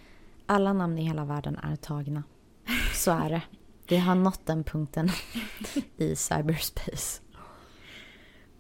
alla 0.47 0.73
namn 0.73 0.99
i 0.99 1.03
hela 1.03 1.25
världen 1.25 1.57
är 1.57 1.77
tagna. 1.77 2.23
Så 2.95 3.11
är 3.11 3.31
det. 3.31 3.43
Vi 3.89 3.97
har 3.97 4.15
nått 4.15 4.47
den 4.47 4.65
punkten 4.65 5.09
i 5.97 6.17
cyberspace. 6.17 7.23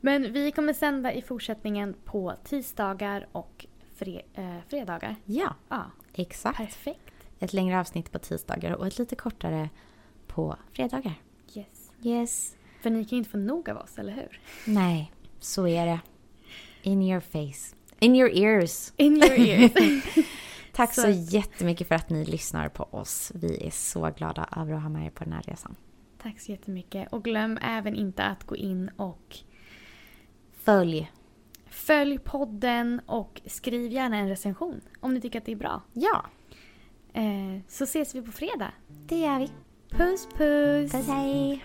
Men 0.00 0.32
vi 0.32 0.52
kommer 0.52 0.72
sända 0.72 1.12
i 1.12 1.22
fortsättningen 1.22 1.94
på 2.04 2.34
tisdagar 2.44 3.28
och 3.32 3.66
fre- 3.98 4.22
eh, 4.34 4.56
fredagar. 4.68 5.16
Ja, 5.24 5.54
Ja, 5.68 5.84
exakt. 6.14 6.56
perfekt. 6.56 7.14
Ett 7.38 7.52
längre 7.52 7.80
avsnitt 7.80 8.12
på 8.12 8.18
tisdagar 8.18 8.72
och 8.72 8.86
ett 8.86 8.98
lite 8.98 9.16
kortare 9.16 9.70
på 10.26 10.56
fredagar. 10.72 11.14
Yes. 11.54 11.90
Yes. 12.02 12.56
För 12.82 12.90
ni 12.90 13.04
kan 13.04 13.16
ju 13.16 13.18
inte 13.18 13.30
få 13.30 13.38
nog 13.38 13.70
av 13.70 13.76
oss, 13.76 13.98
eller 13.98 14.12
hur? 14.12 14.40
Nej, 14.66 15.12
så 15.40 15.66
är 15.68 15.86
det. 15.86 16.00
In 16.82 17.02
your 17.02 17.20
face. 17.20 17.74
In 18.00 18.14
your 18.16 18.30
ears. 18.30 18.92
In 18.96 19.16
your 19.16 19.32
ears. 19.38 19.72
Tack 20.72 20.94
så, 20.94 21.02
Så- 21.02 21.08
jättemycket 21.10 21.88
för 21.88 21.94
att 21.94 22.10
ni 22.10 22.24
lyssnar 22.24 22.68
på 22.68 22.82
oss. 22.84 23.32
Vi 23.34 23.66
är 23.66 23.70
så 23.70 24.10
glada 24.16 24.48
över 24.56 24.72
att 24.72 24.82
ha 24.82 24.88
med 24.88 25.06
er 25.06 25.10
på 25.10 25.24
den 25.24 25.32
här 25.32 25.42
resan. 25.42 25.76
Tack 26.22 26.40
så 26.40 26.52
jättemycket. 26.52 27.12
Och 27.12 27.24
glöm 27.24 27.58
även 27.62 27.94
inte 27.94 28.24
att 28.24 28.44
gå 28.44 28.56
in 28.56 28.90
och 28.96 29.36
Följ. 30.62 31.10
följ 31.70 32.18
podden 32.18 33.00
och 33.06 33.40
skriv 33.46 33.92
gärna 33.92 34.16
en 34.16 34.28
recension 34.28 34.80
om 35.00 35.14
ni 35.14 35.20
tycker 35.20 35.38
att 35.38 35.44
det 35.46 35.52
är 35.52 35.56
bra. 35.56 35.82
Ja, 35.92 36.24
Eh, 37.12 37.60
så 37.68 37.84
ses 37.84 38.14
vi 38.14 38.22
på 38.22 38.32
fredag. 38.32 38.72
det 38.88 39.16
gör 39.18 39.38
vi. 39.38 39.50
Puss 39.90 40.28
puss! 40.36 40.92
Puss 40.92 41.06
hej! 41.08 41.64